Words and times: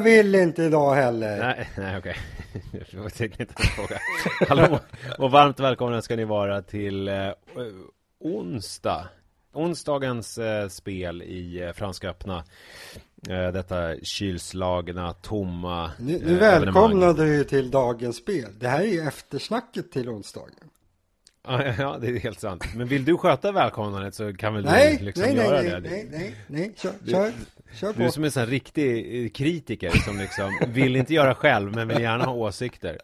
jag 0.00 0.04
vill 0.04 0.34
inte 0.34 0.62
idag 0.62 0.94
heller. 0.94 1.38
Nej, 1.38 1.68
nej 1.76 1.98
okej. 1.98 2.16
Fråga. 3.76 3.98
Hallå 4.48 4.80
och 5.18 5.30
varmt 5.30 5.60
välkomna 5.60 6.02
ska 6.02 6.16
ni 6.16 6.24
vara 6.24 6.62
till 6.62 7.08
eh, 7.08 7.30
onsdag. 8.20 9.08
Onsdagens 9.52 10.38
eh, 10.38 10.68
spel 10.68 11.22
i 11.22 11.62
eh, 11.62 11.72
Franska 11.72 12.10
öppna. 12.10 12.44
Eh, 13.28 13.52
detta 13.52 13.96
kylslagna, 14.02 15.12
tomma 15.12 15.90
Nu, 15.98 16.14
eh, 16.14 16.20
nu 16.24 16.36
välkomnar 16.38 17.14
du 17.14 17.44
till 17.44 17.70
dagens 17.70 18.16
spel. 18.16 18.48
Det 18.58 18.68
här 18.68 18.80
är 18.80 18.84
ju 18.84 19.00
eftersnacket 19.00 19.92
till 19.92 20.08
onsdagen. 20.08 20.54
Ja, 21.78 21.98
det 22.00 22.08
är 22.08 22.18
helt 22.18 22.40
sant. 22.40 22.64
Men 22.76 22.88
vill 22.88 23.04
du 23.04 23.16
sköta 23.16 23.52
välkomnandet 23.52 24.14
så 24.14 24.34
kan 24.34 24.54
väl 24.54 24.64
Nej, 24.64 24.96
du 24.98 25.04
liksom 25.04 25.24
nej, 25.24 25.34
nej, 25.34 25.44
göra 25.46 25.62
nej, 25.62 25.70
det? 25.70 25.80
nej, 25.80 26.08
nej, 26.10 26.34
nej, 26.46 26.72
kör, 26.76 26.92
kör, 27.10 27.32
kör 27.74 27.92
Du 27.92 28.02
är 28.02 28.06
på. 28.06 28.12
som 28.12 28.24
en 28.24 28.30
sån 28.30 28.40
här 28.40 28.46
riktig 28.50 29.24
eh, 29.24 29.28
kritiker 29.30 29.90
som 29.90 30.18
liksom 30.18 30.50
vill 30.68 30.96
inte 30.96 31.14
göra 31.14 31.34
själv 31.34 31.74
men 31.74 31.88
vill 31.88 32.00
gärna 32.00 32.24
ha 32.24 32.32
åsikter. 32.32 32.98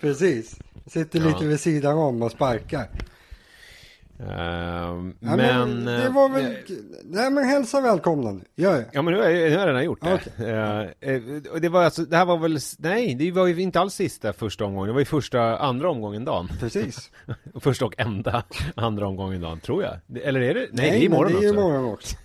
Precis. 0.00 0.58
Sitter 0.86 1.18
Ja. 1.20 1.26
lite 1.26 1.44
vid 1.46 1.60
sidan 1.60 1.98
om 1.98 2.22
och 2.22 2.30
sparkar. 2.30 2.88
Ehm, 4.20 5.14
Ja, 5.20 5.36
men... 5.36 5.84
det 5.84 6.08
var 6.08 6.28
väl... 6.28 6.56
Nej, 7.04 7.30
men 7.30 7.44
hälsa 7.44 7.80
välkomna 7.80 8.30
nu. 8.32 8.40
Gör 8.56 8.72
det. 8.76 8.84
Ja 8.92 9.02
men 9.02 9.14
nu 9.14 9.20
har 9.20 9.28
jag, 9.28 9.50
nu 9.50 9.56
har 9.56 9.60
jag 9.60 9.68
redan 9.68 9.84
gjort 9.84 10.00
det. 10.02 10.14
Okej. 10.14 10.50
Eh, 10.50 11.14
eh, 11.14 11.60
det 11.60 11.68
var 11.68 11.84
alltså, 11.84 12.02
det 12.02 12.16
här 12.16 12.24
var 12.24 12.38
väl, 12.38 12.58
nej 12.78 13.14
det 13.14 13.30
var 13.32 13.46
ju 13.46 13.62
inte 13.62 13.80
alls 13.80 13.94
sista 13.94 14.32
första 14.32 14.64
omgången, 14.64 14.86
det 14.86 14.92
var 14.92 15.00
ju 15.00 15.04
första, 15.04 15.56
andra 15.58 15.90
omgången 15.90 16.24
dagen. 16.24 16.48
Precis. 16.60 17.10
Första 17.60 17.84
och 17.84 17.94
enda 17.98 18.44
andra 18.74 19.06
omgången 19.06 19.40
dagen, 19.40 19.60
tror 19.60 19.82
jag. 19.82 20.22
Eller 20.24 20.40
är 20.40 20.54
det? 20.54 20.66
Nej, 20.72 20.90
det 20.90 20.96
är 20.96 20.98
men 20.98 21.02
imorgon 21.02 21.32
det 21.32 21.46
är 21.46 21.50
också. 21.50 21.60
imorgon 21.60 21.84
också. 21.92 22.16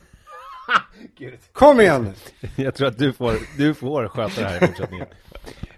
Kom 1.54 1.80
igen. 1.82 2.14
Jag 2.56 2.76
tror 2.76 2.88
att 2.88 2.98
du 2.98 3.14
får, 3.14 3.34
du 3.58 3.74
får 3.74 4.08
sköta 4.08 4.42
det 4.42 4.48
här 4.48 4.64
i 4.64 4.68
fortsättningen. 4.68 5.08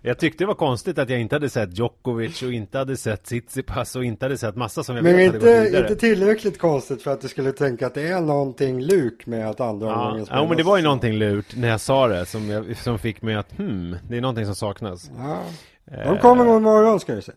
Jag 0.01 0.19
tyckte 0.19 0.43
det 0.43 0.47
var 0.47 0.53
konstigt 0.53 0.97
att 0.99 1.09
jag 1.09 1.19
inte 1.21 1.35
hade 1.35 1.49
sett 1.49 1.77
Djokovic 1.77 2.41
och 2.43 2.53
inte 2.53 2.77
hade 2.77 2.97
sett 2.97 3.23
Tsitsipas 3.23 3.95
och 3.95 4.03
inte 4.03 4.25
hade 4.25 4.37
sett 4.37 4.55
massa 4.55 4.83
som 4.83 4.95
jag 4.95 5.03
Men 5.03 5.15
vet 5.17 5.25
hade 5.25 5.37
inte, 5.37 5.61
vidare. 5.63 5.81
inte 5.81 5.95
tillräckligt 5.95 6.59
konstigt 6.59 7.01
för 7.03 7.11
att 7.11 7.21
du 7.21 7.27
skulle 7.27 7.51
tänka 7.51 7.87
att 7.87 7.93
det 7.93 8.07
är 8.07 8.21
någonting 8.21 8.81
luk 8.81 9.25
med 9.25 9.49
att 9.49 9.59
andra 9.59 9.87
Ja, 9.87 10.05
omgången 10.05 10.27
ja, 10.29 10.47
men 10.47 10.57
det 10.57 10.63
var 10.63 10.77
ju 10.77 10.83
någonting 10.83 11.13
lurt 11.13 11.55
när 11.55 11.67
jag 11.67 11.81
sa 11.81 12.07
det 12.07 12.25
som, 12.25 12.49
jag, 12.49 12.77
som 12.77 12.99
fick 12.99 13.21
mig 13.21 13.35
att 13.35 13.57
hmm, 13.57 13.95
det 14.09 14.17
är 14.17 14.21
någonting 14.21 14.45
som 14.45 14.55
saknas. 14.55 15.11
Ja. 15.17 15.41
Eh, 15.91 16.11
De 16.11 16.17
kommer 16.17 16.45
nog 16.45 16.57
imorgon 16.57 16.99
ska 16.99 17.15
du 17.15 17.21
se. 17.21 17.31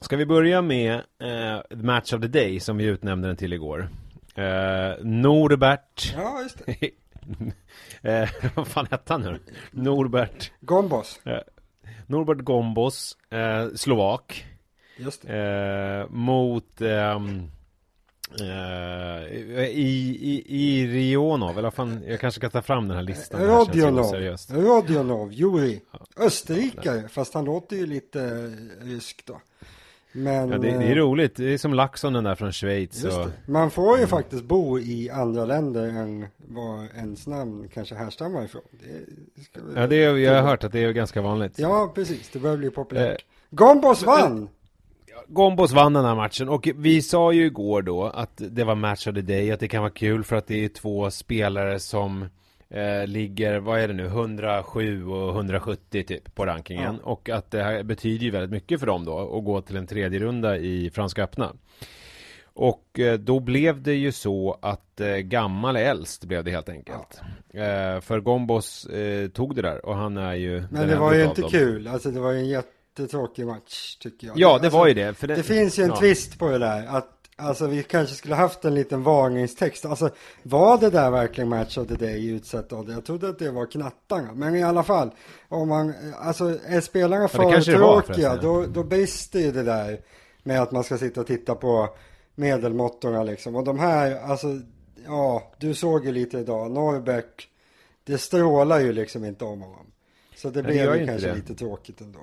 Ska 0.00 0.16
vi 0.16 0.26
börja 0.26 0.62
med 0.62 0.94
eh, 0.94 1.76
Match 1.76 2.12
of 2.12 2.20
the 2.20 2.28
Day 2.28 2.60
som 2.60 2.76
vi 2.76 2.84
utnämnde 2.84 3.28
den 3.28 3.36
till 3.36 3.52
igår. 3.52 3.88
Eh, 4.36 5.04
Norbert 5.04 6.14
Ja, 6.16 6.42
just 6.42 6.66
det. 6.66 6.90
eh, 8.22 8.28
Vad 8.54 8.66
fan 8.68 8.86
hette 8.90 9.12
han 9.12 9.22
nu? 9.22 9.38
Norbert 9.70 10.52
Gombos. 10.60 11.20
Norbert 12.06 12.38
Gombos 12.44 13.16
eh, 13.30 13.66
Slovak 13.74 14.46
Just 14.96 15.22
det. 15.22 15.36
eh, 15.36 16.10
Mot 16.14 16.80
eh, 16.80 17.18
i, 19.66 20.18
i, 20.20 20.44
i 20.48 20.86
Rionov, 20.86 21.58
eller 21.58 21.70
fan, 21.70 22.02
jag 22.06 22.20
kanske 22.20 22.40
kan 22.40 22.50
ta 22.50 22.62
fram 22.62 22.88
den 22.88 22.96
här 22.96 23.04
listan 23.04 23.40
Det 23.40 23.46
här. 23.46 23.58
Rodionov, 24.50 25.32
Juri. 25.32 25.80
Österrikare, 26.16 27.08
fast 27.08 27.34
han 27.34 27.44
låter 27.44 27.76
ju 27.76 27.86
lite 27.86 28.22
eh, 28.22 28.86
rysk 28.86 29.22
då. 29.26 29.40
Men 30.16 30.48
Ja, 30.48 30.58
det, 30.58 30.70
det 30.70 30.84
eh, 30.84 30.90
är 30.90 30.94
roligt, 30.94 31.36
det 31.36 31.54
är 31.54 31.58
som 31.58 31.74
Laxon 31.74 32.12
den 32.12 32.24
där 32.24 32.34
från 32.34 32.52
Schweiz 32.52 33.04
och. 33.04 33.28
Man 33.46 33.70
får 33.70 33.98
ju 33.98 34.06
faktiskt 34.06 34.44
bo 34.44 34.78
i 34.78 35.10
andra 35.10 35.44
länder 35.44 35.88
än 35.88 36.26
var 36.36 36.96
ens 36.96 37.26
namn 37.26 37.68
kanske 37.74 37.94
härstammar 37.94 38.44
ifrån. 38.44 38.62
Det 38.70 39.80
Ja, 39.80 39.86
det 39.86 40.04
är, 40.04 40.16
jag 40.16 40.34
har 40.34 40.48
hört 40.48 40.64
att 40.64 40.72
det 40.72 40.84
är 40.84 40.92
ganska 40.92 41.22
vanligt 41.22 41.58
Ja, 41.58 41.92
precis. 41.94 42.28
Det 42.28 42.38
börjar 42.38 42.56
bli 42.56 42.70
populärt. 42.70 43.10
Eh, 43.10 43.16
Gombos 43.50 44.02
vann! 44.02 44.48
Gombos 45.28 45.72
vann 45.72 45.92
den 45.92 46.04
här 46.04 46.14
matchen 46.14 46.48
och 46.48 46.68
vi 46.76 47.02
sa 47.02 47.32
ju 47.32 47.46
igår 47.46 47.82
då 47.82 48.04
att 48.04 48.32
det 48.36 48.64
var 48.64 48.74
match 48.74 49.06
of 49.06 49.14
the 49.14 49.20
day, 49.20 49.52
att 49.52 49.60
det 49.60 49.68
kan 49.68 49.82
vara 49.82 49.92
kul 49.92 50.24
för 50.24 50.36
att 50.36 50.46
det 50.46 50.64
är 50.64 50.68
två 50.68 51.10
spelare 51.10 51.80
som 51.80 52.28
eh, 52.68 53.06
ligger, 53.06 53.58
vad 53.58 53.80
är 53.80 53.88
det 53.88 53.94
nu, 53.94 54.06
107 54.06 55.06
och 55.06 55.34
170 55.34 56.02
typ 56.02 56.34
på 56.34 56.46
rankingen 56.46 57.00
och 57.00 57.28
att 57.28 57.50
det 57.50 57.62
här 57.62 57.82
betyder 57.82 58.24
ju 58.24 58.30
väldigt 58.30 58.50
mycket 58.50 58.80
för 58.80 58.86
dem 58.86 59.04
då 59.04 59.36
att 59.38 59.44
gå 59.44 59.60
till 59.60 59.76
en 59.76 59.86
tredje 59.86 60.20
runda 60.20 60.56
i 60.56 60.90
Franska 60.90 61.22
öppna. 61.22 61.52
Och 62.56 62.98
eh, 62.98 63.18
då 63.18 63.40
blev 63.40 63.82
det 63.82 63.94
ju 63.94 64.12
så 64.12 64.58
att 64.62 65.00
eh, 65.00 65.16
gammal 65.16 65.76
äldst 65.76 66.24
blev 66.24 66.44
det 66.44 66.50
helt 66.50 66.68
enkelt. 66.68 67.20
Eh, 67.54 68.00
för 68.00 68.20
Gombos 68.20 68.86
eh, 68.86 69.28
tog 69.28 69.56
det 69.56 69.62
där 69.62 69.86
och 69.86 69.96
han 69.96 70.16
är 70.16 70.34
ju 70.34 70.64
Men 70.70 70.88
det 70.88 70.96
var 70.96 71.14
ju 71.14 71.24
inte 71.24 71.40
dem. 71.40 71.50
kul. 71.50 71.88
Alltså 71.88 72.10
det 72.10 72.20
var 72.20 72.32
ju 72.32 72.38
en 72.38 72.48
jättetråkig 72.48 73.46
match 73.46 73.96
tycker 73.96 74.26
jag. 74.26 74.38
Ja, 74.38 74.48
det 74.48 74.54
alltså, 74.54 74.78
var 74.78 74.86
ju 74.86 74.94
det. 74.94 75.14
För 75.14 75.26
Det 75.26 75.42
finns 75.42 75.78
ju 75.78 75.82
en 75.82 75.88
ja. 75.88 75.96
twist 75.96 76.38
på 76.38 76.50
det 76.50 76.58
där. 76.58 76.86
Att 76.86 77.15
Alltså 77.38 77.66
vi 77.66 77.82
kanske 77.82 78.14
skulle 78.14 78.34
haft 78.34 78.64
en 78.64 78.74
liten 78.74 79.02
varningstext. 79.02 79.84
Alltså 79.84 80.10
var 80.42 80.78
det 80.78 80.90
där 80.90 81.10
verkligen 81.10 81.48
match 81.48 81.78
of 81.78 81.88
the 81.88 81.94
day 81.94 82.28
utsett 82.28 82.72
av 82.72 82.86
det? 82.86 82.92
Jag 82.92 83.04
trodde 83.04 83.28
att 83.28 83.38
det 83.38 83.50
var 83.50 83.66
knattarna. 83.66 84.32
Men 84.34 84.54
i 84.54 84.62
alla 84.62 84.82
fall. 84.82 85.10
Om 85.48 85.68
man, 85.68 85.94
alltså 86.16 86.58
är 86.66 86.80
spelarna 86.80 87.28
för 87.28 87.60
tråkiga 87.60 88.36
då, 88.36 88.66
då 88.66 88.84
brister 88.84 89.38
ju 89.38 89.52
det 89.52 89.62
där. 89.62 90.00
Med 90.42 90.62
att 90.62 90.72
man 90.72 90.84
ska 90.84 90.98
sitta 90.98 91.20
och 91.20 91.26
titta 91.26 91.54
på 91.54 91.88
medelmåttorna 92.34 93.22
liksom. 93.22 93.56
Och 93.56 93.64
de 93.64 93.78
här, 93.78 94.20
alltså 94.20 94.46
ja, 95.06 95.52
du 95.58 95.74
såg 95.74 96.04
ju 96.04 96.12
lite 96.12 96.38
idag. 96.38 96.70
Norbert, 96.70 97.48
det 98.04 98.18
strålar 98.18 98.80
ju 98.80 98.92
liksom 98.92 99.24
inte 99.24 99.44
om 99.44 99.62
honom. 99.62 99.86
Så 100.36 100.50
det 100.50 100.62
blev 100.62 100.96
ju 100.96 101.06
kanske 101.06 101.28
det. 101.28 101.34
lite 101.34 101.54
tråkigt 101.54 102.00
ändå. 102.00 102.20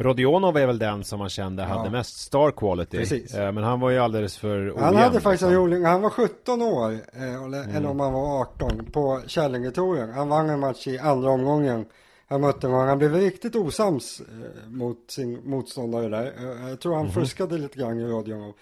Rodionov 0.00 0.56
är 0.56 0.66
väl 0.66 0.78
den 0.78 1.04
som 1.04 1.18
man 1.18 1.28
kände 1.28 1.62
hade 1.62 1.90
mest 1.90 2.20
star 2.20 2.50
quality. 2.50 2.98
Precis. 2.98 3.34
Eh, 3.34 3.52
Men 3.52 3.64
han 3.64 3.80
var 3.80 3.90
ju 3.90 3.98
alldeles 3.98 4.38
för 4.38 4.58
ojämn. 4.70 4.78
Han 4.84 4.96
hade 4.96 5.20
faktiskt 5.20 5.42
en 5.42 5.48
liksom. 5.48 5.64
rolig, 5.64 5.82
han 5.82 6.02
var 6.02 6.10
17 6.10 6.62
år, 6.62 6.90
eh, 6.92 7.44
eller, 7.44 7.62
Mm. 7.62 7.76
eller 7.76 7.88
om 7.88 8.00
han 8.00 8.12
var 8.12 8.40
18, 8.40 8.84
på 8.92 9.20
Kärlingetouren. 9.26 10.10
Han 10.12 10.28
vann 10.28 10.50
en 10.50 10.60
match 10.60 10.86
i 10.86 10.98
andra 10.98 11.30
omgången. 11.30 11.84
Han 12.28 12.40
mötte 12.40 12.66
honom, 12.66 12.88
han 12.88 12.98
blev 12.98 13.14
riktigt 13.14 13.56
osams 13.56 14.20
eh, 14.20 14.70
mot 14.70 15.10
sin 15.10 15.40
motståndare 15.50 16.08
där. 16.08 16.32
Jag 16.68 16.80
tror 16.80 16.94
han 16.94 17.04
Mhm. 17.04 17.12
fuskade 17.12 17.58
lite 17.58 17.78
grann 17.78 18.00
i 18.00 18.04
radion. 18.06 18.52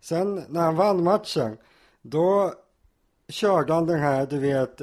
Sen 0.00 0.42
när 0.48 0.60
han 0.60 0.76
vann 0.76 1.02
matchen, 1.04 1.56
då 2.02 2.52
körde 3.28 3.72
han 3.74 3.86
den 3.86 3.98
här, 4.00 4.26
du 4.30 4.38
vet, 4.38 4.80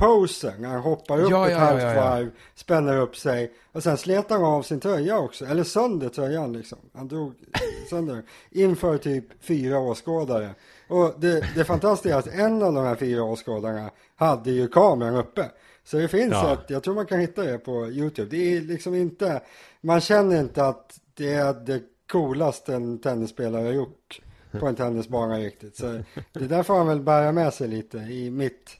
Ronaldo-posen. 0.00 0.64
Han 0.64 0.80
hoppar 0.80 1.20
upp 1.20 1.30
Ja, 1.30 1.46
ett 1.46 1.52
ja, 1.52 1.58
halvt 1.58 1.82
ja, 1.82 1.94
ja. 1.94 2.00
varv, 2.00 2.30
spänner 2.54 2.96
upp 2.96 3.16
sig 3.16 3.52
och 3.72 3.82
sen 3.82 3.96
slet 3.96 4.30
han 4.30 4.44
av 4.44 4.62
sin 4.62 4.80
tröja 4.80 5.18
också, 5.18 5.44
eller 5.44 5.64
sönder 5.64 6.08
tröjan 6.08 6.52
liksom. 6.52 6.78
Han 6.94 7.08
drog 7.08 7.34
sönder 7.90 8.22
inför 8.50 8.98
typ 8.98 9.24
fyra 9.40 9.78
åskådare. 9.78 10.50
Och 10.88 11.14
det, 11.18 11.44
det 11.54 11.64
fantastiska 11.64 12.14
är 12.14 12.18
att 12.18 12.26
en 12.26 12.62
av 12.62 12.72
de 12.72 12.84
här 12.84 12.94
fyra 12.96 13.22
åskådarna 13.24 13.90
hade 14.16 14.50
ju 14.50 14.68
kameran 14.68 15.16
uppe. 15.16 15.50
Så 15.84 15.96
det 15.96 16.08
finns 16.08 16.32
Ja. 16.32 16.52
ett, 16.52 16.70
jag 16.70 16.82
tror 16.82 16.94
man 16.94 17.06
kan 17.06 17.20
hitta 17.20 17.42
det 17.42 17.58
på 17.58 17.86
YouTube. 17.86 18.28
Det 18.30 18.56
är 18.56 18.60
liksom 18.60 18.94
inte, 18.94 19.40
man 19.80 20.00
känner 20.00 20.40
inte 20.40 20.64
att 20.66 20.98
det 21.14 21.32
är 21.34 21.54
det 21.54 21.82
coolaste 22.12 22.74
en 22.74 22.98
tennisspelare 22.98 23.64
har 23.66 23.72
gjort 23.72 24.20
på 24.60 24.66
en 24.66 24.74
tennisbana 24.76 25.38
riktigt. 25.38 25.76
Så 25.76 26.00
det 26.32 26.46
där 26.46 26.62
får 26.62 26.74
han 26.76 26.86
väl 26.86 27.00
bära 27.00 27.32
med 27.32 27.54
sig 27.54 27.68
lite 27.68 27.98
i 27.98 28.30
mitt 28.30 28.70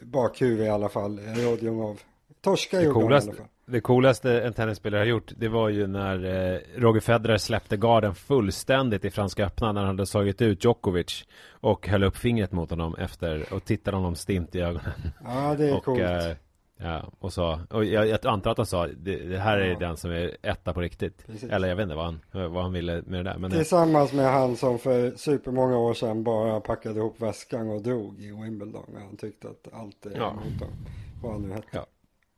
bakhuvud 0.00 0.66
i 0.66 0.68
alla 0.68 0.88
fall, 0.88 1.20
Rodionov. 1.20 2.00
Torska 2.40 2.76
Det 2.78 2.84
gjorde 2.84 3.00
i 3.14 3.18
alla 3.18 3.32
fall. 3.32 3.46
det 3.66 3.80
coolaste 3.80 4.40
en 4.42 4.52
tennisspelare 4.52 4.98
har 5.00 5.06
gjort 5.06 5.32
Det 5.36 5.48
var 5.48 5.68
ju 5.68 5.86
när 5.86 6.24
eh, 6.54 6.58
Roger 6.76 7.00
Federer 7.00 7.36
släppte 7.36 7.76
garden 7.76 8.14
fullständigt 8.14 9.04
i 9.04 9.10
Franska 9.10 9.46
öppna 9.46 9.72
När 9.72 9.80
han 9.80 9.88
hade 9.88 10.06
slagit 10.06 10.42
ut 10.42 10.64
Djokovic 10.64 11.24
Och 11.60 11.88
höll 11.88 12.04
upp 12.04 12.16
fingret 12.16 12.52
mot 12.52 12.70
honom 12.70 12.94
efter 12.94 13.52
Och 13.52 13.64
tittade 13.64 13.96
honom 13.96 14.14
stint 14.14 14.54
i 14.54 14.60
ögonen 14.60 14.92
Ja, 15.24 15.54
det 15.58 15.68
är 15.68 15.72
och, 15.76 15.84
coolt. 15.84 16.00
eh, 16.00 16.30
Ja, 16.80 17.12
och 17.18 17.32
sa 17.32 17.60
Och 17.70 17.84
jag, 17.84 18.06
jag 18.08 18.26
antar 18.26 18.50
att 18.50 18.56
han 18.56 18.66
sa 18.66 18.86
det, 18.86 19.16
det 19.16 19.38
här 19.38 19.58
är 19.58 19.70
Ja. 19.70 19.78
den 19.78 19.96
som 19.96 20.10
är 20.10 20.36
etta 20.42 20.72
på 20.72 20.80
riktigt 20.80 21.26
Precis. 21.26 21.50
Eller 21.50 21.68
jag 21.68 21.76
vet 21.76 21.82
inte 21.82 21.94
vad 21.94 22.04
han, 22.04 22.20
vad 22.52 22.62
han 22.62 22.72
ville 22.72 23.02
med 23.06 23.24
det 23.24 23.30
där 23.30 23.38
men 23.38 23.52
eh, 23.52 23.56
Tillsammans 23.56 24.12
med 24.12 24.32
han 24.32 24.56
som 24.56 24.78
för 24.78 25.12
supermånga 25.16 25.78
år 25.78 25.94
sedan 25.94 26.24
bara 26.24 26.60
packade 26.60 26.98
ihop 26.98 27.20
väskan 27.22 27.68
och 27.70 27.82
drog 27.82 28.20
i 28.20 28.26
Wimbledon. 28.26 28.84
När 28.94 29.00
han 29.00 29.16
tyckte 29.16 29.48
att 29.48 29.68
allt 29.72 30.06
är 30.06 30.10
Ja. 30.16 30.30
emot 30.30 30.60
honom. 30.60 30.76
Vad 31.22 31.32
han 31.32 31.42
nu 31.42 31.54
hette. 31.54 31.66
Ja. 31.70 31.86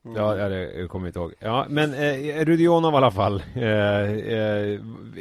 Mm. 0.04 0.16
Ja, 0.16 0.48
det 0.48 0.72
jag 0.72 0.90
kommer 0.90 1.06
inte 1.06 1.18
ihåg. 1.18 1.34
Ja, 1.38 1.66
men 1.68 1.94
eh, 1.94 2.44
Rudionov 2.44 2.92
i 2.94 2.96
alla 2.96 3.10
fall. 3.10 3.42
Eh, 3.54 3.64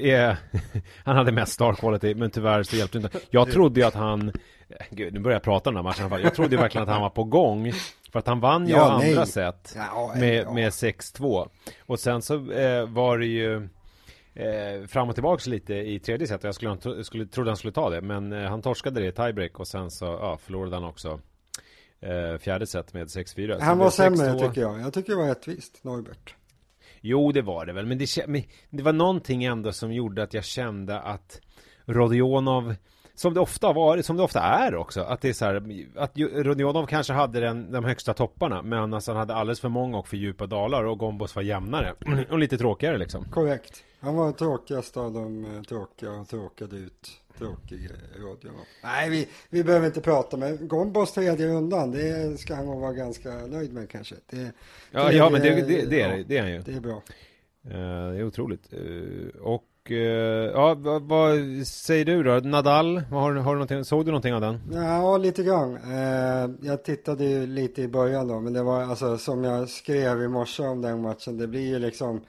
eh, 0.03 0.35
han 1.03 1.15
hade 1.15 1.31
mest 1.31 1.51
star 1.53 1.73
quality, 1.73 2.15
men 2.15 2.31
tyvärr 2.31 2.63
så 2.63 2.75
hjälpte 2.75 2.99
det 2.99 3.03
inte. 3.05 3.19
Jag 3.29 3.51
trodde 3.51 3.79
ju 3.79 3.85
att 3.85 3.93
han, 3.93 4.31
gud, 4.89 5.13
nu 5.13 5.19
börjar 5.19 5.35
jag 5.35 5.43
prata 5.43 5.69
om 5.69 5.75
den 5.75 5.85
här 5.85 6.07
matchen. 6.09 6.23
Jag 6.23 6.35
trodde 6.35 6.57
verkligen 6.57 6.83
att 6.87 6.93
han 6.93 7.01
var 7.01 7.09
på 7.09 7.23
gång. 7.23 7.71
För 8.11 8.19
att 8.19 8.27
han 8.27 8.39
vann 8.39 8.67
ju 8.67 8.73
Ja, 8.73 8.91
andra 8.91 9.07
nej. 9.07 9.27
set 9.27 9.73
Ja, 9.75 10.13
med, 10.15 10.35
ja. 10.35 10.53
med 10.53 10.69
6-2. 10.69 11.49
Och 11.85 11.99
sen 11.99 12.21
så 12.21 12.51
eh, 12.51 12.89
var 12.89 13.17
det 13.17 13.25
ju 13.25 13.69
eh, 14.33 14.87
fram 14.87 15.09
och 15.09 15.15
tillbaks 15.15 15.47
lite 15.47 15.73
i 15.73 15.99
tredje 15.99 16.27
set. 16.27 16.43
Jag 16.43 16.55
skulle, 16.55 17.03
skulle, 17.03 17.25
trodde 17.25 17.49
han 17.49 17.57
skulle 17.57 17.73
ta 17.73 17.89
det, 17.89 18.01
men 18.01 18.31
eh, 18.33 18.49
han 18.49 18.61
torskade 18.61 18.99
det 19.01 19.07
i 19.07 19.11
tiebreak 19.11 19.59
och 19.59 19.67
sen 19.67 19.91
så 19.91 20.05
ja, 20.05 20.37
förlorade 20.37 20.75
han 20.75 20.85
också 20.85 21.19
eh, 22.01 22.37
fjärde 22.39 22.67
set 22.67 22.93
med 22.93 23.07
6-4. 23.07 23.59
Han 23.61 23.77
var 23.77 23.89
sämre 23.89 24.39
tycker 24.39 24.61
jag. 24.61 24.79
Jag 24.81 24.93
tycker 24.93 25.11
det 25.11 25.17
var 25.19 25.27
rättvist, 25.27 25.83
Norbert. 25.83 26.35
Jo, 27.01 27.31
det 27.31 27.41
var 27.41 27.65
det 27.65 27.73
väl, 27.73 27.85
men 27.85 27.97
det, 27.97 28.27
men 28.27 28.43
det 28.69 28.83
var 28.83 28.93
någonting 28.93 29.43
ändå 29.43 29.71
som 29.71 29.93
gjorde 29.93 30.23
att 30.23 30.33
jag 30.33 30.43
kände 30.45 30.99
att 30.99 31.41
Rodionov 31.85 32.75
som 33.19 33.33
det 33.33 33.39
ofta 33.39 33.73
var, 33.73 34.01
som 34.01 34.17
det 34.17 34.23
ofta 34.23 34.39
är 34.39 34.75
också, 34.75 35.01
att 35.01 35.21
det 35.21 35.29
är 35.29 35.33
så 35.33 35.45
här, 35.45 35.85
att 35.95 36.11
Rodionov 36.17 36.85
kanske 36.85 37.13
hade 37.13 37.39
den, 37.39 37.71
de 37.71 37.85
högsta 37.85 38.13
topparna, 38.13 38.61
men 38.61 38.93
alltså 38.93 39.11
han 39.11 39.19
hade 39.19 39.35
alldeles 39.35 39.59
för 39.59 39.69
många 39.69 39.97
och 39.97 40.07
för 40.07 40.17
djupa 40.17 40.47
dalar 40.47 40.83
och 40.83 40.97
Gombos 40.97 41.35
var 41.35 41.43
jämnare 41.43 41.93
och 42.29 42.39
lite 42.39 42.57
tråkigare 42.57 42.97
liksom. 42.97 43.25
Korrekt. 43.25 43.83
Han 43.99 44.15
var 44.15 44.31
tråkigast 44.31 44.97
av 44.97 45.13
de 45.13 45.45
eh, 45.45 45.61
tråkiga 45.61 46.11
och 46.11 46.27
tråkade 46.27 46.75
ut 46.75 47.09
tråkig 47.37 47.89
radio. 48.17 48.51
Nej, 48.83 49.09
vi, 49.09 49.27
vi 49.49 49.63
behöver 49.63 49.87
inte 49.87 50.01
prata 50.01 50.37
med 50.37 50.67
Gombos 50.67 51.13
tredje 51.13 51.47
rundan. 51.47 51.91
Det 51.91 52.39
ska 52.39 52.55
han 52.55 52.65
nog 52.65 52.81
vara 52.81 52.93
ganska 52.93 53.29
nöjd 53.29 53.73
med 53.73 53.89
kanske. 53.89 54.15
Det, 54.29 54.51
ja, 54.91 55.03
det, 55.03 55.15
ja, 55.15 55.29
men 55.29 55.41
det, 55.41 55.49
det, 55.49 55.89
det, 55.89 56.01
är, 56.01 56.17
ja, 56.17 56.23
det 56.27 56.37
är 56.37 56.41
han 56.41 56.51
ju. 56.51 56.61
Det 56.61 56.73
är 56.73 56.79
bra. 56.79 57.01
Uh, 57.65 58.11
det 58.11 58.19
är 58.19 58.23
otroligt. 58.23 58.73
Uh, 58.73 59.29
och 59.41 59.63
Eh, 59.91 60.51
ja, 60.53 60.73
vad, 60.73 61.01
vad, 61.01 61.37
säger 61.67 62.05
du 62.05 62.23
då? 62.23 62.31
Nadal, 62.31 62.97
har, 62.97 63.33
har 63.33 63.77
du 63.77 63.83
såg 63.83 64.05
du 64.05 64.11
någonting 64.11 64.33
av 64.33 64.41
den? 64.41 64.61
Ja, 64.73 65.17
lite 65.17 65.43
grann. 65.43 65.75
Eh, 65.75 66.49
jag 66.61 66.83
tittade 66.83 67.25
ju 67.25 67.47
lite 67.47 67.81
i 67.81 67.87
början 67.87 68.27
då, 68.27 68.39
men 68.39 68.53
det 68.53 68.63
var 68.63 68.83
alltså 68.83 69.17
som 69.17 69.43
jag 69.43 69.69
skrev 69.69 70.21
i 70.21 70.27
morse 70.27 70.63
om 70.63 70.81
den 70.81 71.01
matchen. 71.01 71.37
Det 71.37 71.47
blir 71.47 71.67
ju 71.67 71.79
liksom 71.79 72.21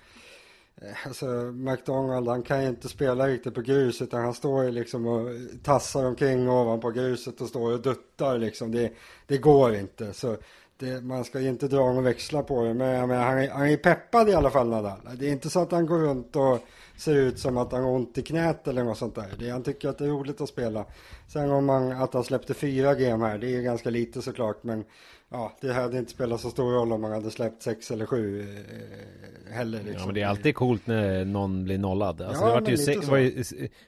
eh, 0.77 1.07
alltså 1.07 1.27
McDonald 1.53 2.29
han 2.29 2.43
kan 2.43 2.62
ju 2.62 2.69
inte 2.69 2.89
spela 2.89 3.27
riktigt 3.27 3.55
på 3.55 3.61
grus 3.61 4.03
utan 4.03 4.25
han 4.25 4.35
står 4.35 4.65
ju 4.65 4.71
liksom 4.71 5.07
och 5.07 5.29
tassar 5.62 6.05
omkring 6.07 6.49
ovanpå 6.49 6.91
gruset 6.91 7.41
och 7.41 7.49
står 7.49 7.73
och 7.73 7.81
duttar 7.81 8.39
liksom. 8.39 8.73
Det, 8.73 8.93
det 9.27 9.39
går 9.39 9.75
inte. 9.75 10.12
Så 10.12 10.37
det, 10.81 11.05
man 11.05 11.25
ska 11.25 11.41
ju 11.41 11.49
inte 11.49 11.69
dra 11.69 11.93
någon 11.93 12.05
växla 12.05 12.43
på 12.43 12.65
det. 12.65 12.75
Men, 12.75 13.09
men 13.09 13.19
han, 13.19 13.49
han 13.49 13.69
är 13.69 13.77
peppad 13.77 14.29
i 14.29 14.35
alla 14.35 14.50
fall 14.50 14.69
Nadal. 14.69 14.99
Det 15.15 15.29
är 15.29 15.32
inte 15.32 15.50
så 15.50 15.61
att 15.61 15.73
han 15.73 15.87
går 15.87 15.99
runt 15.99 16.37
och 16.37 16.59
ser 16.97 17.15
ut 17.15 17.38
som 17.38 17.56
att 17.56 17.73
han 17.73 17.82
har 17.82 17.91
ont 17.91 18.19
i 18.19 18.23
knät 18.23 18.69
eller 18.69 18.85
något 18.85 18.99
sånt 18.99 19.15
där. 19.15 19.35
Det, 19.38 19.50
han 19.50 19.62
tycker 19.62 19.88
att 19.88 19.99
det 19.99 20.05
är 20.05 20.09
roligt 20.09 20.41
att 20.41 20.49
spela. 20.49 20.85
Sen 21.29 21.50
om 21.50 21.65
man, 21.65 21.93
att 21.93 22.15
han 22.15 22.25
släppte 22.25 22.55
fyra 22.55 22.94
game 22.94 23.27
här, 23.27 23.38
det 23.38 23.47
är 23.47 23.56
ju 23.56 23.62
ganska 23.62 23.91
lite 23.91 24.23
såklart. 24.23 24.65
Men 24.65 24.85
ja, 25.31 25.53
det 25.61 25.73
hade 25.73 25.99
inte 25.99 26.11
spelat 26.11 26.41
så 26.41 26.50
stor 26.50 26.73
roll 26.73 26.93
om 26.93 27.00
man 27.00 27.12
hade 27.12 27.31
släppt 27.31 27.62
sex 27.62 27.91
eller 27.91 28.06
sju 28.06 28.41
eh, 28.41 29.53
heller. 29.53 29.79
Liksom. 29.79 29.94
Ja, 29.99 30.06
men 30.06 30.15
det 30.15 30.23
är 30.23 30.27
alltid 30.27 30.55
coolt 30.55 30.87
när 30.87 31.25
någon 31.25 31.65
blir 31.65 31.79
nollad. 31.79 32.23
Alltså, 32.23 32.44
ja, 32.44 32.61
det, 32.61 32.61
var 32.61 32.71
ju 32.71 32.77
se, 32.77 32.99
var 32.99 33.19
ju 33.19 33.44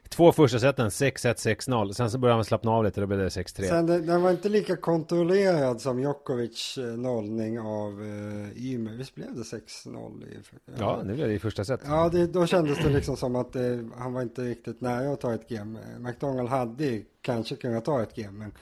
två 0.08 0.32
första 0.32 0.58
seten, 0.58 0.88
6-1, 0.88 1.34
6-0. 1.68 1.92
Sen 1.92 2.10
så 2.10 2.18
började 2.18 2.36
man 2.36 2.44
slappna 2.44 2.70
av 2.70 2.84
lite, 2.84 3.00
då 3.00 3.06
blev 3.06 3.18
det 3.18 3.28
6-3. 3.28 3.68
Sen 3.68 3.86
det, 3.86 4.00
den 4.00 4.22
var 4.22 4.30
inte 4.30 4.48
lika 4.48 4.76
kontrollerad 4.76 5.80
som 5.80 6.00
Djokovic 6.00 6.78
eh, 6.78 6.84
nollning 6.84 7.60
av 7.60 8.00
uh, 8.00 8.64
Ymer. 8.66 8.92
Visst 8.92 9.14
blev 9.14 9.34
det 9.34 9.42
6-0? 9.42 10.24
I, 10.24 10.38
ja, 10.64 10.72
ja, 10.78 11.02
det 11.04 11.14
blev 11.14 11.28
det 11.28 11.34
i 11.34 11.38
första 11.38 11.64
set. 11.64 11.80
Ja, 11.84 12.08
det, 12.08 12.26
då 12.26 12.46
kändes 12.46 12.78
det 12.78 12.90
liksom 12.90 13.16
som 13.16 13.36
att 13.36 13.52
det, 13.52 13.88
han 13.96 14.12
var 14.12 14.22
inte 14.22 14.42
riktigt 14.42 14.80
nära 14.80 15.12
att 15.12 15.20
ta 15.20 15.34
ett 15.34 15.48
game. 15.48 15.78
McDonald 15.98 16.48
hade 16.48 17.02
kanske 17.22 17.56
kunnat 17.56 17.84
ta 17.84 18.02
ett 18.02 18.14
game, 18.14 18.38
men 18.38 18.52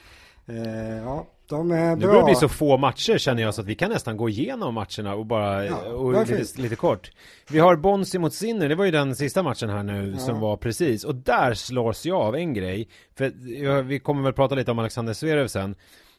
uh, 0.56 0.96
ja. 0.96 1.26
De 1.50 1.70
är 1.70 1.96
nu 1.96 1.96
bra. 1.96 2.08
börjar 2.08 2.20
det 2.20 2.24
bli 2.24 2.34
så 2.34 2.48
få 2.48 2.76
matcher 2.76 3.18
känner 3.18 3.42
jag 3.42 3.54
så 3.54 3.60
att 3.60 3.66
vi 3.66 3.74
kan 3.74 3.90
nästan 3.90 4.16
gå 4.16 4.28
igenom 4.28 4.74
matcherna 4.74 5.14
och 5.14 5.26
bara 5.26 5.64
ja, 5.64 5.76
och 5.76 6.26
lite, 6.26 6.60
lite, 6.60 6.76
kort. 6.76 7.10
Vi 7.50 7.58
har 7.58 7.76
Bonsi 7.76 8.18
mot 8.18 8.34
Sinner, 8.34 8.68
det 8.68 8.74
var 8.74 8.84
ju 8.84 8.90
den 8.90 9.16
sista 9.16 9.42
matchen 9.42 9.70
här 9.70 9.82
nu 9.82 10.12
ja. 10.12 10.18
som 10.18 10.40
var 10.40 10.56
precis. 10.56 11.04
Och 11.04 11.14
där 11.14 11.54
slås 11.54 12.06
jag 12.06 12.20
av 12.20 12.36
en 12.36 12.54
grej. 12.54 12.88
För 13.16 13.82
vi 13.82 14.00
kommer 14.00 14.22
väl 14.22 14.32
prata 14.32 14.54
lite 14.54 14.70
om 14.70 14.78
Alexander 14.78 15.12
Zverev 15.12 15.48
sen. 15.48 15.74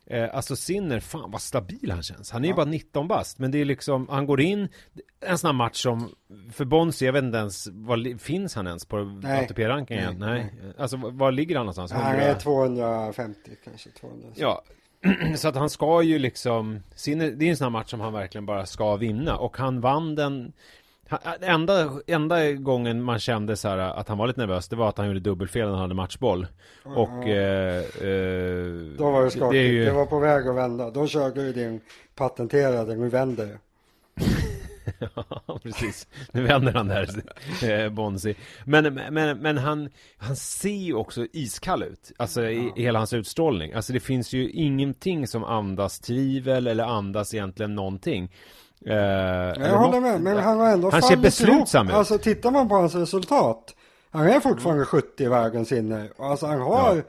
Eh, 0.05 0.35
alltså 0.35 0.55
Sinner, 0.55 0.99
fan 0.99 1.31
vad 1.31 1.41
stabil 1.41 1.91
han 1.91 2.03
känns. 2.03 2.31
Han 2.31 2.43
är 2.43 2.47
ju 2.47 2.53
bara 2.53 2.65
19 2.65 3.07
bast, 3.07 3.39
men 3.39 3.51
det 3.51 3.61
är 3.61 3.65
liksom, 3.65 4.07
han 4.09 4.25
går 4.25 4.41
in, 4.41 4.69
en 5.25 5.37
sån 5.37 5.47
här 5.47 5.53
match 5.53 5.81
som, 5.81 6.09
för 6.53 6.65
Bonsi, 6.65 7.05
jag 7.05 7.13
vet 7.13 7.23
inte 7.23 7.37
ens, 7.37 7.67
var, 7.67 8.17
finns 8.17 8.55
han 8.55 8.67
ens 8.67 8.85
på 8.85 9.21
ATP-rankingen? 9.23 10.19
Nej, 10.19 10.29
nej. 10.29 10.53
nej. 10.61 10.73
Alltså 10.77 10.97
var 10.97 11.31
ligger 11.31 11.55
han 11.55 11.65
någonstans? 11.65 11.91
Han 11.91 12.15
är 12.15 12.35
250 12.35 13.51
kanske, 13.63 13.89
200. 13.89 14.27
Ja, 14.35 14.63
så 15.35 15.47
att 15.47 15.55
han 15.55 15.69
ska 15.69 16.01
ju 16.01 16.19
liksom, 16.19 16.83
det 17.05 17.11
är 17.11 17.43
en 17.43 17.57
sån 17.57 17.65
här 17.65 17.69
match 17.69 17.89
som 17.89 17.99
han 17.99 18.13
verkligen 18.13 18.45
bara 18.45 18.65
ska 18.65 18.95
vinna. 18.95 19.37
Och 19.37 19.57
han 19.57 19.81
vann 19.81 20.15
den 20.15 20.53
Enda, 21.41 21.89
enda 22.07 22.51
gången 22.51 23.03
man 23.03 23.19
kände 23.19 23.57
så 23.57 23.67
här 23.67 23.77
att 23.77 24.07
han 24.07 24.17
var 24.17 24.27
lite 24.27 24.39
nervös 24.39 24.67
Det 24.67 24.75
var 24.75 24.89
att 24.89 24.97
han 24.97 25.07
gjorde 25.07 25.19
dubbelfel 25.19 25.65
när 25.65 25.71
han 25.71 25.81
hade 25.81 25.93
matchboll. 25.93 26.47
Och 26.83 27.27
eh, 27.27 27.77
eh, 27.77 28.73
Då 28.97 29.11
var 29.11 29.23
det 29.23 29.31
skakigt, 29.31 29.51
det, 29.51 29.67
ju... 29.67 29.85
det, 29.85 29.91
var 29.91 30.05
på 30.05 30.19
väg 30.19 30.47
att 30.47 30.55
vända. 30.55 30.91
Då 30.91 31.07
körde 31.07 31.43
du 31.43 31.53
din 31.53 31.81
patenterade, 32.15 32.95
nu 32.95 33.09
vänder 33.09 33.57
ja, 35.47 35.59
precis. 35.63 36.07
Nu 36.31 36.41
vänder 36.41 36.73
han 36.73 36.87
där, 36.87 37.07
eh, 37.63 37.89
Bonsi. 37.89 38.35
Men, 38.65 38.93
men, 38.93 39.37
men 39.37 39.57
han, 39.57 39.89
han 40.17 40.35
ser 40.35 40.69
ju 40.69 40.93
också 40.93 41.27
iskall 41.33 41.83
ut. 41.83 42.11
Alltså 42.17 42.43
i, 42.43 42.71
i 42.75 42.81
hela 42.81 42.99
hans 42.99 43.13
utstrålning. 43.13 43.73
Alltså 43.73 43.93
det 43.93 43.99
finns 43.99 44.33
ju 44.33 44.49
ingenting 44.49 45.27
som 45.27 45.43
andas 45.43 45.99
tvivel 45.99 46.67
eller 46.67 46.83
andas 46.83 47.33
egentligen 47.33 47.75
någonting. 47.75 48.31
Uh, 48.87 48.93
jag 48.93 49.77
håller 49.77 49.99
med, 49.99 50.21
men 50.21 50.37
han 50.37 50.59
har 50.59 50.69
ändå 50.69 50.89
Han 50.89 51.01
ser 51.01 51.17
beslutsam 51.17 51.87
ut. 51.87 51.93
Alltså 51.93 52.17
tittar 52.17 52.51
man 52.51 52.69
på 52.69 52.75
hans 52.75 52.95
resultat. 52.95 53.75
Han 54.11 54.27
är 54.27 54.39
fortfarande 54.39 54.81
mm. 54.81 54.85
70 54.85 55.23
i 55.23 55.27
vägens 55.27 55.71
inne. 55.71 56.07
Alltså 56.17 56.45
han 56.45 56.61
har 56.61 56.95
ja. 56.95 57.01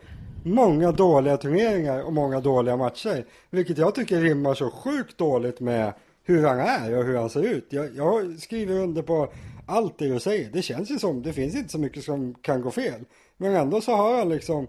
många 0.43 0.93
dåliga 0.93 1.37
turneringar 1.37 2.03
och 2.03 2.13
många 2.13 2.41
dåliga 2.41 2.77
matcher. 2.77 3.25
Vilket 3.51 3.79
jag 3.79 3.95
tycker 3.95 4.21
rimmar 4.21 4.55
så 4.55 4.71
sjukt 4.71 5.19
dåligt 5.19 5.61
med 5.61 5.93
hur 6.25 6.45
han 6.47 6.61
är 6.61 6.99
och 6.99 7.05
hur 7.05 7.17
han 7.17 7.31
ser 7.31 7.43
ut. 7.43 7.67
Jag, 7.71 7.97
jag 7.97 8.39
skriver 8.39 8.79
under 8.79 9.03
på 9.03 9.33
allt 9.67 9.99
det 9.99 10.09
du 10.09 10.21
säger. 10.21 10.51
Det 10.51 10.63
känns 10.63 10.91
ju 10.91 10.99
som, 10.99 11.23
det 11.23 11.33
finns 11.33 11.55
inte 11.55 11.69
så 11.69 11.79
mycket 11.79 12.05
som 12.05 12.35
kan 12.35 12.61
gå 12.61 12.71
fel. 12.71 13.05
Men 13.37 13.57
ändå 13.57 13.81
så 13.81 13.93
har 13.93 14.19
han 14.19 14.29
liksom, 14.29 14.67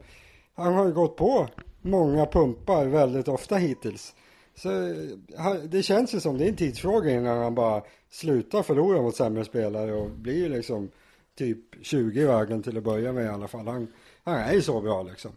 han 0.55 0.73
har 0.73 0.85
ju 0.85 0.93
gått 0.93 1.17
på 1.17 1.47
många 1.81 2.25
pumpar 2.25 2.85
väldigt 2.85 3.27
ofta 3.27 3.55
hittills. 3.55 4.15
Så 4.55 4.69
det 5.63 5.83
känns 5.83 6.15
ju 6.15 6.19
som, 6.19 6.37
det 6.37 6.45
är 6.45 6.49
en 6.49 6.55
tidsfråga 6.55 7.11
innan 7.11 7.37
han 7.37 7.55
bara 7.55 7.83
slutar 8.09 8.63
förlora 8.63 9.01
mot 9.01 9.15
sämre 9.15 9.45
spelare 9.45 9.93
och 9.93 10.09
blir 10.09 10.49
liksom 10.49 10.89
typ 11.37 11.59
20 11.81 12.21
i 12.21 12.25
vägen 12.25 12.63
till 12.63 12.77
att 12.77 12.83
börja 12.83 13.13
med 13.13 13.25
i 13.25 13.29
alla 13.29 13.47
fall. 13.47 13.67
Han, 13.67 13.87
han 14.23 14.35
är 14.35 14.53
ju 14.53 14.61
så 14.61 14.81
bra 14.81 15.03
liksom. 15.03 15.31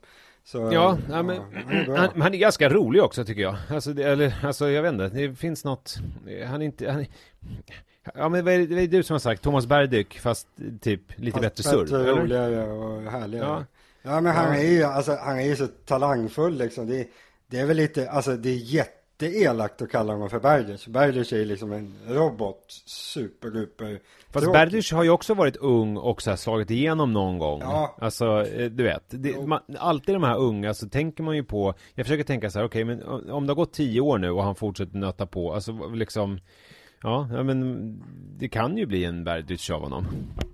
Så, 0.47 0.59
ja, 0.73 0.99
ja, 1.11 1.23
men, 1.23 1.37
är 1.37 1.97
han, 1.97 2.23
han, 2.23 2.35
är 2.35 2.39
ganska 2.39 2.69
rolig 2.69 3.03
också 3.03 3.25
tycker 3.25 3.43
jag. 3.43 3.57
Alltså, 3.71 3.93
det, 3.93 4.03
eller, 4.03 4.35
alltså 4.43 4.71
jag 4.71 4.83
vet 4.83 4.93
inte, 4.93 5.09
det 5.09 5.35
finns 5.35 5.65
något, 5.65 5.97
han 6.47 6.63
är 6.63 6.67
inte, 6.67 6.91
han, 6.91 7.07
ja 8.15 8.29
men 8.29 8.45
det 8.45 8.53
är, 8.53 8.67
det 8.67 8.83
är 8.83 8.89
du 8.89 9.03
som 9.03 9.15
har 9.15 9.19
sagt, 9.19 9.43
Thomas 9.43 9.67
Berdyk 9.67 10.19
fast 10.19 10.49
typ 10.81 11.01
lite 11.17 11.33
fast 11.33 11.43
bättre 11.43 11.63
surr. 11.63 11.85
Bättre, 11.85 12.13
roligare 12.13 12.69
och 12.69 13.03
härligare. 13.03 13.47
Ja. 13.47 13.65
ja 14.03 14.21
men 14.21 14.37
han 14.37 14.55
är 14.55 14.63
ju, 14.63 14.83
alltså 14.83 15.17
han 15.21 15.39
är 15.39 15.45
ju 15.45 15.57
så 15.57 15.67
talangfull 15.67 16.59
liksom. 16.59 16.87
Det, 16.87 17.09
det 17.47 17.59
är 17.59 17.67
väl 17.67 17.77
lite, 17.77 18.11
alltså 18.11 18.37
det 18.37 18.49
är 18.49 18.57
jätte 18.57 18.96
jätteelakt 19.23 19.83
att 19.83 19.91
kalla 19.91 20.13
honom 20.13 20.31
för 20.31 20.41
Berdych. 20.41 20.89
Berdych 20.89 21.33
är 21.33 21.45
liksom 21.45 21.73
en 21.73 21.95
robot, 22.09 22.65
superduper. 22.87 24.01
Fast 24.31 24.53
Berdych 24.53 24.93
har 24.93 25.05
ju 25.05 25.11
också 25.11 25.35
varit 25.35 25.57
ung 25.57 25.97
och 25.97 26.23
så 26.23 26.31
här 26.31 26.37
slagit 26.37 26.71
igenom 26.71 27.13
någon 27.13 27.39
gång. 27.39 27.61
Ja. 27.61 27.97
Alltså, 28.01 28.47
eh, 28.47 28.71
du 28.71 28.85
vet. 28.85 29.05
Det, 29.09 29.47
man, 29.47 29.61
alltid 29.79 30.15
de 30.15 30.23
här 30.23 30.37
unga 30.37 30.75
så 30.75 30.89
tänker 30.89 31.23
man 31.23 31.37
ju 31.37 31.45
på, 31.45 31.75
jag 31.95 32.07
försöker 32.07 32.25
tänka 32.25 32.51
så 32.51 32.59
här, 32.59 32.67
okej, 32.67 32.85
okay, 32.85 32.97
men 32.97 33.31
om 33.31 33.47
det 33.47 33.51
har 33.51 33.57
gått 33.57 33.73
tio 33.73 34.01
år 34.01 34.19
nu 34.19 34.31
och 34.31 34.43
han 34.43 34.55
fortsätter 34.55 34.97
nöta 34.97 35.27
på, 35.27 35.55
alltså 35.55 35.73
liksom 35.95 36.41
Ja, 37.03 37.29
ja 37.33 37.43
men 37.43 38.01
det 38.39 38.49
kan 38.49 38.77
ju 38.77 38.87
bli 38.87 39.05
en 39.05 39.25
Berdych 39.25 39.71
av 39.71 39.81
honom. 39.81 40.07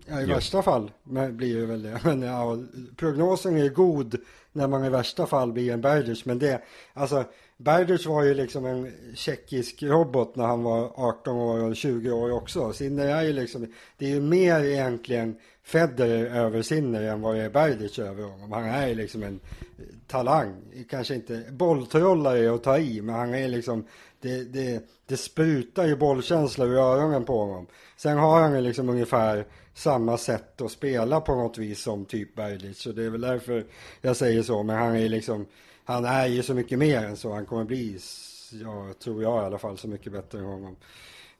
Ja, 0.06 0.20
i 0.20 0.26
värsta 0.26 0.62
fall 0.62 0.90
blir 1.30 1.60
det 1.60 1.66
väl 1.66 1.82
det. 1.82 2.00
Men 2.04 2.22
ja, 2.22 2.58
prognosen 2.96 3.56
är 3.56 3.68
god 3.68 4.16
när 4.52 4.68
man 4.68 4.84
i 4.84 4.90
värsta 4.90 5.26
fall 5.26 5.52
blir 5.52 5.72
en 5.72 5.80
Berdych. 5.80 6.26
Men 6.26 6.38
det, 6.38 6.62
alltså 6.94 7.24
Berdych 7.62 8.06
var 8.06 8.22
ju 8.22 8.34
liksom 8.34 8.66
en 8.66 8.92
tjeckisk 9.14 9.82
robot 9.82 10.36
när 10.36 10.46
han 10.46 10.62
var 10.62 10.92
18 10.94 11.36
år 11.36 11.64
och 11.64 11.76
20 11.76 12.10
år 12.10 12.32
också. 12.32 12.72
Sinner 12.72 13.06
är 13.06 13.22
ju 13.22 13.32
liksom, 13.32 13.72
det 13.98 14.06
är 14.06 14.10
ju 14.10 14.20
mer 14.20 14.64
egentligen 14.64 15.36
Federer 15.64 16.24
över 16.24 16.62
Sinner 16.62 17.02
än 17.02 17.20
vad 17.20 17.34
det 17.34 17.42
är 17.42 17.50
Berdych 17.50 17.98
över 17.98 18.22
honom. 18.22 18.52
Han 18.52 18.64
är 18.64 18.88
ju 18.88 18.94
liksom 18.94 19.22
en 19.22 19.40
eh, 19.78 19.84
talang, 20.06 20.54
kanske 20.90 21.14
inte 21.14 21.44
bolltrollare 21.50 22.54
att 22.54 22.62
ta 22.62 22.78
i, 22.78 23.02
men 23.02 23.14
han 23.14 23.34
är 23.34 23.48
liksom, 23.48 23.86
det, 24.20 24.44
det, 24.44 24.82
det 25.06 25.16
sprutar 25.16 25.86
ju 25.86 25.96
bollkänsla 25.96 26.64
ur 26.64 26.78
öronen 26.78 27.24
på 27.24 27.38
honom. 27.38 27.66
Sen 27.96 28.18
har 28.18 28.40
han 28.40 28.54
ju 28.54 28.60
liksom 28.60 28.88
ungefär 28.88 29.46
samma 29.74 30.18
sätt 30.18 30.60
att 30.60 30.70
spela 30.70 31.20
på 31.20 31.34
något 31.34 31.58
vis 31.58 31.82
som 31.82 32.04
typ 32.04 32.34
Berdych. 32.34 32.76
Så 32.76 32.92
det 32.92 33.04
är 33.04 33.10
väl 33.10 33.20
därför 33.20 33.66
jag 34.00 34.16
säger 34.16 34.42
så, 34.42 34.62
men 34.62 34.76
han 34.76 34.96
är 34.96 35.08
liksom 35.08 35.46
han 35.84 36.04
är 36.04 36.26
ju 36.26 36.42
så 36.42 36.54
mycket 36.54 36.78
mer 36.78 37.04
än 37.04 37.16
så. 37.16 37.34
Han 37.34 37.46
kommer 37.46 37.64
bli, 37.64 37.98
ja, 38.62 38.86
tror 39.04 39.22
jag 39.22 39.42
i 39.42 39.46
alla 39.46 39.58
fall, 39.58 39.78
så 39.78 39.88
mycket 39.88 40.12
bättre 40.12 40.38
än 40.38 40.44
honom. 40.44 40.76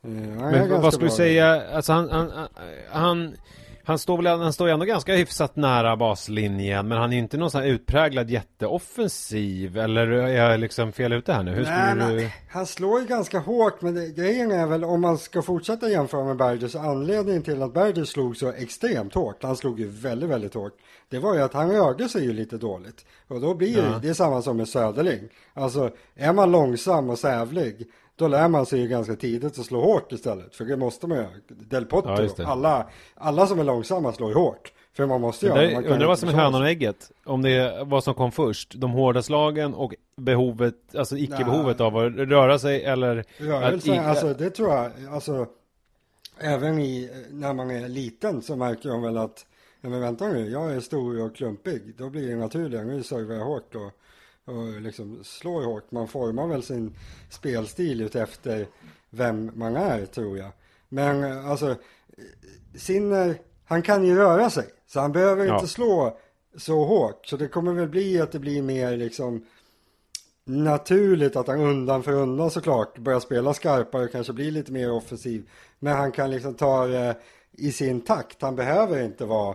Uh, 0.04 0.10
Men 0.50 0.82
vad 0.82 0.94
skulle 0.94 1.10
du 1.10 1.16
säga, 1.16 1.62
alltså 1.70 1.92
han, 1.92 2.10
han, 2.10 2.48
han 2.90 3.36
Han 3.84 3.98
står 3.98 4.16
väl, 4.16 4.26
han 4.26 4.52
står 4.52 4.68
ju 4.68 4.72
ändå 4.72 4.86
ganska 4.86 5.14
hyfsat 5.14 5.56
nära 5.56 5.96
baslinjen 5.96 6.88
Men 6.88 6.98
han 6.98 7.12
är 7.12 7.18
inte 7.18 7.36
någon 7.36 7.50
sån 7.50 7.60
här 7.60 7.68
utpräglad 7.68 8.30
jätteoffensiv 8.30 9.78
Eller 9.78 10.06
är 10.06 10.50
jag 10.50 10.60
liksom 10.60 10.92
fel 10.92 11.12
ute 11.12 11.32
här 11.32 11.42
nu? 11.42 11.50
Hur 11.50 11.64
Nej, 11.64 12.16
du... 12.16 12.30
han 12.50 12.66
slår 12.66 13.00
ju 13.00 13.06
ganska 13.06 13.38
hårt, 13.38 13.82
men 13.82 13.94
det, 13.94 14.08
grejen 14.08 14.50
är 14.52 14.66
väl 14.66 14.84
om 14.84 15.00
man 15.00 15.18
ska 15.18 15.42
fortsätta 15.42 15.88
jämföra 15.90 16.24
med 16.24 16.36
Berger 16.36 16.68
så 16.68 16.78
anledningen 16.78 17.42
till 17.42 17.62
att 17.62 17.74
Berger 17.74 18.04
slog 18.04 18.36
så 18.36 18.52
extremt 18.52 19.14
hårt, 19.14 19.42
han 19.42 19.56
slog 19.56 19.80
ju 19.80 19.88
väldigt, 19.88 20.30
väldigt 20.30 20.54
hårt, 20.54 20.72
det 21.08 21.18
var 21.18 21.34
ju 21.34 21.42
att 21.42 21.54
han 21.54 21.72
rörde 21.72 22.08
sig 22.08 22.24
ju 22.24 22.32
lite 22.32 22.56
dåligt. 22.56 23.04
Och 23.28 23.40
då 23.40 23.54
blir 23.54 23.78
Ja. 23.78 23.82
det, 23.82 23.98
det 24.02 24.08
är 24.08 24.14
samma 24.14 24.42
som 24.42 24.56
med 24.56 24.68
Söderling. 24.68 25.28
Alltså, 25.54 25.90
är 26.16 26.32
man 26.32 26.52
långsam 26.52 27.10
och 27.10 27.18
sävlig, 27.18 27.86
då 28.16 28.28
lär 28.28 28.48
man 28.48 28.66
sig 28.66 28.80
ju 28.80 28.88
ganska 28.88 29.16
tidigt 29.16 29.58
att 29.58 29.66
slå 29.66 29.80
hårt 29.80 30.12
istället. 30.12 30.54
För 30.54 30.64
det 30.64 30.76
måste 30.76 31.06
man 31.06 31.18
göra. 31.18 31.28
Del 31.48 31.86
Ja, 31.90 32.02
Potro, 32.02 32.28
det. 32.36 32.46
alla, 32.46 32.90
alla 33.14 33.46
som 33.46 33.58
är 33.58 33.64
långsamma 33.64 34.12
slår 34.12 34.28
ju 34.28 34.34
hårt. 34.34 34.72
För 34.96 35.06
man 35.06 35.20
måste 35.20 35.46
göra 35.46 35.60
det. 35.60 35.70
Kan 35.70 35.84
undrar 35.84 36.06
vad 36.06 36.18
som 36.18 36.28
är 36.28 36.32
hönan 36.32 36.62
och 36.62 36.68
ägget? 36.68 37.10
Om 37.24 37.42
det 37.42 37.50
är 37.50 37.84
vad 37.84 38.04
som 38.04 38.14
kom 38.14 38.32
först? 38.32 38.74
De 38.74 38.90
hårda 38.90 39.22
slagen 39.22 39.74
och 39.74 39.94
behovet, 40.16 40.74
alltså 40.94 41.16
icke-behovet 41.16 41.80
av 41.80 41.96
att 41.96 42.12
röra 42.12 42.58
sig 42.58 42.84
eller? 42.84 43.24
Rörelse, 43.38 44.00
att 44.00 44.06
alltså 44.06 44.34
det 44.34 44.50
tror 44.50 44.74
jag, 44.74 44.90
alltså 45.10 45.46
även 46.38 46.78
i, 46.78 47.10
när 47.30 47.52
man 47.52 47.70
är 47.70 47.88
liten 47.88 48.42
så 48.42 48.56
märker 48.56 48.88
de 48.88 49.02
väl 49.02 49.16
att, 49.16 49.46
ja 49.80 49.88
men 49.88 50.00
vänta 50.00 50.28
nu, 50.28 50.50
jag 50.50 50.74
är 50.74 50.80
stor 50.80 51.22
och 51.22 51.36
klumpig, 51.36 51.94
då 51.98 52.10
blir 52.10 52.28
det 52.28 52.36
naturligt, 52.36 52.86
nu 52.86 53.02
servar 53.02 53.34
jag 53.34 53.44
hårt 53.44 53.74
och, 53.74 53.90
och 54.44 54.80
liksom 54.80 55.24
slår 55.24 55.62
hårt. 55.64 55.90
Man 55.90 56.08
formar 56.08 56.46
väl 56.46 56.62
sin 56.62 56.96
spelstil 57.30 58.00
utefter 58.00 58.66
vem 59.10 59.50
man 59.54 59.76
är 59.76 60.06
tror 60.06 60.38
jag. 60.38 60.50
Men 60.88 61.46
alltså, 61.46 61.76
Sinner, 62.76 63.34
han 63.64 63.82
kan 63.82 64.04
ju 64.04 64.16
röra 64.16 64.50
sig, 64.50 64.66
så 64.86 65.00
han 65.00 65.12
behöver 65.12 65.46
Ja. 65.46 65.54
inte 65.54 65.68
slå 65.68 66.18
så 66.56 66.84
hårt. 66.84 67.26
Så 67.26 67.36
det 67.36 67.48
kommer 67.48 67.72
väl 67.72 67.88
bli 67.88 68.20
att 68.20 68.32
det 68.32 68.38
blir 68.38 68.62
mer 68.62 68.96
liksom 68.96 69.46
naturligt 70.44 71.36
att 71.36 71.46
han 71.46 71.60
undan 71.60 72.02
för 72.02 72.12
undan 72.12 72.50
såklart 72.50 72.98
börjar 72.98 73.20
spela 73.20 73.54
skarpare 73.54 74.04
och 74.04 74.12
kanske 74.12 74.32
blir 74.32 74.50
lite 74.50 74.72
mer 74.72 74.90
offensiv. 74.92 75.50
Men 75.78 75.96
han 75.96 76.12
kan 76.12 76.30
liksom 76.30 76.54
ta 76.54 76.86
det 76.86 77.16
i 77.52 77.72
sin 77.72 78.00
takt. 78.00 78.42
Han 78.42 78.56
behöver 78.56 79.04
inte 79.04 79.24
vara 79.24 79.54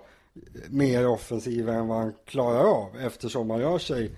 mer 0.69 1.07
offensiv 1.07 1.69
än 1.69 1.87
vad 1.87 1.97
han 1.97 2.13
klarar 2.25 2.63
av 2.63 2.97
eftersom 2.99 3.49
han 3.49 3.59
rör 3.59 3.77
sig 3.77 4.11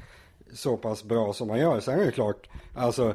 så 0.53 0.77
pass 0.77 1.03
bra 1.03 1.33
som 1.33 1.49
han 1.49 1.59
gör. 1.59 1.79
Sen 1.79 1.99
är 1.99 2.05
det 2.05 2.11
klart, 2.11 2.49
alltså 2.75 3.13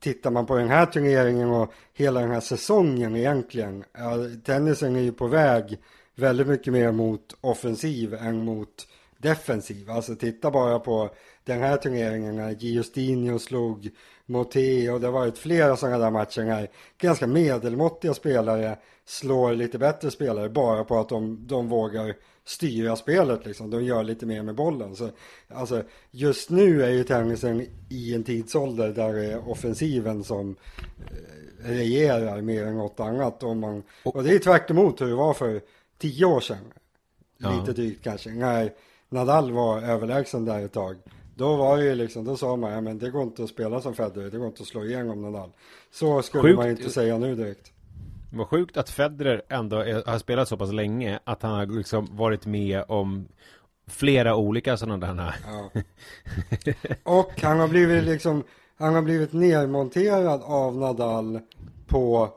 tittar 0.00 0.30
man 0.30 0.46
på 0.46 0.56
den 0.56 0.68
här 0.68 0.86
turneringen 0.86 1.50
och 1.50 1.72
hela 1.94 2.20
den 2.20 2.30
här 2.30 2.40
säsongen 2.40 3.16
egentligen. 3.16 3.84
Tennisen 4.44 4.96
är 4.96 5.00
ju 5.00 5.12
på 5.12 5.26
väg 5.26 5.78
väldigt 6.14 6.46
mycket 6.46 6.72
mer 6.72 6.92
mot 6.92 7.36
offensiv 7.40 8.14
än 8.14 8.44
mot 8.44 8.88
defensiv. 9.18 9.90
Alltså 9.90 10.14
titta 10.16 10.50
bara 10.50 10.78
på 10.78 11.10
den 11.44 11.60
här 11.60 11.76
turneringen 11.76 12.36
när 12.36 12.50
Giustinio 12.50 13.38
slog 13.38 13.90
Moté 14.26 14.90
och 14.90 15.00
det 15.00 15.06
har 15.06 15.12
varit 15.12 15.38
flera 15.38 15.76
sådana 15.76 15.98
där 15.98 16.10
matcher 16.10 16.42
när 16.42 16.68
Ganska 16.98 17.26
medelmåttiga 17.26 18.14
spelare 18.14 18.78
slår 19.04 19.52
lite 19.52 19.78
bättre 19.78 20.10
spelare 20.10 20.48
bara 20.48 20.84
på 20.84 20.98
att 20.98 21.08
de, 21.08 21.46
de 21.46 21.68
vågar 21.68 22.14
styra 22.50 22.96
spelet 22.96 23.46
liksom. 23.46 23.70
De 23.70 23.84
gör 23.84 24.02
lite 24.02 24.26
mer 24.26 24.42
med 24.42 24.54
bollen. 24.54 24.96
Så, 24.96 25.10
alltså, 25.48 25.82
just 26.10 26.50
nu 26.50 26.84
är 26.84 26.90
ju 26.90 27.04
tennisen 27.04 27.66
i 27.88 28.14
en 28.14 28.24
tidsålder 28.24 28.88
där 28.88 29.12
det 29.12 29.32
är 29.32 29.48
offensiven 29.50 30.24
som 30.24 30.56
eh, 30.98 31.68
regerar 31.68 32.40
mer 32.40 32.66
än 32.66 32.76
något 32.76 33.00
annat. 33.00 33.42
Och, 33.42 33.56
man, 33.56 33.82
och 34.04 34.24
det 34.24 34.34
är 34.34 34.38
tvärt 34.38 34.70
emot 34.70 35.00
hur 35.00 35.06
det 35.06 35.14
var 35.14 35.34
för 35.34 35.60
tio 35.98 36.24
år 36.24 36.40
sedan. 36.40 36.72
Ja. 37.38 37.60
Lite 37.60 37.72
drygt 37.72 38.04
kanske. 38.04 38.30
När 38.30 38.72
Nadal 39.08 39.52
var 39.52 39.82
överlägsen 39.82 40.44
där 40.44 40.64
ett 40.64 40.72
tag. 40.72 40.96
Då 41.36 41.56
var 41.56 41.76
det 41.76 41.84
ju 41.84 41.94
liksom, 41.94 42.24
då 42.24 42.36
sa 42.36 42.56
man, 42.56 42.72
ja 42.72 42.80
men 42.80 42.98
det 42.98 43.10
går 43.10 43.22
inte 43.22 43.42
att 43.42 43.50
spela 43.50 43.80
som 43.80 43.94
Federer, 43.94 44.30
det 44.30 44.38
går 44.38 44.46
inte 44.46 44.62
att 44.62 44.68
slå 44.68 44.84
igenom 44.84 45.22
Nadal. 45.22 45.50
Så 45.92 46.22
skulle 46.22 46.42
Sjukt. 46.42 46.56
man 46.56 46.70
inte 46.70 46.90
säga 46.90 47.18
nu 47.18 47.34
direkt. 47.34 47.72
Vad 48.32 48.48
sjukt 48.48 48.76
att 48.76 48.90
Federer 48.90 49.42
ändå 49.48 49.76
är, 49.78 50.02
har 50.06 50.18
spelat 50.18 50.48
så 50.48 50.56
pass 50.56 50.72
länge 50.72 51.18
att 51.24 51.42
han 51.42 51.52
har 51.52 51.66
liksom 51.66 52.08
varit 52.16 52.46
med 52.46 52.84
om 52.88 53.28
flera 53.86 54.36
olika 54.36 54.76
sådana 54.76 55.06
där 55.14 55.34
Ja. 55.46 55.80
Och 57.02 57.32
han 57.42 57.60
har 57.60 57.68
blivit 57.68 58.04
liksom, 58.04 58.42
han 58.78 58.94
har 58.94 59.02
blivit 59.02 59.32
nermonterad 59.32 60.42
av 60.44 60.76
Nadal 60.76 61.40
på, 61.86 62.28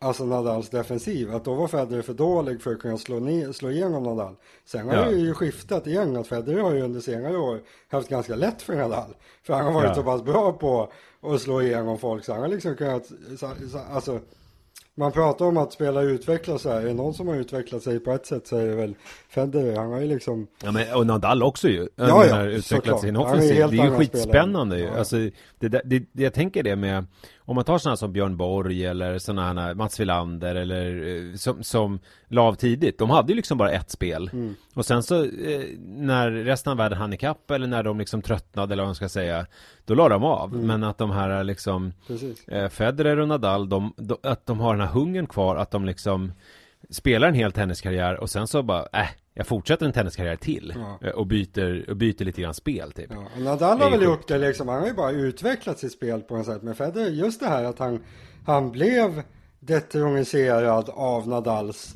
alltså 0.00 0.24
Nadals 0.24 0.70
defensiv. 0.70 1.34
Att 1.34 1.44
då 1.44 1.54
var 1.54 1.68
Federer 1.68 2.02
för 2.02 2.14
dålig 2.14 2.62
för 2.62 2.72
att 2.72 2.80
kunna 2.80 2.98
slå, 2.98 3.18
ner, 3.20 3.52
slå 3.52 3.70
igenom 3.70 4.02
Nadal. 4.02 4.34
Sen 4.64 4.88
har 4.88 4.94
Ja. 4.96 5.04
det 5.04 5.16
ju 5.16 5.34
skiftat 5.34 5.86
igen, 5.86 6.16
att 6.16 6.26
Federer 6.26 6.60
har 6.62 6.74
ju 6.74 6.82
under 6.82 7.00
senare 7.00 7.36
år 7.36 7.60
haft 7.90 8.08
ganska 8.08 8.34
lätt 8.36 8.62
för 8.62 8.76
Nadal. 8.76 9.14
För 9.42 9.54
han 9.54 9.64
har 9.64 9.72
varit 9.72 9.88
Ja. 9.88 9.94
så 9.94 10.02
pass 10.02 10.22
bra 10.22 10.52
på 10.52 10.92
att 11.22 11.40
slå 11.40 11.62
igenom 11.62 11.98
folk, 11.98 12.24
så 12.24 12.32
han 12.32 12.40
har 12.42 12.48
liksom 12.48 12.76
kunnat, 12.76 13.06
så, 13.38 13.50
så, 13.72 13.78
alltså 13.92 14.20
man 14.94 15.12
pratar 15.12 15.44
om 15.44 15.56
att 15.56 15.72
spela 15.72 16.02
utvecklas 16.02 16.64
här. 16.64 16.80
Är 16.80 16.84
det 16.84 16.94
någon 16.94 17.14
som 17.14 17.28
har 17.28 17.36
utvecklat 17.36 17.82
sig 17.82 18.00
på 18.00 18.12
ett 18.12 18.26
sätt 18.26 18.46
så 18.46 18.56
är 18.56 18.66
det 18.66 18.74
väl 18.74 18.94
Federer. 19.28 19.76
Han 19.76 19.90
har 19.92 20.00
ju 20.00 20.06
liksom 20.06 20.46
Ja 20.64 20.72
men 20.72 20.94
och 20.94 21.06
Nadal 21.06 21.42
också 21.42 21.68
ju. 21.68 21.88
Ja, 21.96 22.08
ja, 22.08 22.18
menar, 22.18 22.46
utvecklat 22.46 23.00
sin 23.00 23.16
offensiv. 23.16 23.56
Det 23.70 23.78
är 23.78 23.84
ju 23.84 23.90
skitspännande 23.90 24.76
ju. 24.76 24.82
spelare. 24.82 24.94
Ja. 24.94 24.98
Alltså, 24.98 25.16
det, 25.58 25.68
det, 25.68 25.82
det, 25.84 26.22
jag 26.22 26.34
tänker 26.34 26.62
det 26.62 26.76
med 26.76 27.04
om 27.50 27.54
man 27.56 27.64
tar 27.64 27.78
sådana 27.78 27.96
som 27.96 28.12
Björn 28.12 28.36
Borg 28.36 28.86
eller 28.86 29.18
sådana 29.18 29.62
här 29.62 29.74
Mats 29.74 30.00
Wilander 30.00 30.54
eller 30.54 31.06
eh, 31.06 31.34
som, 31.34 31.62
som 31.62 32.00
la 32.28 32.42
av 32.42 32.54
tidigt. 32.54 32.98
De 32.98 33.10
hade 33.10 33.32
ju 33.32 33.36
liksom 33.36 33.58
bara 33.58 33.70
ett 33.70 33.90
spel. 33.90 34.30
Mm. 34.32 34.54
Och 34.74 34.86
sen 34.86 35.02
så 35.02 35.24
eh, 35.24 35.64
när 35.80 36.30
resten 36.30 36.70
av 36.70 36.76
världen 36.76 36.98
hann 36.98 37.12
ikapp 37.12 37.50
eller 37.50 37.66
när 37.66 37.82
de 37.82 37.98
liksom 37.98 38.22
tröttnade 38.22 38.72
eller 38.72 38.82
vad 38.82 38.88
man 38.88 38.94
ska 38.94 39.08
säga. 39.08 39.46
Då 39.84 39.94
la 39.94 40.08
de 40.08 40.24
av. 40.24 40.54
Mm. 40.54 40.66
Men 40.66 40.84
att 40.84 40.98
de 40.98 41.10
här 41.10 41.44
liksom 41.44 41.92
eh, 42.48 42.68
Federer 42.68 43.20
och 43.20 43.28
Nadal, 43.28 43.68
de, 43.68 43.94
de, 43.96 44.16
att 44.22 44.46
de 44.46 44.60
har 44.60 44.76
den 44.76 44.86
här 44.86 44.94
hungern 44.94 45.26
kvar, 45.26 45.56
att 45.56 45.70
de 45.70 45.84
liksom 45.84 46.32
spelar 46.90 47.28
en 47.28 47.34
hel 47.34 47.52
tenniskarriär 47.52 48.20
och 48.20 48.30
sen 48.30 48.46
så 48.46 48.62
bara, 48.62 48.86
äh, 48.92 49.08
jag 49.40 49.46
fortsätter 49.46 49.86
en 49.86 49.92
tenniskarriär 49.92 50.36
till 50.36 50.72
Ja. 50.76 50.98
eh, 51.08 51.12
och 51.14 51.26
byter, 51.26 51.90
och 51.90 51.96
byter 51.96 52.24
lite 52.24 52.40
grann 52.42 52.54
spel 52.54 52.92
typ. 52.92 53.10
Ja, 53.10 53.42
Nadal 53.42 53.80
har 53.80 53.90
väl 53.90 54.02
gjort 54.02 54.28
det 54.28 54.38
liksom, 54.38 54.68
han 54.68 54.80
har 54.80 54.86
ju 54.86 54.94
bara 54.94 55.10
utvecklat 55.10 55.78
sitt 55.78 55.92
spel 55.92 56.20
på 56.20 56.36
något 56.36 56.46
sätt. 56.46 56.62
Men 56.62 56.74
Federer, 56.74 57.08
just 57.10 57.40
det 57.40 57.46
här 57.46 57.64
att 57.64 57.78
han, 57.78 58.00
han 58.46 58.70
blev 58.72 59.22
detroniserad 59.60 60.88
av 60.88 61.28
Nadals 61.28 61.94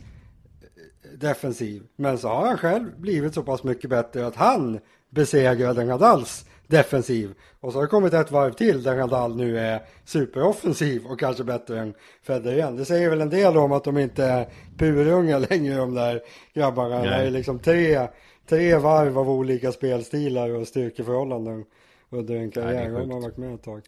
eh, 0.63 1.19
defensiv. 1.19 1.83
Men 1.97 2.19
så 2.19 2.29
har 2.29 2.47
han 2.47 2.59
själv 2.59 3.01
blivit 3.01 3.35
så 3.35 3.43
pass 3.43 3.65
mycket 3.65 3.91
bättre 3.91 4.27
att 4.27 4.37
han 4.37 4.81
besegrade 5.11 5.85
Nadals 5.85 6.45
defensiv. 6.75 7.35
Och 7.61 7.73
så 7.73 7.79
har 7.79 7.83
det 7.83 7.89
kommit 7.89 8.15
ett 8.15 8.31
varv 8.31 8.53
till 8.53 8.83
där 8.83 8.97
Nadal 8.97 9.37
nu 9.37 9.59
är 9.59 9.83
superoffensiv 10.05 11.07
och 11.07 11.21
kanske 11.21 11.45
bättre 11.45 11.81
än 11.81 11.95
Federer 12.23 12.55
igen. 12.55 12.77
Det 12.77 12.85
säger 12.85 13.11
väl 13.11 13.21
en 13.21 13.31
del 13.31 13.57
om 13.57 13.73
att 13.73 13.85
de 13.85 13.99
inte 13.99 14.25
är 14.25 14.49
purunga 14.79 15.39
längre 15.51 15.77
de 15.77 15.95
där 15.95 16.21
grabbarna. 16.55 16.99
Nej. 16.99 17.09
Det 17.09 17.27
är 17.27 17.31
liksom 17.31 17.59
tre, 17.59 18.09
tre 18.49 18.77
varv 18.77 19.19
av 19.19 19.31
olika 19.31 19.73
spelstilar 19.73 20.51
och 20.51 20.69
styrkeförhållanden 20.69 21.65
under 22.11 22.35
en 22.35 22.41
Nej, 22.41 22.53
karriär. 22.53 22.91
Det 22.91 22.99
har 22.99 23.07
man 23.07 23.23
varit 23.23 23.37
med 23.37 23.55
ett 23.55 23.63
tag. 23.63 23.83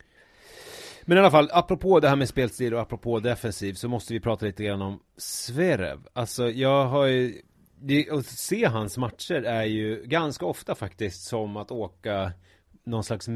Men 1.02 1.18
i 1.18 1.20
alla 1.20 1.30
fall, 1.30 1.50
apropå 1.52 2.00
det 2.00 2.08
här 2.08 2.16
med 2.16 2.28
spelstil 2.28 2.74
och 2.74 2.80
apropå 2.80 3.20
defensiv 3.20 3.74
så 3.74 3.88
måste 3.88 4.12
vi 4.12 4.20
prata 4.20 4.46
lite 4.46 4.64
grann 4.64 4.82
om 4.82 5.00
Zverev. 5.16 5.98
Alltså 6.12 6.50
jag 6.50 6.86
har 6.86 7.06
ju, 7.06 7.42
det, 7.80 8.10
att 8.10 8.26
se 8.26 8.66
hans 8.66 8.98
matcher 8.98 9.42
är 9.42 9.64
ju 9.64 10.02
ganska 10.04 10.46
ofta 10.46 10.74
faktiskt 10.74 11.22
som 11.22 11.56
att 11.56 11.70
åka 11.70 12.32
någon 12.86 13.04
slags 13.04 13.28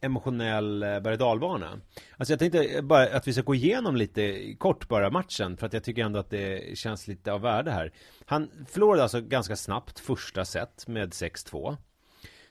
emotionell 0.00 0.82
eh, 0.82 1.00
berg 1.00 1.12
och 1.12 1.18
dalbana. 1.18 1.80
Alltså 2.16 2.32
jag 2.32 2.38
tänkte 2.38 2.82
bara 2.82 3.16
att 3.16 3.28
vi 3.28 3.32
ska 3.32 3.42
gå 3.42 3.54
igenom 3.54 3.96
lite 3.96 4.54
kort 4.58 4.88
bara 4.88 5.10
matchen 5.10 5.56
för 5.56 5.66
att 5.66 5.72
jag 5.72 5.84
tycker 5.84 6.04
ändå 6.04 6.18
att 6.18 6.30
det 6.30 6.78
känns 6.78 7.08
lite 7.08 7.32
av 7.32 7.40
värde 7.40 7.70
här. 7.70 7.92
Han 8.24 8.50
förlorade 8.68 9.02
alltså 9.02 9.20
ganska 9.20 9.56
snabbt 9.56 9.98
första 10.00 10.44
set 10.44 10.88
med 10.88 11.10
6-2. 11.10 11.76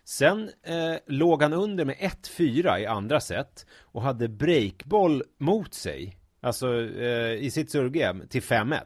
Sen 0.03 0.49
eh, 0.63 0.95
låg 1.07 1.43
han 1.43 1.53
under 1.53 1.85
med 1.85 1.95
1-4 1.95 2.77
i 2.77 2.85
andra 2.85 3.19
set 3.19 3.65
och 3.81 4.01
hade 4.01 4.27
breakboll 4.27 5.23
mot 5.37 5.73
sig. 5.73 6.17
Alltså 6.41 6.81
eh, 6.81 7.33
i 7.33 7.51
sitt 7.51 7.71
servegame 7.71 8.27
till 8.27 8.41
5-1. 8.41 8.79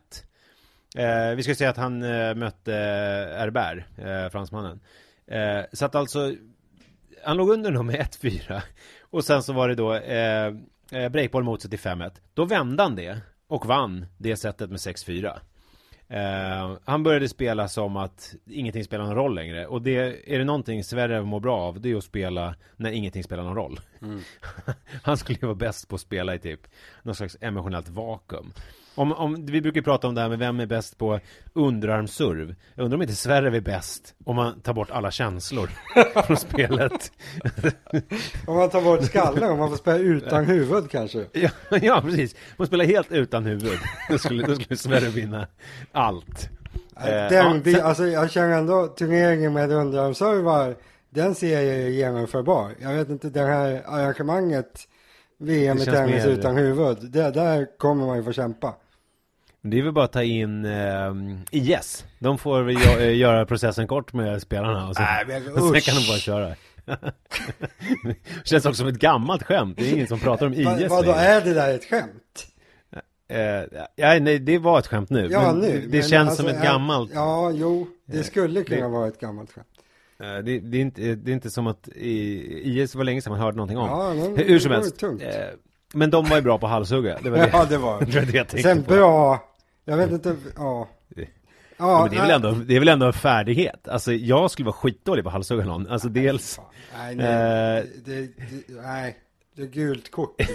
Eh, 0.98 1.36
vi 1.36 1.43
ska 1.43 1.55
säga 1.55 1.69
att 1.69 1.77
han 1.77 2.03
eh, 2.03 2.36
mötte 2.36 2.75
eh, 2.75 3.39
Herbert, 3.39 3.86
eh, 3.98 4.29
fransmannen. 4.29 4.79
Eh, 5.27 5.62
så 5.74 5.86
att 5.86 5.95
alltså, 5.95 6.36
han 7.24 7.38
låg 7.38 7.50
under 7.50 7.72
då 7.72 7.84
med 7.84 7.96
1-4. 7.96 8.62
Och 9.01 9.24
sen 9.24 9.44
så 9.44 9.53
var 9.53 9.70
det 9.70 9.75
då 9.75 9.94
eh, 9.94 10.48
eh, 10.92 11.10
breakboll 11.10 11.44
mot 11.44 11.62
sig 11.62 11.70
till 11.70 11.80
5-1. 11.80 12.12
Då 12.34 12.46
vände 12.46 12.84
han 12.84 12.96
det 12.96 13.22
och 13.48 13.65
vann 13.65 14.06
det 14.18 14.36
setet 14.36 14.70
med 14.70 14.77
6-4. 14.77 15.39
Eh, 16.08 16.77
han 16.86 17.03
började 17.03 17.30
spela 17.30 17.68
som 17.68 17.98
att 17.98 18.36
ingenting 18.46 18.84
spelar 18.84 19.06
någon 19.06 19.15
roll 19.15 19.36
längre 19.36 19.68
och 19.68 19.82
det 19.82 19.96
är 20.34 20.39
det 20.39 20.46
någonting 20.46 20.84
Sverige 20.84 21.22
mår 21.22 21.39
bra 21.39 21.58
av 21.58 21.82
det 21.82 21.92
är 21.92 21.96
att 21.96 22.03
spela 22.03 22.56
när 22.75 22.92
ingenting 22.92 23.24
spelar 23.24 23.44
någon 23.44 23.56
roll. 23.56 23.80
han 25.03 25.18
skulle 25.18 25.39
ju 25.42 25.48
vara 25.48 25.56
bäst 25.56 25.88
på 25.88 25.96
att 25.96 26.01
spela 26.01 26.36
i 26.36 26.39
typ 26.39 26.60
någon 27.03 27.15
slags 27.15 27.38
emotionellt 27.42 27.89
vakuum. 27.89 28.53
Om, 28.95 29.12
om, 29.12 29.45
vi 29.45 29.62
brukar 29.62 29.81
prata 29.81 30.07
om 30.07 30.15
det 30.15 30.21
här 30.21 30.29
med 30.29 30.39
vem 30.39 30.59
är 30.59 30.65
bäst 30.65 30.97
på 30.97 31.19
underarmsserv. 31.53 32.55
Jag 32.75 32.83
undrar 32.83 32.95
om 32.95 33.01
inte 33.01 33.15
Sverre 33.15 33.57
är 33.57 33.62
bäst 33.62 34.15
om 34.25 34.35
man 34.35 34.62
tar 34.62 34.73
bort 34.73 34.91
alla 34.91 35.12
känslor 35.12 35.69
från 36.25 36.38
spelet. 36.38 37.12
om 38.47 38.55
man 38.55 38.69
tar 38.69 38.81
bort 38.81 39.03
skallen, 39.03 39.51
om 39.51 39.59
man 39.59 39.69
får 39.69 39.77
spela 39.77 39.97
utan 39.97 40.45
huvud 40.45 40.91
kanske. 40.91 41.25
Ja, 41.31 41.50
ja 41.81 42.01
precis. 42.01 42.33
Om 42.33 42.55
man 42.57 42.67
spelar 42.67 42.85
helt 42.85 43.12
utan 43.12 43.45
huvud, 43.45 43.79
då 44.09 44.17
skulle, 44.17 44.47
då 44.47 44.55
skulle 44.55 44.77
Sverre 44.77 45.09
vinna 45.09 45.47
allt. 45.91 46.50
Den, 46.95 47.33
ja, 47.33 47.62
sen... 47.63 47.81
alltså, 47.81 48.07
jag 48.07 48.31
känner 48.31 48.57
ändå 48.57 48.88
turneringen 48.88 49.53
med 49.53 49.71
underarmsservar, 49.71 50.75
den 51.09 51.35
ser 51.35 51.62
jag 51.62 51.89
genomförbar. 51.89 52.71
Jag 52.81 52.93
vet 52.93 53.09
inte, 53.09 53.29
det 53.29 53.41
här 53.41 53.83
arrangemanget 53.85 54.88
VM 55.38 55.77
i 55.77 55.85
tennis 55.85 56.25
utan 56.25 56.57
huvud, 56.57 56.97
det, 57.01 57.31
där 57.31 57.77
kommer 57.77 58.05
man 58.05 58.17
ju 58.17 58.23
få 58.23 58.31
kämpa. 58.31 58.75
Det 59.65 59.79
är 59.79 59.84
väl 59.84 59.91
bara 59.91 60.05
att 60.05 60.12
ta 60.12 60.24
in 60.24 60.65
eh, 60.65 61.13
IS. 61.51 62.05
De 62.20 62.38
får 62.38 62.62
väl 62.62 63.20
göra 63.20 63.46
processen 63.46 63.88
kort 63.88 64.13
med 64.13 64.41
spelarna 64.41 64.88
och 64.88 64.96
så, 64.96 65.01
Nej, 65.01 65.25
men, 65.27 65.43
sen 65.43 65.82
kan 65.82 65.96
de 65.96 66.08
bara 66.08 66.17
köra. 66.17 66.55
det 68.03 68.15
känns 68.43 68.65
också 68.65 68.77
som 68.77 68.88
ett 68.88 69.00
gammalt 69.00 69.43
skämt. 69.43 69.77
Det 69.77 69.89
är 69.89 69.93
ingen 69.93 70.08
som 70.08 70.20
pratar 70.20 70.46
om 70.46 70.53
IS 70.53 70.65
Vad 70.65 70.89
Vadå, 70.89 71.12
är 71.12 71.41
det 71.41 71.53
där 71.53 71.75
ett 71.75 71.86
skämt? 71.86 72.48
Uh, 73.32 73.79
ja, 73.96 74.20
nej, 74.20 74.39
det 74.39 74.58
var 74.58 74.79
ett 74.79 74.88
skämt 74.88 75.10
nu. 75.10 75.27
Ja, 75.32 75.51
nu. 75.53 75.62
Det, 75.62 75.88
det 75.88 76.01
känns 76.01 76.29
alltså, 76.29 76.43
som 76.43 76.51
ett 76.51 76.63
gammalt. 76.63 77.12
Ja, 77.13 77.51
jo, 77.51 77.88
det 78.05 78.24
skulle 78.24 78.63
kunna 78.63 78.82
det, 78.82 78.88
vara 78.88 79.08
ett 79.08 79.20
gammalt 79.20 79.51
skämt. 79.51 79.67
Det, 80.17 80.60
det, 80.60 80.77
är 80.77 80.82
inte, 80.82 81.01
det 81.15 81.32
är 81.32 81.34
inte 81.34 81.50
som 81.50 81.67
att 81.67 81.88
IS 81.96 82.96
var 82.96 83.03
länge 83.03 83.22
sedan 83.22 83.32
man 83.32 83.39
hörde 83.39 83.58
någonting 83.58 83.77
om. 83.77 83.89
Ja, 83.89 84.13
men, 84.13 84.48
Hur 84.48 84.60
som 84.60 84.72
helst. 84.72 85.03
Uh, 85.03 85.10
men 85.93 86.10
de 86.10 86.25
var 86.25 86.36
ju 86.36 86.41
bra 86.41 86.58
på 86.58 86.67
halshugga. 86.67 87.20
Det 87.24 87.29
var 87.29 87.38
det. 87.38 87.50
ja, 87.53 87.65
det 87.70 87.77
var 87.77 88.01
det. 88.51 88.62
Sen 88.62 88.84
på. 88.84 88.93
bra, 88.93 89.52
jag 89.86 89.98
vet 89.98 90.12
inte, 90.12 90.36
ja. 90.56 90.90
Ja, 91.78 92.02
men 92.02 92.10
det 92.10 92.18
är, 92.18 92.22
väl 92.22 92.32
ändå, 92.32 92.52
det 92.52 92.75
är 92.75 92.80
väl 92.80 92.88
ändå 92.88 93.06
en 93.06 93.13
färdighet? 93.13 93.88
Alltså 93.88 94.13
jag 94.13 94.52
skulle 94.52 94.66
vara 94.66 94.75
skitdålig 94.75 95.24
på 95.24 95.30
att 95.30 95.34
halshugga 95.34 95.66
någon. 95.66 95.88
Alltså 95.88 96.10
dels... 96.10 96.60
Nej, 96.98 97.16
nej, 97.16 97.92
det, 98.06 98.22
det, 98.22 98.32
nej, 98.68 99.18
det 99.56 99.62
är 99.62 99.68
gult 99.68 100.12
kort. 100.12 100.36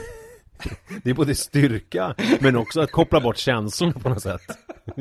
Det 1.03 1.11
är 1.11 1.15
både 1.15 1.35
styrka 1.35 2.15
men 2.41 2.57
också 2.57 2.81
att 2.81 2.93
koppla 2.93 3.21
bort 3.21 3.37
känslorna 3.37 3.93
på 3.93 4.09
något 4.09 4.23
sätt. 4.23 4.59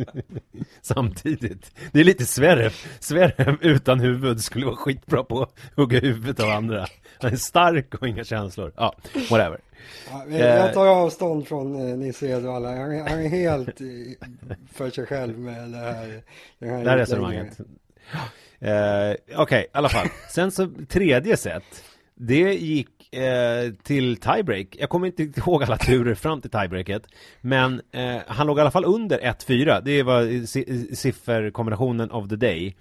Samtidigt. 0.82 1.72
Det 1.92 2.00
är 2.00 2.04
lite 2.04 2.26
Sverre 2.26 2.72
Sverre 3.00 3.58
utan 3.62 4.00
huvud 4.00 4.44
skulle 4.44 4.66
vara 4.66 4.76
skitbra 4.76 5.24
på 5.24 5.42
att 5.42 5.56
hugga 5.76 6.00
huvudet 6.00 6.40
av 6.40 6.50
andra. 6.50 6.88
Han 7.22 7.32
är 7.32 7.36
stark 7.36 7.96
och 7.96 8.08
inga 8.08 8.24
känslor. 8.24 8.74
Ja, 8.76 8.96
whatever 9.30 9.60
ja, 10.12 10.38
Jag 10.38 10.74
tar 10.74 10.88
avstånd 10.88 11.48
från 11.48 11.89
eh, 11.89 11.98
Nisse 11.98 12.27
Edwalla 12.27 12.70
han, 12.75 12.91
är, 12.91 13.10
han 13.10 13.20
är 13.20 13.29
helt 13.29 13.77
för 14.74 14.89
sig 14.89 15.06
själv 15.06 15.39
med 15.39 15.70
det 15.72 15.77
här 15.77 16.22
Det 16.60 16.67
här, 16.67 16.84
det 16.84 16.89
här 16.89 16.98
resonemanget. 16.98 17.60
eh, 17.60 18.70
Okej, 18.70 19.17
okay, 19.44 19.62
i 19.62 19.67
alla 19.72 19.89
fall. 19.89 20.08
Sen 20.29 20.51
så 20.51 20.70
tredje 20.89 21.38
set. 21.38 21.84
Det 22.15 22.53
gick 22.53 22.89
eh, 23.12 23.74
till 23.84 24.18
tiebreak. 24.18 24.76
Jag 24.80 24.90
kommer 24.90 25.08
inte 25.08 25.40
ihåg 25.40 25.64
alla 25.64 25.78
turer 25.78 26.16
fram 26.16 26.42
till 26.42 26.52
tiebreaket. 26.52 27.08
Men 27.42 27.82
eh, 27.92 28.18
han 28.28 28.48
låg 28.48 28.58
i 28.58 28.62
alla 28.62 28.72
fall 28.72 28.86
under 28.86 29.20
1-4. 29.20 29.82
Det 29.86 30.04
var 30.04 30.46
sifferkombinationen 30.96 32.12
of 32.12 32.30
the 32.30 32.36
day. 32.36 32.76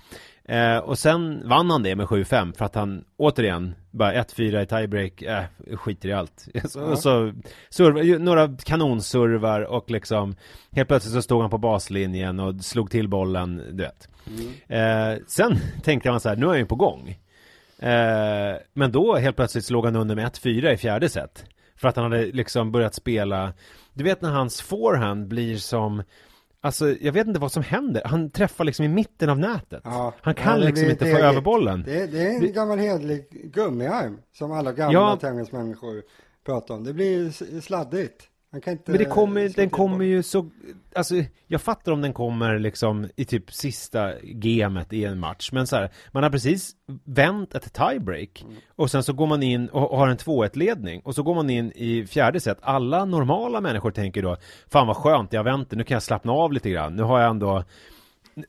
Eh, 0.49 0.78
och 0.78 0.99
sen 0.99 1.49
vann 1.49 1.71
han 1.71 1.83
det 1.83 1.97
med 1.97 2.06
7-5 2.06 2.56
för 2.56 2.64
att 2.64 2.75
han 2.75 3.04
återigen 3.16 3.75
bara 3.90 4.12
1-4 4.12 4.62
i 4.62 4.66
tiebreak, 4.66 5.23
äh, 5.23 5.45
skiter 5.76 6.09
i 6.09 6.12
allt. 6.12 6.49
Så, 6.64 6.78
ja. 6.78 6.97
så 6.97 7.33
surva, 7.68 8.18
några 8.18 8.56
kanonsurvar 8.64 9.61
och 9.61 9.90
liksom 9.90 10.37
helt 10.73 10.88
plötsligt 10.88 11.14
så 11.14 11.23
stod 11.23 11.40
han 11.40 11.50
på 11.50 11.59
baslinjen 11.59 12.40
och 12.40 12.64
slog 12.64 12.90
till 12.90 13.09
bollen, 13.09 13.56
du 13.56 13.83
vet. 13.83 14.09
Mm. 14.26 15.12
Eh, 15.12 15.18
sen 15.26 15.59
tänkte 15.83 16.11
man 16.11 16.21
så 16.21 16.28
här, 16.28 16.37
nu 16.37 16.47
är 16.47 16.50
han 16.50 16.59
ju 16.59 16.66
på 16.66 16.75
gång. 16.75 17.19
Eh, 17.78 18.56
men 18.73 18.93
då 18.93 19.17
helt 19.17 19.36
plötsligt 19.36 19.65
slog 19.65 19.84
han 19.84 19.97
under 19.97 20.15
med 20.15 20.26
1-4 20.26 20.73
i 20.73 20.76
fjärde 20.76 21.08
set. 21.08 21.45
För 21.76 21.89
att 21.89 21.97
han 21.97 22.12
hade 22.12 22.26
liksom 22.26 22.73
börjat 22.73 22.95
spela 22.95 23.52
Du 23.93 24.04
vet 24.04 24.23
när 24.23 24.30
hans 24.30 24.60
forehand 24.60 25.28
blir 25.28 25.56
som 25.56 26.02
Alltså 26.60 26.89
jag 27.00 27.12
vet 27.12 27.26
inte 27.26 27.41
vad 27.41 27.52
som 27.52 27.62
händer. 27.62 28.02
Han 28.04 28.30
träffar 28.30 28.65
liksom 28.65 28.84
i 28.84 28.89
mitten 28.89 29.30
av 29.30 29.39
nätet. 29.39 29.80
Ja, 29.84 30.15
Han 30.21 30.34
kan 30.34 30.60
liksom 30.60 30.84
blir, 30.84 30.91
inte 30.91 31.10
få 31.10 31.19
över 31.19 31.41
bollen 31.41 31.82
det, 31.82 32.06
det, 32.06 32.23
är 32.23 32.30
en 32.30 32.52
gammal 32.52 32.78
hederlig 32.78 33.28
gummiarm 33.54 34.19
Som 34.32 34.52
alla 34.52 34.73
gamla 34.73 34.93
ja, 34.93 35.17
tennismänniskor 35.21 36.02
pratar 36.47 36.75
om. 36.75 36.84
Det 36.84 36.93
blir 36.93 37.60
sladdigt 37.60 38.28
inte 38.56 38.90
Men 38.90 38.99
det 38.99 39.04
kommer, 39.04 39.49
den 39.49 39.71
kommer 39.71 40.04
ju 40.04 40.23
så, 40.23 40.50
alltså 40.95 41.14
jag 41.47 41.60
fattar 41.60 41.92
om 41.92 42.00
den 42.00 42.12
kommer 42.12 42.58
liksom 42.58 43.08
i 43.16 43.25
typ 43.25 43.52
sista 43.52 44.12
gemet 44.23 44.92
i 44.92 45.04
en 45.04 45.19
match 45.19 45.52
Men 45.52 45.66
så 45.66 45.76
här, 45.76 45.90
man 46.12 46.23
har 46.23 46.30
precis 46.30 46.73
vänt 47.04 47.54
ett 47.54 47.73
tiebreak 47.73 48.42
mm. 48.42 48.56
Och 48.76 48.90
sen 48.90 49.02
så 49.02 49.12
går 49.12 49.26
man 49.26 49.42
in 49.42 49.69
och 49.69 49.99
har 49.99 50.08
en 50.08 50.16
2-1 50.16 50.58
ledning 50.58 51.00
Och 51.04 51.14
så 51.14 51.23
går 51.23 51.34
man 51.34 51.50
in 51.50 51.73
i 51.73 52.06
fjärde 52.06 52.40
set 52.40 52.58
Alla 52.62 53.04
normala 53.04 53.60
människor 53.60 53.90
tänker 53.90 54.23
då 54.23 54.36
Fan 54.66 54.86
vad 54.86 54.97
skönt, 54.97 55.32
jag 55.32 55.40
har 55.40 55.45
vänt 55.45 55.71
det, 55.71 55.76
nu 55.76 55.84
kan 55.84 55.95
jag 55.95 56.02
slappna 56.02 56.32
av 56.32 56.52
lite 56.52 56.71
grann 56.71 56.97
Nu 56.97 57.02
har 57.02 57.21
jag 57.21 57.30
ändå 57.30 57.64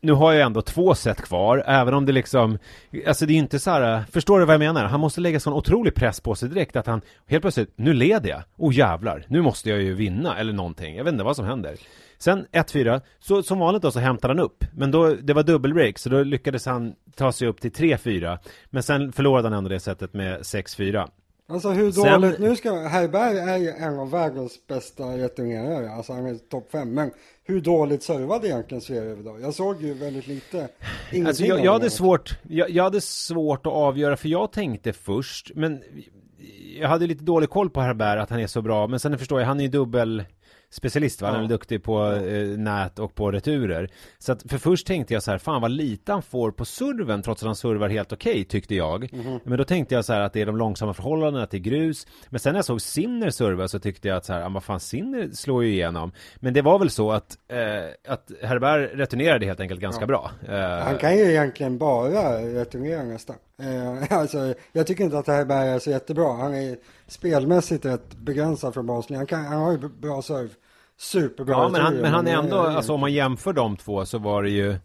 nu 0.02 0.12
har 0.12 0.34
jag 0.34 0.46
ändå 0.46 0.62
två 0.62 0.96
set 0.96 1.22
kvar, 1.22 1.64
även 1.68 1.94
om 1.94 2.06
det 2.06 2.12
liksom 2.12 2.58
Alltså 3.08 3.26
det 3.26 3.34
är 3.34 3.38
inte 3.38 3.60
så 3.60 3.72
här, 3.72 4.04
förstår 4.12 4.40
du 4.40 4.46
vad 4.46 4.54
jag 4.54 4.60
menar? 4.60 4.86
Han 4.86 5.00
måste 5.00 5.22
lägga 5.22 5.40
sån 5.40 5.54
otrolig 5.54 5.96
press 5.96 6.20
på 6.20 6.36
sig 6.36 6.50
direkt 6.50 6.76
att 6.76 6.88
han 6.88 7.02
Helt 7.28 7.42
plötsligt, 7.42 7.74
nu 7.76 7.94
leder 7.94 8.30
jag, 8.30 8.44
oh 8.58 8.74
jävlar, 8.74 9.26
nu 9.28 9.42
måste 9.42 9.70
jag 9.70 9.82
ju 9.82 9.94
vinna 9.94 10.38
eller 10.38 10.54
någonting. 10.54 10.96
Jag 10.96 11.04
vet 11.04 11.12
inte 11.12 11.24
vad 11.24 11.36
som 11.36 11.46
händer. 11.46 11.76
Sen 12.18 12.46
1-4, 12.52 13.02
så 13.20 13.44
som 13.44 13.60
vanligt 13.60 13.82
då 13.82 13.92
så 13.92 14.00
hämtade 14.00 14.34
han 14.34 14.40
upp. 14.40 14.64
Men 14.74 14.92
då, 14.92 15.16
det 15.16 15.34
var 15.34 15.44
dubbelbreak 15.44 15.98
så 15.98 16.10
då 16.10 16.24
lyckades 16.24 16.66
han 16.66 16.96
ta 17.16 17.32
sig 17.32 17.48
upp 17.48 17.62
till 17.62 17.72
3-4 17.72 18.38
Men 18.66 18.84
sen 18.84 19.12
förlorade 19.12 19.48
han 19.48 19.58
ändå 19.58 19.70
det 19.70 19.80
sättet 19.80 20.14
med 20.14 20.40
6-4 20.40 21.08
Alltså 21.50 21.70
hur 21.70 21.92
dåligt, 21.92 22.36
Sen... 22.36 22.44
nu 22.44 22.56
ska, 22.56 22.74
Herberg 22.74 23.38
är 23.38 23.58
ju 23.58 23.70
en 23.70 24.00
av 24.00 24.12
världens 24.12 24.68
bästa 24.68 25.18
returnerare, 25.18 25.92
alltså 25.92 26.14
han 26.14 26.26
är 26.26 26.36
topp 26.36 26.70
5, 26.72 26.94
men 26.94 27.12
hur 27.44 27.62
dåligt 27.62 28.04
servade 28.04 28.48
egentligen 28.48 28.82
Zverev 28.82 29.20
idag? 29.20 29.42
Jag 29.42 29.54
såg 29.54 29.84
ju 29.84 29.94
väldigt 29.94 30.28
lite, 30.28 30.70
Alltså 31.28 31.44
jag, 31.44 31.66
jag 31.66 31.74
hade 31.74 31.90
svårt, 31.90 32.38
jag, 32.50 32.70
jag, 32.70 32.84
hade 32.84 33.02
svårt 33.02 33.68
att 33.68 33.74
avgöra, 33.74 34.18
för 34.18 34.30
jag 34.30 34.52
tänkte 34.52 34.94
först, 34.94 35.52
men 35.56 35.82
jag 36.80 36.90
hade 36.90 37.08
lite 37.08 37.24
dålig 37.24 37.50
koll 37.50 37.70
på 37.70 37.82
Herberg, 37.82 38.20
att 38.20 38.30
han 38.30 38.40
är 38.40 38.48
så 38.48 38.62
bra, 38.62 38.88
men 38.88 39.00
sen 39.00 39.18
förstår 39.18 39.40
jag, 39.40 39.48
han 39.48 39.60
är 39.60 39.64
ju 39.64 39.70
dubbel 39.70 40.24
specialist 40.70 41.22
va? 41.22 41.28
Han 41.28 41.38
är 41.38 41.42
ja. 41.42 41.48
duktig 41.48 41.84
på 41.84 42.12
eh, 42.12 42.48
nät 42.58 43.00
och 43.00 43.16
på 43.16 43.32
returer. 43.32 43.90
Så 44.18 44.32
att 44.32 44.44
för 44.50 44.58
först 44.58 44.88
tänkte 44.88 45.14
jag 45.14 45.24
så 45.24 45.32
här, 45.32 45.38
fan 45.38 45.62
vad 45.62 45.72
lite 45.72 46.12
han 46.12 46.22
får 46.22 46.52
på 46.52 46.66
serven 46.66 47.22
trots 47.22 47.44
att 47.44 47.46
han 47.46 47.56
servar 47.56 47.90
helt 47.90 48.14
okej 48.14 48.32
okay, 48.32 48.44
tyckte 48.44 48.76
jag. 48.76 49.14
Mm 49.14 49.26
-hmm. 49.26 49.40
Men 49.44 49.58
då 49.58 49.64
tänkte 49.64 49.96
jag 49.96 50.06
så 50.06 50.14
här 50.14 50.22
att 50.22 50.34
det 50.34 50.42
är 50.42 50.46
de 50.46 50.58
långsamma 50.58 50.94
förhållandena 50.94 51.46
till 51.46 51.60
grus. 51.60 52.08
Men 52.30 52.40
sen 52.40 52.54
när 52.54 52.58
jag 52.58 52.66
såg 52.66 52.82
Sinner 52.82 53.30
serva 53.30 53.68
så 53.68 53.80
tyckte 53.80 54.08
jag 54.08 54.18
att 54.18 54.26
så 54.26 54.34
här, 54.34 54.42
ja 54.42 54.50
vad 54.50 54.64
fan 54.64 54.80
Sinner 54.80 55.30
slår 55.34 55.64
ju 55.64 55.72
igenom. 55.72 56.12
Men 56.36 56.54
det 56.54 56.62
var 56.62 56.80
väl 56.80 56.90
så 56.90 57.12
att, 57.12 57.38
eh, 57.48 58.14
att 58.14 58.32
Herberg 58.42 58.86
returnerade 58.86 59.46
helt 59.46 59.60
enkelt 59.60 59.82
ganska 59.82 60.04
ja. 60.04 60.08
bra. 60.08 60.32
Eh, 60.48 60.84
han 60.86 60.98
kan 60.98 61.18
ju 61.18 61.24
egentligen 61.24 61.78
bara 61.78 62.42
returnera 62.42 63.04
nästan. 63.04 63.36
Eh, 63.60 64.18
alltså, 64.18 64.54
jag 64.72 64.88
tycker 64.88 65.04
inte 65.04 65.18
att 65.18 65.28
Herberg 65.28 65.70
är 65.70 65.80
så 65.80 65.90
jättebra. 65.90 66.34
Han 66.34 66.54
är 66.54 66.78
spelmässigt 67.08 67.86
rätt 67.86 68.16
begränsad 68.16 68.74
från 68.74 68.86
baslinjen. 68.86 69.28
Han, 69.32 69.46
han 69.46 69.62
har 69.62 69.72
ju 69.72 69.78
bra 69.78 70.22
serve. 70.22 70.50
Superbra. 71.00 71.56
Ja, 71.56 71.70
men 71.70 71.82
han, 71.82 71.96
men 71.96 72.14
han 72.14 72.28
är 72.28 72.34
ändå, 72.34 72.58
alltså 72.58 72.94
om 72.94 73.00
man 73.00 73.14
jämför 73.14 73.54
de 73.54 73.78
två 73.78 74.06
så 74.06 74.18
var 74.18 74.44
det 74.44 74.50
ju 74.50 74.78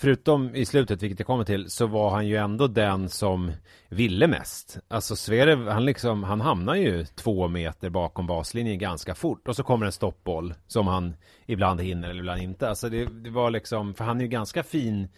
Förutom 0.00 0.54
i 0.54 0.66
slutet, 0.66 1.02
vilket 1.02 1.18
jag 1.18 1.26
kommer 1.26 1.44
till, 1.44 1.70
så 1.70 1.86
var 1.86 2.10
han 2.10 2.26
ju 2.26 2.36
ändå 2.36 2.66
den 2.66 3.08
som 3.08 3.52
ville 3.88 4.26
mest. 4.26 4.78
Alltså 4.88 5.16
Zverev, 5.16 5.68
han 5.68 5.84
liksom, 5.84 6.22
han 6.22 6.40
hamnar 6.40 6.74
ju 6.74 7.04
två 7.04 7.48
meter 7.48 7.90
bakom 7.90 8.26
baslinjen 8.26 8.78
ganska 8.78 9.14
fort. 9.14 9.48
Och 9.48 9.56
så 9.56 9.62
kommer 9.62 9.86
en 9.86 9.92
stoppboll 9.92 10.54
som 10.66 10.86
han 10.86 11.14
ibland 11.46 11.80
hinner 11.80 12.10
eller 12.10 12.20
ibland 12.20 12.42
inte. 12.42 12.68
Alltså 12.68 12.88
det, 12.88 13.04
det 13.04 13.30
var 13.30 13.50
liksom, 13.50 13.94
för 13.94 14.04
han 14.04 14.18
är 14.18 14.22
ju 14.22 14.28
ganska 14.28 14.62
fin 14.62 15.08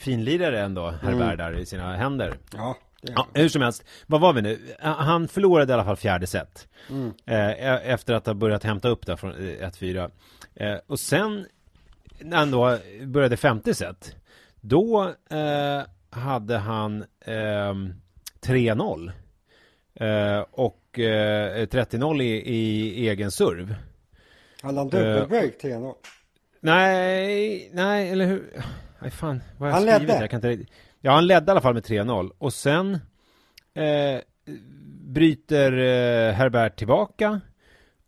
finlirare 0.00 0.60
ändå, 0.60 0.90
herr 1.02 1.12
mm. 1.12 1.36
där 1.36 1.58
i 1.58 1.66
sina 1.66 1.96
händer. 1.96 2.34
Ja. 2.52 2.76
Ja, 3.02 3.26
hur 3.34 3.48
som 3.48 3.62
helst, 3.62 3.84
vad 4.06 4.20
var 4.20 4.32
vi 4.32 4.42
nu? 4.42 4.58
Han 4.80 5.28
förlorade 5.28 5.72
i 5.72 5.74
alla 5.74 5.84
fall 5.84 5.96
fjärde 5.96 6.26
set. 6.26 6.68
Mm. 6.90 7.12
Eh, 7.26 7.50
e-, 7.50 7.80
efter 7.84 8.14
att 8.14 8.26
ha 8.26 8.34
börjat 8.34 8.64
hämta 8.64 8.88
upp 8.88 9.06
där 9.06 9.16
från 9.16 9.32
1-4. 9.32 10.10
Eh, 10.54 10.76
och 10.86 11.00
sen, 11.00 11.46
när 12.20 12.36
han 12.36 12.50
då 12.50 12.78
började 13.06 13.36
femte 13.36 13.74
set, 13.74 14.16
då 14.60 15.14
eh, 15.30 15.82
hade 16.10 16.58
han 16.58 17.04
3-0. 17.24 19.12
Ehm, 19.94 20.38
eh, 20.38 20.44
och 20.50 20.80
30-0 20.94 22.20
eh, 22.20 22.26
i, 22.26 22.42
i, 22.44 23.08
egen 23.08 23.30
serv. 23.30 23.74
Hade 24.62 24.78
han 24.78 24.88
dubbelbreak 24.88 25.52
3-0? 25.62 25.94
Nej, 26.60 27.70
nej, 27.72 28.10
eller 28.10 28.26
hur? 28.26 28.62
Nej 29.00 29.10
fan, 29.10 29.42
vad 29.58 29.70
har 29.72 29.80
jag 29.80 29.86
han 29.92 29.98
skrivit? 29.98 30.08
Ledde. 30.08 30.20
Jag 30.20 30.30
kan 30.30 30.52
inte... 30.52 30.72
Ja, 31.00 31.12
han 31.12 31.26
ledde 31.26 31.46
i 31.46 31.50
alla 31.50 31.60
fall 31.60 31.74
med 31.74 31.82
3-0. 31.84 32.30
Och 32.38 32.52
sen 32.52 32.98
eh, 33.74 34.20
bryter 35.06 35.72
eh, 35.72 36.32
Herbert 36.34 36.76
tillbaka. 36.76 37.40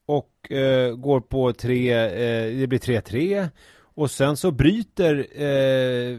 och 0.06 0.52
eh, 0.52 0.94
går 0.94 1.20
på 1.20 1.52
tre, 1.52 1.92
eh, 1.92 2.58
det 2.58 2.66
blir 2.66 2.78
3-3 2.78 3.48
och 3.94 4.10
sen 4.10 4.36
så 4.36 4.50
bryter 4.50 5.26
eh, 5.34 6.18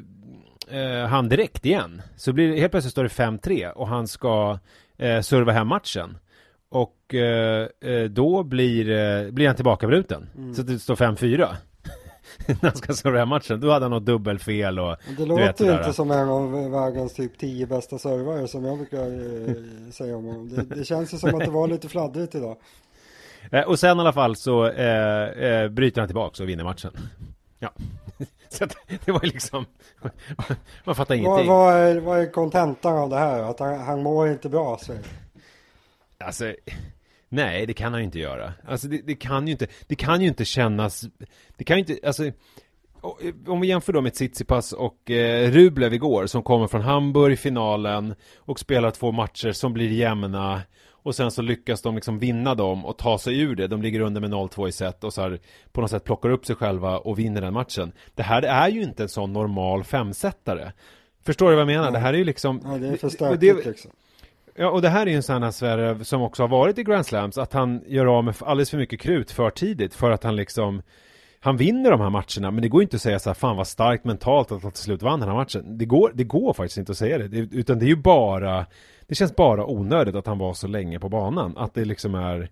eh, 0.80 1.08
han 1.08 1.30
direkt 1.30 1.66
igen. 1.66 2.02
Så 2.16 2.34
blir, 2.34 2.58
helt 2.58 2.72
plötsligt 2.72 2.92
står 2.92 3.04
det 3.04 3.10
5-3 3.10 3.72
och 3.72 3.88
han 3.88 4.08
ska 4.08 4.60
eh, 4.98 5.22
serva 5.22 5.52
hem 5.52 5.68
matchen. 5.68 6.18
Och 6.70 7.16
då 8.10 8.44
blir, 8.44 9.32
blir 9.32 9.48
han 9.48 9.56
tillbakabruten. 9.56 10.30
Mm. 10.38 10.54
Så 10.54 10.62
det 10.62 10.80
står 10.80 10.96
5-4. 10.96 11.56
när 12.48 12.70
han 12.70 12.76
ska 12.76 12.94
serva 12.94 13.26
matchen. 13.26 13.60
Då 13.60 13.72
hade 13.72 13.86
han 13.86 13.92
något 13.92 14.06
dubbelfel 14.06 14.80
och 14.80 14.98
Det 15.18 15.26
låter 15.26 15.66
ju 15.66 15.78
inte 15.78 15.94
som 15.94 16.12
en 16.12 16.30
av 16.30 16.72
världens 16.72 17.14
typ 17.14 17.38
10 17.38 17.68
bästa 17.68 17.98
servare 17.98 18.48
som 18.48 18.66
jag 18.66 18.78
brukar 18.78 19.06
eh, 19.06 19.56
säga 19.92 20.18
om 20.18 20.26
honom. 20.26 20.50
Det, 20.50 20.76
det 20.76 20.86
känns 20.86 21.14
ju 21.14 21.18
som 21.18 21.36
att 21.36 21.46
det 21.46 21.52
var 21.52 21.68
lite 21.68 21.90
fladdrigt 21.90 22.36
idag. 22.36 22.58
och 23.68 23.80
sen 23.80 23.98
i 23.98 24.02
alla 24.02 24.14
fall 24.14 24.36
så 24.36 24.68
eh, 24.68 25.70
bryter 25.70 26.02
han 26.02 26.08
tillbaka 26.08 26.44
och 26.44 26.50
vinner 26.50 26.64
matchen. 26.64 26.92
Ja. 27.60 27.70
Så 28.50 28.64
att 28.64 28.76
det 29.06 29.12
var 29.12 29.26
liksom 29.26 29.66
Man 30.84 30.96
fattar 30.96 31.16
ingenting 31.16 31.48
Vad, 31.48 31.76
är, 31.76 32.00
vad 32.00 32.20
är 32.20 32.32
kontentan 32.32 32.98
av 32.98 33.10
det 33.10 33.18
här? 33.18 33.44
Att 33.44 33.60
han, 33.60 33.80
han 33.80 34.04
mår 34.04 34.30
inte 34.30 34.50
bra 34.50 34.78
så. 34.78 34.94
Alltså 36.18 36.54
Nej, 37.34 37.66
det 37.66 37.74
kan 37.74 37.94
han 37.94 38.02
ju 38.02 38.06
inte 38.06 38.20
göra 38.20 38.54
Alltså 38.68 38.88
det, 38.88 39.02
det, 39.06 39.16
kan 39.16 39.48
ju 39.48 39.52
inte 39.52 39.68
Det 39.88 39.96
kan 39.96 40.22
ju 40.22 40.28
inte 40.28 40.46
kännas 40.46 41.06
Det 41.58 41.64
kan 41.64 41.78
ju 41.78 41.80
inte, 41.80 42.08
alltså 42.08 42.32
om 43.48 43.62
vi 43.62 43.68
jämför 43.68 43.94
då 43.94 44.02
med 44.02 44.14
Tsitsipas 44.14 44.74
och 44.74 45.12
eh, 45.12 45.52
Rublev 45.52 45.94
igår 45.94 46.26
som 46.26 46.44
kommer 46.44 46.68
från 46.68 46.82
Hamburg 46.82 47.40
finalen 47.40 48.16
och 48.36 48.60
spelar 48.60 48.92
två 48.92 49.12
matcher 49.12 49.52
som 49.52 49.74
blir 49.74 49.92
jämna 49.92 50.62
och 50.90 51.16
sen 51.16 51.32
så 51.32 51.42
lyckas 51.42 51.82
de 51.82 51.96
liksom 51.96 52.20
vinna 52.20 52.56
dem 52.56 52.86
och 52.86 52.98
ta 52.98 53.18
sig 53.18 53.40
ur 53.40 53.56
det. 53.56 53.68
De 53.68 53.82
ligger 53.82 54.00
under 54.00 54.22
med 54.22 54.32
0-2 54.32 54.68
i 54.68 54.72
set 54.72 55.04
och 55.04 55.14
så 55.14 55.22
här 55.22 55.40
på 55.72 55.82
något 55.82 55.90
sätt 55.90 56.04
plockar 56.04 56.30
upp 56.30 56.46
sig 56.46 56.56
själva 56.56 56.98
och 56.98 57.20
vinner 57.20 57.42
den 57.42 57.54
matchen. 57.54 57.92
Det 58.16 58.24
här 58.24 58.42
är 58.42 58.70
ju 58.70 58.84
inte 58.84 59.04
en 59.04 59.10
sån 59.10 59.34
normal 59.34 59.84
femsättare. 59.84 60.72
Förstår 61.26 61.50
du 61.50 61.56
vad 61.56 61.62
jag 61.62 61.68
menar? 61.68 61.86
Ja. 61.86 61.92
Det 61.92 62.00
här 62.00 62.14
är 62.14 62.18
ju 62.18 62.24
liksom... 62.24 62.62
Ja, 62.64 62.78
det 62.78 62.88
är 62.88 62.98
för 62.98 63.10
stökigt 63.10 63.66
liksom. 63.66 63.92
Ja, 64.56 64.70
och 64.70 64.82
det 64.82 64.90
här 64.90 65.06
är 65.06 65.10
ju 65.10 65.16
en 65.16 65.24
sån 65.24 65.44
här 65.44 65.52
Sverre 65.52 66.06
som 66.06 66.22
också 66.22 66.44
har 66.44 66.48
varit 66.48 66.78
i 66.78 66.84
Grand 66.84 67.06
Slams, 67.06 67.38
att 67.38 67.54
han 67.54 67.82
gör 67.88 68.06
av 68.06 68.24
med 68.24 68.36
alldeles 68.40 68.70
för 68.70 68.78
mycket 68.78 69.00
krut 69.00 69.32
för 69.32 69.50
tidigt 69.50 69.94
för 69.94 70.12
att 70.12 70.24
han 70.24 70.36
liksom 70.36 70.82
han 71.40 71.58
vinner 71.58 71.92
de 71.92 72.02
här 72.02 72.10
matcherna, 72.10 72.52
men 72.52 72.62
det 72.62 72.68
går 72.68 72.82
inte 72.82 72.96
att 72.96 73.02
säga 73.02 73.20
så 73.20 73.30
här, 73.30 73.34
fan 73.34 73.58
vad 73.58 73.68
starkt 73.68 74.06
mentalt 74.06 74.52
att 74.52 74.64
han 74.64 74.72
till 74.72 74.84
slut 74.84 75.02
vann 75.02 75.20
den 75.20 75.30
här 75.30 75.36
matchen. 75.36 75.78
Det 75.78 75.86
går, 75.86 76.12
det 76.14 76.24
går 76.24 76.54
faktiskt 76.54 76.78
inte 76.78 76.92
att 76.92 76.98
säga 76.98 77.18
det, 77.18 77.38
utan 77.38 77.80
det 77.80 77.86
är 77.86 77.88
ju 77.88 77.96
bara 77.96 78.66
det 79.08 79.16
känns 79.16 79.36
bara 79.36 79.66
onödigt 79.66 80.16
att 80.16 80.28
han 80.28 80.38
var 80.38 80.54
så 80.54 80.68
länge 80.68 81.00
på 81.00 81.10
banan. 81.10 81.58
Att 81.58 81.74
det 81.74 81.86
liksom 81.86 82.16
är 82.16 82.50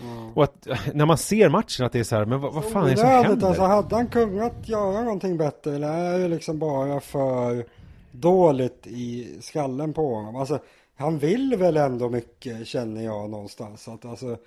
Mm. 0.00 0.32
Och 0.34 0.44
att 0.44 0.68
när 0.94 1.06
man 1.06 1.18
ser 1.18 1.48
matchen 1.48 1.86
att 1.86 1.92
det 1.92 1.98
är 1.98 2.04
så 2.04 2.16
här, 2.16 2.24
men 2.24 2.40
vad, 2.40 2.54
vad 2.54 2.64
fan 2.64 2.86
är 2.86 2.90
det 2.90 2.96
som 2.96 3.08
händer? 3.08 3.46
Alltså, 3.46 3.62
hade 3.62 3.94
han 3.96 4.06
kunnat 4.06 4.68
göra 4.68 5.02
någonting 5.02 5.36
bättre 5.36 5.74
eller 5.74 5.88
är 5.88 6.18
det 6.18 6.28
liksom 6.28 6.58
bara 6.58 7.00
för 7.00 7.64
dåligt 8.12 8.86
i 8.86 9.36
skallen 9.40 9.92
på 9.92 10.14
honom? 10.14 10.36
Alltså, 10.36 10.58
han 10.96 11.18
vill 11.18 11.56
väl 11.56 11.76
ändå 11.76 12.08
mycket 12.08 12.66
känner 12.66 13.04
jag 13.04 13.30
någonstans. 13.30 13.88
Att, 13.88 14.04
alltså, 14.04 14.38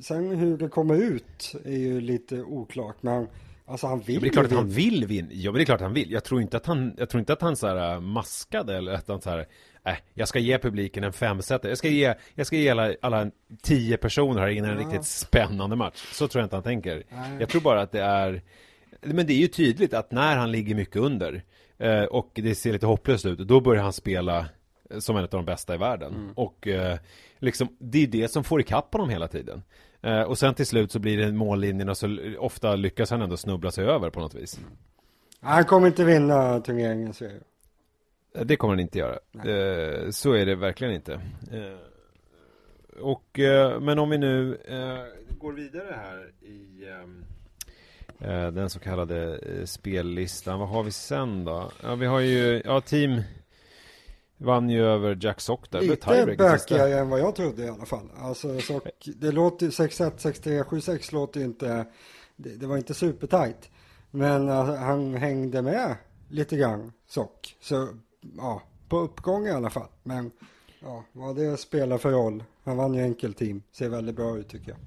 sen 0.00 0.30
hur 0.30 0.58
det 0.58 0.68
kommer 0.68 0.94
ut 0.94 1.54
är 1.64 1.78
ju 1.78 2.00
lite 2.00 2.42
oklart. 2.42 2.96
Men 3.00 3.26
Alltså 3.68 3.86
han 3.86 4.00
vill 4.00 4.14
ja, 4.14 4.20
Det 4.20 4.28
är 4.28 4.30
klart 4.30 4.46
att 4.46 4.52
han 4.52 4.68
vill 4.68 5.06
vinna. 5.06 5.28
Ja, 5.30 5.50
men 5.50 5.58
det 5.58 5.62
är 5.62 5.64
klart 5.64 5.80
att 5.80 5.86
han 5.86 5.94
vill. 5.94 6.10
Jag 6.10 6.24
tror 6.24 6.40
inte 6.40 6.56
att 6.56 6.66
han, 6.66 6.94
jag 6.98 7.08
tror 7.08 7.18
inte 7.20 7.32
att 7.32 7.42
han 7.42 7.56
så 7.56 7.66
här 7.66 7.94
äh, 7.94 8.00
maskade 8.00 8.76
eller 8.76 8.92
att 8.92 9.08
han 9.08 9.20
så 9.20 9.30
här, 9.30 9.46
äh, 9.84 9.94
jag 10.14 10.28
ska 10.28 10.38
ge 10.38 10.58
publiken 10.58 11.04
en 11.04 11.12
femsättare. 11.12 11.70
Jag 11.70 11.78
ska 11.78 11.88
ge, 11.88 12.14
jag 12.34 12.46
ska 12.46 12.56
ge 12.56 12.68
alla, 12.70 12.94
alla 13.02 13.30
tio 13.62 13.96
personer 13.96 14.40
här 14.40 14.48
innan 14.48 14.70
en 14.70 14.78
riktigt 14.78 15.04
spännande 15.04 15.76
match. 15.76 16.08
Så 16.12 16.28
tror 16.28 16.40
jag 16.40 16.46
inte 16.46 16.56
han 16.56 16.62
tänker. 16.62 17.02
Nej. 17.10 17.36
Jag 17.40 17.48
tror 17.48 17.60
bara 17.60 17.82
att 17.82 17.92
det 17.92 18.02
är, 18.02 18.42
men 19.00 19.26
det 19.26 19.32
är 19.32 19.38
ju 19.38 19.48
tydligt 19.48 19.94
att 19.94 20.12
när 20.12 20.36
han 20.36 20.52
ligger 20.52 20.74
mycket 20.74 20.96
under 20.96 21.42
eh, 21.78 22.02
och 22.02 22.30
det 22.34 22.54
ser 22.54 22.72
lite 22.72 22.86
hopplöst 22.86 23.26
ut, 23.26 23.38
då 23.38 23.60
börjar 23.60 23.82
han 23.82 23.92
spela 23.92 24.46
som 24.98 25.16
en 25.16 25.22
av 25.22 25.28
de 25.28 25.44
bästa 25.44 25.74
i 25.74 25.78
världen. 25.78 26.14
Mm. 26.14 26.32
Och 26.32 26.66
eh, 26.66 26.98
liksom, 27.38 27.68
det 27.78 28.02
är 28.02 28.06
det 28.06 28.28
som 28.28 28.44
får 28.44 28.60
ikapp 28.60 28.92
honom 28.92 29.10
hela 29.10 29.28
tiden. 29.28 29.62
Eh, 30.02 30.22
och 30.22 30.38
sen 30.38 30.54
till 30.54 30.66
slut 30.66 30.92
så 30.92 30.98
blir 30.98 31.18
det 31.18 31.32
mållinjen 31.32 31.88
och 31.88 31.96
så 31.96 32.18
ofta 32.38 32.76
lyckas 32.76 33.10
han 33.10 33.22
ändå 33.22 33.36
snubbla 33.36 33.70
sig 33.70 33.84
över 33.84 34.10
på 34.10 34.20
något 34.20 34.34
vis. 34.34 34.58
Mm. 34.58 34.70
Han 35.40 35.64
kommer 35.64 35.86
inte 35.86 36.04
vinna 36.04 36.60
turneringen 36.60 37.14
så 37.14 37.24
eh, 37.24 37.30
Det 38.44 38.56
kommer 38.56 38.74
han 38.74 38.80
inte 38.80 38.98
göra. 38.98 39.18
Eh, 39.34 40.10
så 40.10 40.32
är 40.32 40.46
det 40.46 40.54
verkligen 40.54 40.94
inte. 40.94 41.12
Eh, 41.52 41.78
och, 43.00 43.38
eh, 43.38 43.80
men 43.80 43.98
om 43.98 44.10
vi 44.10 44.18
nu 44.18 44.58
eh, 44.68 45.36
går 45.38 45.52
vidare 45.52 45.94
här 45.96 46.32
i 46.42 46.84
den 48.52 48.70
så 48.70 48.80
kallade 48.80 49.40
spellistan. 49.66 50.58
Vad 50.58 50.68
har 50.68 50.82
vi 50.82 50.90
sen 50.90 51.44
då? 51.44 51.70
Ja, 51.82 51.94
vi 51.94 52.06
har 52.06 52.20
ju, 52.20 52.62
ja, 52.64 52.80
team 52.80 53.22
Vann 54.38 54.70
ju 54.70 54.84
över 54.84 55.18
Jack 55.20 55.40
Sock 55.40 55.70
där. 55.70 55.80
Lite 55.80 56.34
bökigare 56.38 56.98
än 56.98 57.08
vad 57.08 57.20
jag 57.20 57.36
trodde 57.36 57.64
i 57.64 57.68
alla 57.68 57.84
fall. 57.84 58.10
Alltså 58.18 58.60
Sock, 58.60 59.08
det 59.16 59.32
låter 59.32 59.66
6-1, 59.66 60.10
6-3, 60.16 60.64
7-6 60.64 61.14
låter 61.14 61.40
ju 61.40 61.46
inte, 61.46 61.86
det, 62.36 62.50
det 62.50 62.66
var 62.66 62.76
inte 62.76 62.94
supertajt. 62.94 63.70
Men 64.10 64.48
alltså, 64.48 64.74
han 64.74 65.14
hängde 65.14 65.62
med 65.62 65.96
lite 66.28 66.56
grann, 66.56 66.92
Sock. 67.08 67.56
Så 67.60 67.88
ja, 68.36 68.62
på 68.88 68.98
uppgång 68.98 69.46
i 69.46 69.50
alla 69.50 69.70
fall. 69.70 69.88
Men 70.02 70.30
ja, 70.80 71.04
vad 71.12 71.36
det 71.36 71.56
spelar 71.56 71.98
för 71.98 72.10
roll. 72.10 72.44
Han 72.64 72.76
vann 72.76 72.94
ju 72.94 73.02
enkelteam, 73.02 73.62
ser 73.72 73.88
väldigt 73.88 74.16
bra 74.16 74.38
ut 74.38 74.48
tycker 74.48 74.70
jag. 74.70 74.78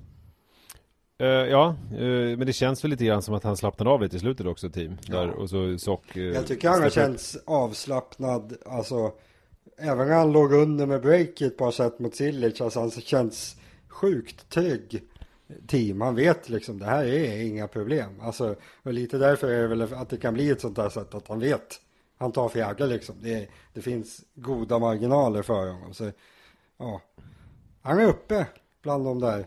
Uh, 1.21 1.49
ja, 1.49 1.75
uh, 1.93 2.37
men 2.37 2.47
det 2.47 2.53
känns 2.53 2.83
väl 2.83 2.91
lite 2.91 3.05
grann 3.05 3.21
som 3.21 3.35
att 3.35 3.43
han 3.43 3.57
slappnade 3.57 3.89
av 3.89 4.01
lite 4.01 4.15
i 4.15 4.19
slutet 4.19 4.45
också, 4.45 4.69
team. 4.69 4.97
Ja. 5.05 5.15
Där, 5.15 5.29
och 5.29 5.49
så 5.49 5.77
Sock... 5.77 6.17
Uh, 6.17 6.23
jag 6.23 6.47
tycker 6.47 6.69
han 6.69 6.81
har 6.81 6.89
känts 6.89 7.37
avslappnad, 7.45 8.57
alltså 8.65 9.11
även 9.77 10.07
när 10.07 10.15
han 10.15 10.31
låg 10.31 10.53
under 10.53 10.85
med 10.85 11.01
breaket 11.01 11.57
på 11.57 11.71
sätt 11.71 11.99
mot 11.99 12.15
Silic, 12.15 12.61
alltså 12.61 12.79
han 12.79 12.91
känns 12.91 13.55
sjukt 13.87 14.49
trygg 14.49 15.03
team. 15.67 16.01
Han 16.01 16.15
vet 16.15 16.49
liksom 16.49 16.79
det 16.79 16.85
här 16.85 17.05
är 17.05 17.41
inga 17.41 17.67
problem. 17.67 18.21
Alltså, 18.21 18.55
och 18.83 18.93
lite 18.93 19.17
därför 19.17 19.51
är 19.51 19.61
det 19.61 19.67
väl 19.67 19.81
att 19.81 20.09
det 20.09 20.17
kan 20.17 20.33
bli 20.33 20.49
ett 20.49 20.61
sånt 20.61 20.75
där 20.75 20.89
sätt 20.89 21.15
att 21.15 21.27
han 21.27 21.39
vet. 21.39 21.79
Han 22.17 22.31
tar 22.31 22.49
fjärde 22.49 22.87
liksom. 22.87 23.15
Det, 23.21 23.47
det 23.73 23.81
finns 23.81 24.21
goda 24.35 24.79
marginaler 24.79 25.41
för 25.41 25.71
honom. 25.71 25.93
Så, 25.93 26.11
ja. 26.77 27.01
Han 27.81 27.99
är 27.99 28.05
uppe 28.05 28.45
bland 28.81 29.05
de 29.05 29.19
där 29.19 29.45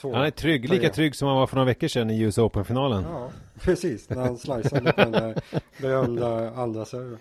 två. 0.00 0.12
Han 0.14 0.26
är 0.26 0.30
trygg, 0.30 0.68
lika 0.68 0.88
trygg 0.88 1.16
som 1.16 1.28
han 1.28 1.36
var 1.36 1.46
för 1.46 1.56
några 1.56 1.66
veckor 1.66 1.88
sedan 1.88 2.10
i 2.10 2.20
US 2.20 2.38
Open-finalen. 2.38 3.04
Ja, 3.08 3.30
precis. 3.60 4.08
När 4.10 4.16
han 4.16 4.38
sliceade 4.38 4.92
på 4.92 5.00
den 5.00 5.12
där 5.12 5.42
berömda 5.80 6.50
andra 6.50 6.84
serven. 6.84 7.18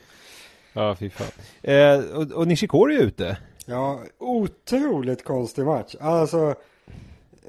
Ja, 0.73 0.95
fy 0.95 1.09
fan. 1.09 1.27
Eh, 1.61 1.99
och, 1.99 2.31
och 2.31 2.47
Nishikori 2.47 2.95
är 2.95 3.01
ute. 3.01 3.37
Ja, 3.65 3.99
otroligt 4.17 5.23
konstig 5.23 5.65
match. 5.65 5.95
Alltså, 5.99 6.55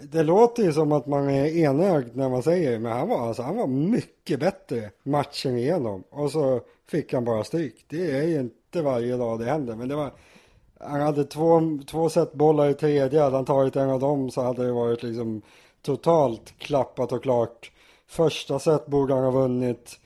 det 0.02 0.22
låter 0.22 0.62
ju 0.62 0.72
som 0.72 0.92
att 0.92 1.06
man 1.06 1.30
är 1.30 1.46
enögd 1.46 2.16
när 2.16 2.28
man 2.28 2.42
säger 2.42 2.70
det, 2.70 2.78
men 2.78 2.92
han 2.92 3.08
var, 3.08 3.28
alltså, 3.28 3.42
han 3.42 3.56
var 3.56 3.66
mycket 3.66 4.40
bättre 4.40 4.90
matchen 5.02 5.58
igenom. 5.58 6.04
Och 6.10 6.30
så 6.30 6.60
fick 6.86 7.12
han 7.12 7.24
bara 7.24 7.44
stryk. 7.44 7.84
Det 7.88 8.10
är 8.10 8.22
ju 8.22 8.40
inte 8.40 8.82
varje 8.82 9.16
dag 9.16 9.38
det 9.38 9.44
händer, 9.44 9.76
men 9.76 9.88
det 9.88 9.94
var 9.94 10.10
han 10.84 11.00
hade 11.00 11.24
två, 11.24 11.78
två 11.86 12.08
set 12.08 12.32
bollar 12.32 12.68
i 12.68 12.74
tredje, 12.74 13.20
hade 13.20 13.36
han 13.36 13.44
tagit 13.44 13.76
en 13.76 13.90
av 13.90 14.00
dem 14.00 14.30
så 14.30 14.42
hade 14.42 14.66
det 14.66 14.72
varit 14.72 15.02
liksom 15.02 15.42
totalt 15.82 16.54
klappat 16.58 17.12
och 17.12 17.22
klart. 17.22 17.70
Första 18.06 18.58
set 18.58 18.86
borde 18.86 19.14
han 19.14 19.24
ha 19.24 19.30
vunnit 19.30 19.98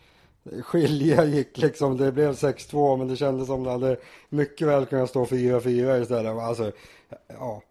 skilja 0.63 1.25
gick 1.25 1.59
liksom, 1.59 1.97
det 1.97 2.13
blev 2.13 2.33
6-2 2.33 2.97
men 2.97 3.09
det 3.09 3.17
kändes 3.17 3.47
som 3.47 3.65
det 3.65 3.71
hade 3.71 3.97
mycket 4.29 4.69
väl 4.69 4.87
kunnat 4.87 5.11
stå 5.11 5.25
4-4 5.25 6.03
istället. 6.03 6.33
Alltså, 6.33 6.73
ja, 7.29 7.63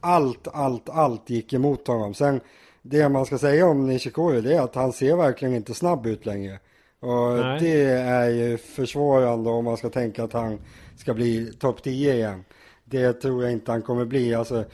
allt, 0.00 0.48
allt, 0.52 0.88
allt 0.88 1.30
gick 1.30 1.52
emot 1.52 1.86
honom. 1.86 2.14
Sen 2.14 2.40
det 2.82 3.08
man 3.08 3.26
ska 3.26 3.38
säga 3.38 3.66
om 3.66 3.86
Nishikori 3.86 4.40
det 4.40 4.54
är 4.54 4.60
att 4.60 4.74
han 4.74 4.92
ser 4.92 5.16
verkligen 5.16 5.54
inte 5.54 5.74
snabb 5.74 6.06
ut 6.06 6.26
längre. 6.26 6.58
Och 7.00 7.36
Nej. 7.36 7.60
det 7.60 7.84
är 7.92 8.30
ju 8.30 8.58
försvårande 8.58 9.50
om 9.50 9.64
man 9.64 9.76
ska 9.76 9.90
tänka 9.90 10.24
att 10.24 10.32
han 10.32 10.58
ska 10.96 11.14
bli 11.14 11.52
topp 11.52 11.82
10 11.82 12.14
igen. 12.14 12.44
Det 12.84 13.12
tror 13.12 13.42
jag 13.42 13.52
inte 13.52 13.72
han 13.72 13.82
kommer 13.82 14.04
bli. 14.04 14.34
Alltså, 14.34 14.64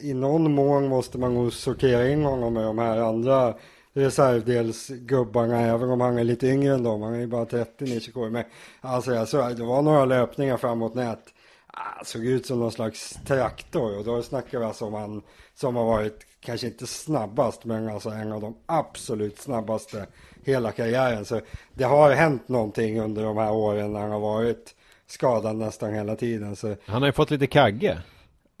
i 0.00 0.14
någon 0.14 0.54
mån 0.54 0.88
måste 0.88 1.18
man 1.18 1.34
nog 1.34 1.52
sortera 1.52 2.08
in 2.08 2.24
honom 2.24 2.54
med 2.54 2.64
de 2.64 2.78
här 2.78 2.98
andra 2.98 3.54
reservdelsgubbarna, 3.92 5.60
även 5.60 5.90
om 5.90 6.00
han 6.00 6.18
är 6.18 6.24
lite 6.24 6.46
yngre 6.46 6.74
än 6.74 6.82
dem. 6.82 7.02
Han 7.02 7.14
är 7.14 7.18
ju 7.18 7.26
bara 7.26 7.46
30 7.46 7.84
Nishikori. 7.84 8.30
Men 8.30 8.44
alltså, 8.80 9.18
alltså, 9.18 9.48
det 9.48 9.64
var 9.64 9.82
några 9.82 10.04
löpningar 10.04 10.56
framåt 10.56 10.94
nät. 10.94 11.24
Ah, 11.66 12.04
såg 12.04 12.24
ut 12.24 12.46
som 12.46 12.58
någon 12.58 12.72
slags 12.72 13.18
traktor 13.26 13.98
och 13.98 14.04
då 14.04 14.22
snackar 14.22 14.58
vi 14.58 14.64
alltså 14.64 14.84
om 14.84 14.94
han 14.94 15.22
som 15.54 15.76
har 15.76 15.84
varit 15.84 16.26
kanske 16.40 16.66
inte 16.66 16.86
snabbast 16.86 17.64
men 17.64 17.88
alltså 17.88 18.10
en 18.10 18.32
av 18.32 18.40
de 18.40 18.54
absolut 18.66 19.38
snabbaste 19.38 20.06
hela 20.44 20.72
karriären. 20.72 21.24
Så 21.24 21.40
det 21.74 21.84
har 21.84 22.10
hänt 22.10 22.48
någonting 22.48 23.00
under 23.00 23.22
de 23.22 23.36
här 23.36 23.52
åren 23.52 23.92
när 23.92 24.00
han 24.00 24.10
har 24.10 24.20
varit 24.20 24.74
skadad 25.06 25.56
nästan 25.56 25.94
hela 25.94 26.16
tiden. 26.16 26.56
Så... 26.56 26.76
Han 26.86 27.02
har 27.02 27.08
ju 27.08 27.12
fått 27.12 27.30
lite 27.30 27.46
kagge. 27.46 27.98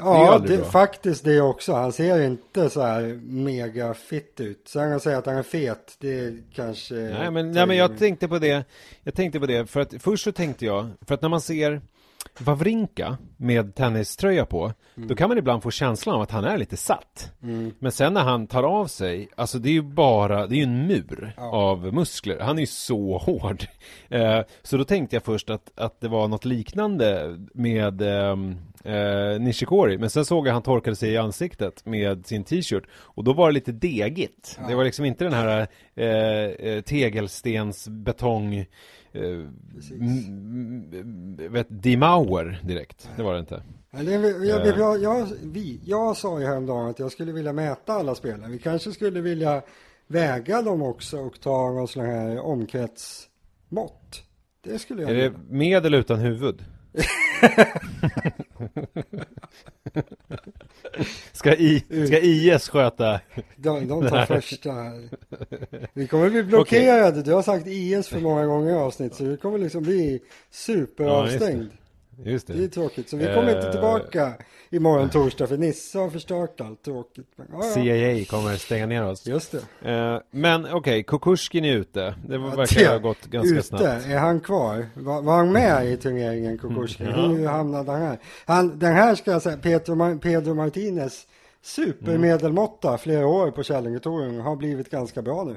Ja, 0.04 0.38
det, 0.38 0.64
faktiskt 0.64 1.24
det 1.24 1.40
också. 1.40 1.72
Han 1.72 1.92
ser 1.92 2.22
inte 2.22 2.70
så 2.70 2.82
här 2.82 3.20
mega 3.22 3.94
fit 3.94 4.40
ut. 4.40 4.68
Sen 4.68 4.92
att 4.92 5.02
säga 5.02 5.18
att 5.18 5.26
han 5.26 5.36
är 5.36 5.42
fet, 5.42 5.96
det 5.98 6.34
kanske... 6.54 6.94
Nej, 6.94 7.30
men, 7.30 7.52
nej, 7.52 7.66
men 7.66 7.76
jag 7.76 7.98
tänkte 7.98 8.28
på 8.28 8.38
det. 8.38 8.64
Jag 9.02 9.14
tänkte 9.14 9.40
på 9.40 9.46
det, 9.46 9.66
för 9.66 9.80
att 9.80 9.94
först 9.98 10.24
så 10.24 10.32
tänkte 10.32 10.66
jag, 10.66 10.88
för 11.06 11.14
att 11.14 11.22
när 11.22 11.28
man 11.28 11.40
ser 11.40 11.80
Wawrinka 12.38 13.18
med 13.36 13.74
tenniströja 13.74 14.44
på, 14.44 14.72
mm. 14.96 15.08
då 15.08 15.14
kan 15.14 15.28
man 15.28 15.38
ibland 15.38 15.62
få 15.62 15.70
känslan 15.70 16.14
av 16.14 16.20
att 16.20 16.30
han 16.30 16.44
är 16.44 16.58
lite 16.58 16.76
satt. 16.76 17.32
Mm. 17.42 17.74
Men 17.78 17.92
sen 17.92 18.14
när 18.14 18.20
han 18.20 18.46
tar 18.46 18.62
av 18.62 18.86
sig, 18.86 19.28
alltså 19.36 19.58
det 19.58 19.68
är 19.68 19.72
ju 19.72 19.82
bara, 19.82 20.46
det 20.46 20.54
är 20.54 20.56
ju 20.56 20.62
en 20.62 20.86
mur 20.86 21.32
ja. 21.36 21.42
av 21.42 21.94
muskler. 21.94 22.40
Han 22.40 22.56
är 22.56 22.60
ju 22.60 22.66
så 22.66 23.18
hård. 23.26 23.64
Eh, 24.08 24.40
så 24.62 24.76
då 24.76 24.84
tänkte 24.84 25.16
jag 25.16 25.22
först 25.22 25.50
att, 25.50 25.70
att 25.74 26.00
det 26.00 26.08
var 26.08 26.28
något 26.28 26.44
liknande 26.44 27.38
med 27.54 28.02
eh, 28.02 28.36
eh, 28.84 29.40
Nishikori. 29.40 29.98
Men 29.98 30.10
sen 30.10 30.24
såg 30.24 30.48
jag 30.48 30.52
han 30.52 30.62
torkade 30.62 30.96
sig 30.96 31.10
i 31.12 31.16
ansiktet 31.16 31.86
med 31.86 32.26
sin 32.26 32.44
t-shirt. 32.44 32.84
Och 32.92 33.24
då 33.24 33.32
var 33.32 33.48
det 33.48 33.54
lite 33.54 33.72
degigt. 33.72 34.58
Ja. 34.60 34.68
Det 34.68 34.74
var 34.74 34.84
liksom 34.84 35.04
inte 35.04 35.24
den 35.24 35.32
här 35.32 35.66
eh, 35.94 36.06
eh 36.06 36.80
tegelstens 36.80 37.88
betong 37.88 38.66
eh, 39.12 39.38
vet, 41.50 41.66
Dimauer 41.68 42.60
direkt. 42.62 43.08
Det 43.16 43.22
var 43.22 43.34
det 43.34 43.40
inte. 43.40 43.62
Eller, 43.90 44.12
jag, 44.12 44.66
jag, 44.66 44.78
jag, 44.78 45.02
jag, 45.02 45.28
vi, 45.42 45.80
jag 45.84 46.16
sa 46.16 46.40
ju 46.40 46.46
häromdagen 46.46 46.90
att 46.90 46.98
jag 46.98 47.12
skulle 47.12 47.32
vilja 47.32 47.52
mäta 47.52 47.92
alla 47.92 48.14
spelare. 48.14 48.50
Vi 48.50 48.58
kanske 48.58 48.92
skulle 48.92 49.20
vilja 49.20 49.62
väga 50.06 50.62
dem 50.62 50.82
också 50.82 51.18
och 51.18 51.40
ta 51.40 51.70
någon 51.70 51.88
sån 51.88 52.06
här 52.06 52.40
omkretsmått. 52.40 54.22
Det 54.64 54.78
skulle 54.78 55.02
jag 55.02 55.10
Är 55.10 55.14
det 55.14 55.32
med 55.48 55.86
eller 55.86 55.98
utan 55.98 56.18
huvud? 56.18 56.64
ska, 61.32 61.54
I, 61.54 61.84
ska 62.06 62.18
IS 62.18 62.68
sköta? 62.68 63.20
De, 63.56 63.88
de 63.88 64.08
tar 64.08 64.26
första. 64.26 64.70
Vi 65.92 66.06
kommer 66.06 66.30
bli 66.30 66.42
blockerade. 66.42 67.08
Okay. 67.08 67.22
Du 67.22 67.32
har 67.32 67.42
sagt 67.42 67.66
IS 67.66 68.08
för 68.08 68.20
många 68.20 68.46
gånger 68.46 68.70
i 68.70 68.74
avsnitt. 68.74 69.14
Så 69.14 69.24
vi 69.24 69.36
kommer 69.36 69.58
liksom 69.58 69.82
bli 69.82 70.20
superavstängd. 70.50 71.70
Ja, 71.72 71.81
Just 72.24 72.46
det. 72.46 72.52
det 72.52 72.64
är 72.64 72.68
tråkigt. 72.68 73.08
Så 73.08 73.16
vi 73.16 73.24
kommer 73.24 73.48
uh... 73.48 73.52
inte 73.52 73.66
eh. 73.66 73.70
tillbaka 73.70 74.32
imorgon 74.70 75.10
torsdag 75.10 75.46
för 75.46 75.56
Nisse 75.56 75.98
har 75.98 76.10
förstört 76.10 76.60
allt. 76.60 76.82
Tråkigt. 76.82 77.26
Men, 77.36 77.46
ja, 77.52 77.64
ja. 77.64 77.74
CIA 77.74 78.24
kommer 78.24 78.56
stänga 78.56 78.86
ner 78.86 79.04
oss. 79.04 79.26
Just 79.26 79.52
det. 79.52 79.90
Uh, 79.90 80.20
men 80.30 80.64
okej, 80.64 80.74
okay, 80.74 81.02
Kukushkin 81.02 81.64
är 81.64 81.76
ute. 81.76 82.14
Det 82.28 82.34
ja, 82.34 82.38
verkar 82.38 82.90
ha 82.90 82.98
gått 82.98 83.26
ganska 83.26 83.54
ute. 83.54 83.62
snabbt. 83.62 83.84
Är 83.84 84.18
han 84.18 84.40
kvar? 84.40 84.86
Var, 84.94 85.22
var 85.22 85.36
han 85.36 85.52
med 85.52 85.86
i 85.86 85.96
turneringen 85.96 86.58
Kukushkin? 86.58 87.06
Mm. 87.06 87.30
Hur 87.30 87.46
hamnade 87.46 87.92
han 87.92 88.02
här? 88.02 88.18
Han, 88.44 88.78
den 88.78 88.92
här 88.92 89.14
ska 89.14 89.30
jag 89.30 89.42
säga, 89.42 89.56
Pedro, 89.56 90.18
Pedro 90.18 90.54
Martinez 90.54 91.26
supermedelmåtta 91.62 92.88
mm. 92.88 92.98
flera 92.98 93.26
år 93.26 93.50
på 93.50 93.62
Källingetouren 93.62 94.40
har 94.40 94.56
blivit 94.56 94.90
ganska 94.90 95.22
bra 95.22 95.44
nu. 95.44 95.56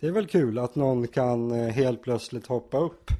Det 0.00 0.06
är 0.06 0.12
väl 0.12 0.26
kul 0.26 0.58
att 0.58 0.74
någon 0.74 1.08
kan 1.08 1.50
eh, 1.50 1.68
helt 1.68 2.02
plötsligt 2.02 2.46
hoppa 2.46 2.78
upp 2.78 3.10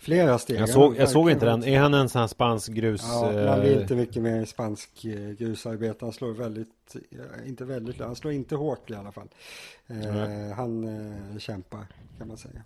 flera 0.00 0.38
steg. 0.38 0.60
Jag 0.60 0.68
såg, 0.68 0.96
jag 0.96 1.08
såg 1.08 1.30
inte 1.30 1.46
den. 1.46 1.64
Är 1.64 1.80
han 1.80 1.94
en 1.94 2.08
sån 2.08 2.20
här 2.20 2.28
spansk 2.28 2.72
grus? 2.72 3.02
Ja, 3.04 3.22
man 3.22 3.60
blir 3.60 3.76
eh, 3.76 3.82
inte 3.82 3.94
mycket 3.94 4.22
mer 4.22 4.44
spansk 4.44 5.04
eh, 5.04 5.12
grusarbete. 5.12 6.04
Han 6.04 6.12
slår 6.12 6.32
väldigt, 6.32 6.96
inte 7.46 7.64
väldigt, 7.64 8.00
han 8.00 8.16
slår 8.16 8.32
inte 8.32 8.56
hårt 8.56 8.90
i 8.90 8.94
alla 8.94 9.12
fall. 9.12 9.28
Mm. 9.88 10.52
Han 10.52 10.84
eh, 11.32 11.38
kämpar 11.38 11.86
kan 12.18 12.28
man 12.28 12.36
säga. 12.36 12.62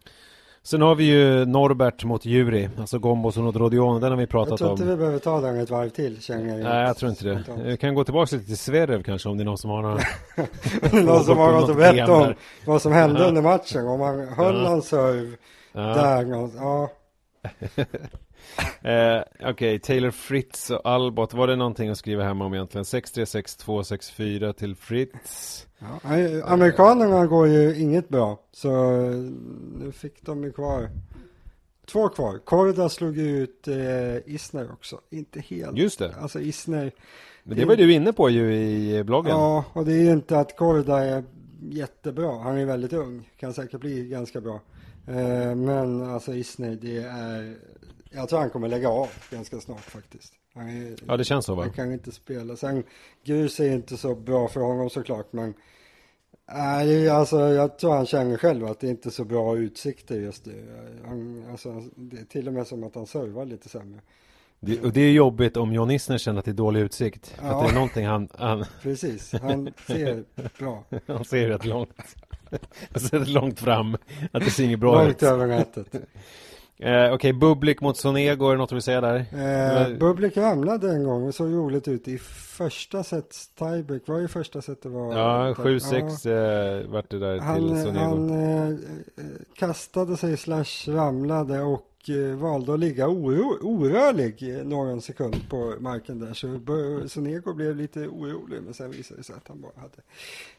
Sen 0.62 0.82
har 0.82 0.94
vi 0.94 1.04
ju 1.04 1.44
Norbert 1.44 2.04
mot 2.04 2.24
Juri, 2.24 2.68
alltså 2.78 2.98
Gombos 2.98 3.36
och 3.36 3.56
Rodion, 3.56 4.00
den 4.00 4.10
har 4.10 4.18
vi 4.18 4.26
pratat 4.26 4.48
om. 4.48 4.52
Jag 4.52 4.58
tror 4.58 4.70
inte 4.70 4.82
om. 4.82 4.88
vi 4.88 4.96
behöver 4.96 5.18
ta 5.18 5.40
den 5.40 5.56
ett 5.56 5.70
varv 5.70 5.88
till, 5.88 6.22
känner 6.22 6.48
jag. 6.48 6.60
Nej, 6.60 6.86
jag 6.86 6.96
tror 6.96 7.10
inte 7.10 7.24
det. 7.24 7.44
Vi 7.64 7.76
kan 7.76 7.94
gå 7.94 8.04
tillbaka 8.04 8.36
lite 8.36 8.46
till 8.46 8.58
Zverev 8.58 9.02
kanske, 9.02 9.28
om 9.28 9.36
det 9.36 9.42
är 9.42 9.44
någon 9.44 9.58
som 9.58 9.70
har 9.70 9.82
några... 9.82 10.00
någon 11.04 11.24
som 11.24 11.38
har 11.38 11.52
något 11.52 11.70
att 11.70 11.76
berätta 11.76 12.12
om 12.12 12.34
vad 12.66 12.82
som 12.82 12.92
hände 12.92 13.24
under 13.28 13.42
matchen, 13.42 13.86
om 13.86 14.00
han 14.00 14.28
höll 14.28 14.62
ja. 14.62 14.68
hans 14.68 14.88
serve 14.88 15.36
ja. 15.72 15.80
där, 15.80 16.48
ja. 16.56 16.90
Eh, 18.82 19.22
Okej, 19.40 19.50
okay. 19.50 19.78
Taylor 19.78 20.10
Fritz 20.10 20.70
och 20.70 20.80
Albot, 20.84 21.34
var 21.34 21.46
det 21.46 21.56
någonting 21.56 21.90
att 21.90 21.98
skriva 21.98 22.24
hemma 22.24 22.44
om 22.44 22.54
egentligen? 22.54 22.84
636264 22.84 24.52
till 24.52 24.76
Fritz. 24.76 25.66
Ja, 25.78 26.00
amerikanerna 26.44 27.26
går 27.26 27.48
ju 27.48 27.80
inget 27.80 28.08
bra, 28.08 28.40
så 28.52 28.70
nu 29.78 29.92
fick 29.92 30.22
de 30.22 30.44
ju 30.44 30.52
kvar 30.52 30.88
två 31.86 32.08
kvar. 32.08 32.38
Korda 32.38 32.88
slog 32.88 33.18
ut 33.18 33.68
eh, 33.68 34.34
Isner 34.34 34.72
också, 34.72 35.00
inte 35.10 35.40
helt. 35.40 35.76
Just 35.78 35.98
det. 35.98 36.14
Alltså 36.20 36.40
Isner. 36.40 36.92
Men 37.42 37.56
det 37.56 37.64
var 37.64 37.76
du 37.76 37.92
inne 37.92 38.12
på 38.12 38.30
ju 38.30 38.54
i 38.54 39.04
bloggen. 39.04 39.30
Ja, 39.30 39.64
och 39.72 39.84
det 39.84 39.92
är 39.92 40.02
ju 40.02 40.12
inte 40.12 40.38
att 40.38 40.56
Korda 40.56 41.04
är 41.04 41.24
jättebra. 41.70 42.38
Han 42.38 42.58
är 42.58 42.66
väldigt 42.66 42.92
ung, 42.92 43.30
kan 43.36 43.54
säkert 43.54 43.80
bli 43.80 44.08
ganska 44.08 44.40
bra. 44.40 44.60
Eh, 45.06 45.54
men 45.54 46.02
alltså 46.02 46.34
Isner, 46.34 46.78
det 46.80 46.96
är... 46.98 47.56
Jag 48.10 48.28
tror 48.28 48.38
han 48.38 48.50
kommer 48.50 48.68
lägga 48.68 48.88
av 48.88 49.08
ganska 49.30 49.60
snart 49.60 49.80
faktiskt. 49.80 50.32
Är, 50.54 50.96
ja, 51.06 51.16
det 51.16 51.24
känns 51.24 51.46
så 51.46 51.54
va? 51.54 51.62
Han 51.62 51.72
kan 51.72 51.92
inte 51.92 52.12
spela. 52.12 52.56
Sen, 52.56 52.84
grus 53.24 53.60
är 53.60 53.72
inte 53.72 53.96
så 53.96 54.14
bra 54.14 54.48
för 54.48 54.60
honom 54.60 54.90
såklart, 54.90 55.32
men... 55.32 55.54
Nej, 56.52 57.08
alltså 57.08 57.40
jag 57.40 57.78
tror 57.78 57.94
han 57.94 58.06
känner 58.06 58.36
själv 58.36 58.66
att 58.66 58.80
det 58.80 58.88
inte 58.88 59.08
är 59.08 59.10
så 59.10 59.24
bra 59.24 59.56
utsikter 59.56 60.20
just 60.20 60.46
nu. 60.46 60.66
Han, 61.04 61.44
alltså, 61.50 61.82
det 61.96 62.20
är 62.20 62.24
till 62.24 62.48
och 62.48 62.54
med 62.54 62.66
som 62.66 62.84
att 62.84 62.94
han 62.94 63.06
servar 63.06 63.44
lite 63.44 63.68
sämre. 63.68 64.00
Det, 64.60 64.80
och 64.80 64.92
det 64.92 65.00
är 65.00 65.12
jobbigt 65.12 65.56
om 65.56 65.72
John 65.72 65.90
Isner 65.90 66.18
känner 66.18 66.38
att 66.38 66.44
det 66.44 66.50
är 66.50 66.52
dålig 66.52 66.80
utsikt. 66.80 67.34
Ja. 67.42 67.48
Att 67.48 67.64
det 67.64 67.70
är 67.70 67.74
någonting 67.74 68.06
han, 68.06 68.28
han... 68.34 68.64
Precis, 68.82 69.32
han 69.32 69.72
ser 69.86 70.24
bra. 70.58 70.84
han 71.06 71.24
ser 71.24 71.48
rätt 71.48 71.64
långt. 71.64 72.16
Jag 72.92 73.02
ser 73.02 73.24
långt 73.24 73.60
fram 73.60 73.94
att 74.32 74.44
det 74.44 74.50
ser 74.50 74.64
inget 74.64 74.80
bra 74.80 75.02
ut. 75.02 75.22
Långt 75.22 75.22
över 75.22 75.46
nätet. 75.46 75.94
Eh, 76.78 76.90
Okej, 76.90 77.12
okay, 77.12 77.32
Bublik 77.32 77.80
mot 77.80 77.96
Sonego, 77.96 78.48
är 78.48 78.52
det 78.52 78.58
något 78.58 78.68
du 78.68 78.74
vill 78.74 78.82
säga 78.82 79.00
där? 79.00 79.16
Eh, 79.16 79.98
Bublik 79.98 80.36
ramlade 80.36 80.90
en 80.90 81.04
gång 81.04 81.22
och 81.22 81.34
såg 81.34 81.52
roligt 81.52 81.88
ut 81.88 82.08
i 82.08 82.18
första 82.18 83.04
set 83.04 83.34
tiebreak. 83.58 84.02
Var 84.06 84.20
det 84.20 84.28
första 84.28 84.62
set 84.62 84.82
det 84.82 84.88
var? 84.88 85.18
Ja, 85.18 85.54
7-6 85.54 86.28
ja. 86.28 86.80
eh, 86.80 86.90
vart 86.90 87.10
det 87.10 87.18
där 87.18 87.38
han, 87.38 87.56
till 87.56 87.82
Sonego. 87.82 87.98
Han 87.98 88.30
eh, 88.70 88.76
kastade 89.56 90.16
sig 90.16 90.36
slash 90.36 90.88
ramlade 90.88 91.60
och 91.60 91.82
Eh, 92.08 92.36
valde 92.36 92.74
att 92.74 92.80
ligga 92.80 93.08
oro, 93.08 93.58
orörlig 93.62 94.64
någon 94.66 95.00
sekund 95.00 95.48
på 95.50 95.74
marken 95.80 96.18
där. 96.18 96.34
Så 96.34 97.08
Sonego 97.08 97.54
blev 97.54 97.76
lite 97.76 98.00
orolig 98.00 98.62
men 98.62 98.74
sen 98.74 98.90
visade 98.90 99.20
det 99.20 99.24
sig 99.24 99.36
att 99.36 99.48
han 99.48 99.60
bara 99.60 99.72
hade 99.76 100.02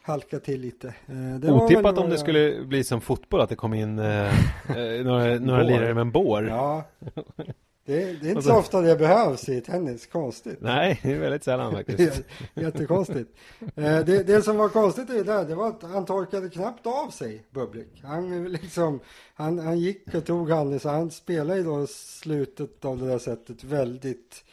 halkat 0.02 0.44
till 0.44 0.60
lite. 0.60 0.88
Eh, 0.88 1.40
det 1.40 1.52
Otippat 1.52 1.98
om 1.98 2.10
det 2.10 2.18
skulle 2.18 2.64
bli 2.64 2.84
som 2.84 3.00
fotboll 3.00 3.40
att 3.40 3.48
det 3.48 3.56
kom 3.56 3.74
in 3.74 3.98
eh, 3.98 4.26
eh 4.26 5.04
några, 5.04 5.38
några 5.38 5.62
lirare 5.62 5.94
med 5.94 6.00
en 6.00 6.10
bår. 6.10 6.48
Ja, 6.48 6.84
det, 7.86 8.20
det 8.20 8.26
är 8.26 8.28
inte 8.28 8.42
så, 8.42 8.48
så 8.48 8.56
ofta 8.56 8.80
det 8.80 8.96
behövs 8.96 9.48
i 9.48 9.60
tennis, 9.60 10.06
konstigt. 10.06 10.58
Nej, 10.60 11.00
det 11.02 11.12
är 11.12 11.18
väldigt 11.18 11.44
sällan 11.44 11.72
faktiskt. 11.72 12.22
Jättekonstigt. 12.54 13.30
Eh, 13.60 14.04
det, 14.04 14.26
det 14.26 14.42
som 14.42 14.56
var 14.56 14.68
konstigt 14.68 15.10
i 15.10 15.12
det 15.12 15.22
där, 15.22 15.44
det 15.44 15.54
var 15.54 15.68
att 15.68 15.82
han 15.82 16.04
torkade 16.04 16.48
knappt 16.48 16.86
av 16.86 17.10
sig, 17.10 17.44
Bublik. 17.50 18.02
Han, 18.04 18.44
liksom, 18.44 19.00
han, 19.34 19.58
han 19.58 19.78
gick 19.78 20.14
och 20.14 20.24
tog 20.24 20.50
handen, 20.50 20.80
så 20.80 20.88
han 20.88 21.10
spelade 21.10 21.58
ju 21.58 21.64
då 21.64 21.86
slutet 21.86 22.84
av 22.84 22.98
det 22.98 23.06
där 23.06 23.18
sättet 23.18 23.64
väldigt 23.64 24.44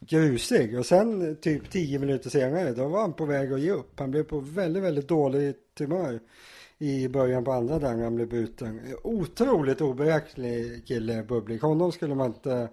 grusig. 0.00 0.78
Och 0.78 0.86
sen 0.86 1.36
typ 1.36 1.70
tio 1.70 1.98
minuter 1.98 2.30
senare, 2.30 2.72
då 2.72 2.88
var 2.88 3.00
han 3.00 3.12
på 3.12 3.24
väg 3.24 3.52
att 3.52 3.60
ge 3.60 3.70
upp. 3.70 4.00
Han 4.00 4.10
blev 4.10 4.22
på 4.22 4.40
väldigt, 4.40 4.82
väldigt 4.82 5.08
dåligt 5.08 5.76
humör 5.78 6.20
i 6.78 7.08
början 7.08 7.44
på 7.44 7.52
andra 7.52 7.78
dagen 7.78 8.02
han 8.02 8.14
blev 8.14 8.28
bruten. 8.28 8.96
Otroligt 9.02 9.80
oberäknelig 9.80 10.86
kille, 10.86 11.22
Bublik. 11.22 11.62
Honom 11.62 11.92
skulle 11.92 12.14
man 12.14 12.26
inte... 12.26 12.68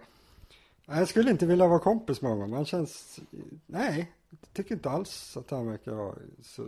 Jag 0.85 1.07
skulle 1.07 1.31
inte 1.31 1.45
vilja 1.45 1.67
vara 1.67 1.79
kompis 1.79 2.21
med 2.21 2.31
honom. 2.31 2.53
Han 2.53 2.65
känns... 2.65 3.19
Nej, 3.65 4.11
jag 4.29 4.53
tycker 4.53 4.75
inte 4.75 4.89
alls 4.89 5.37
att 5.37 5.51
han 5.51 5.67
verkar 5.67 5.91
vara 5.91 6.15
så 6.41 6.67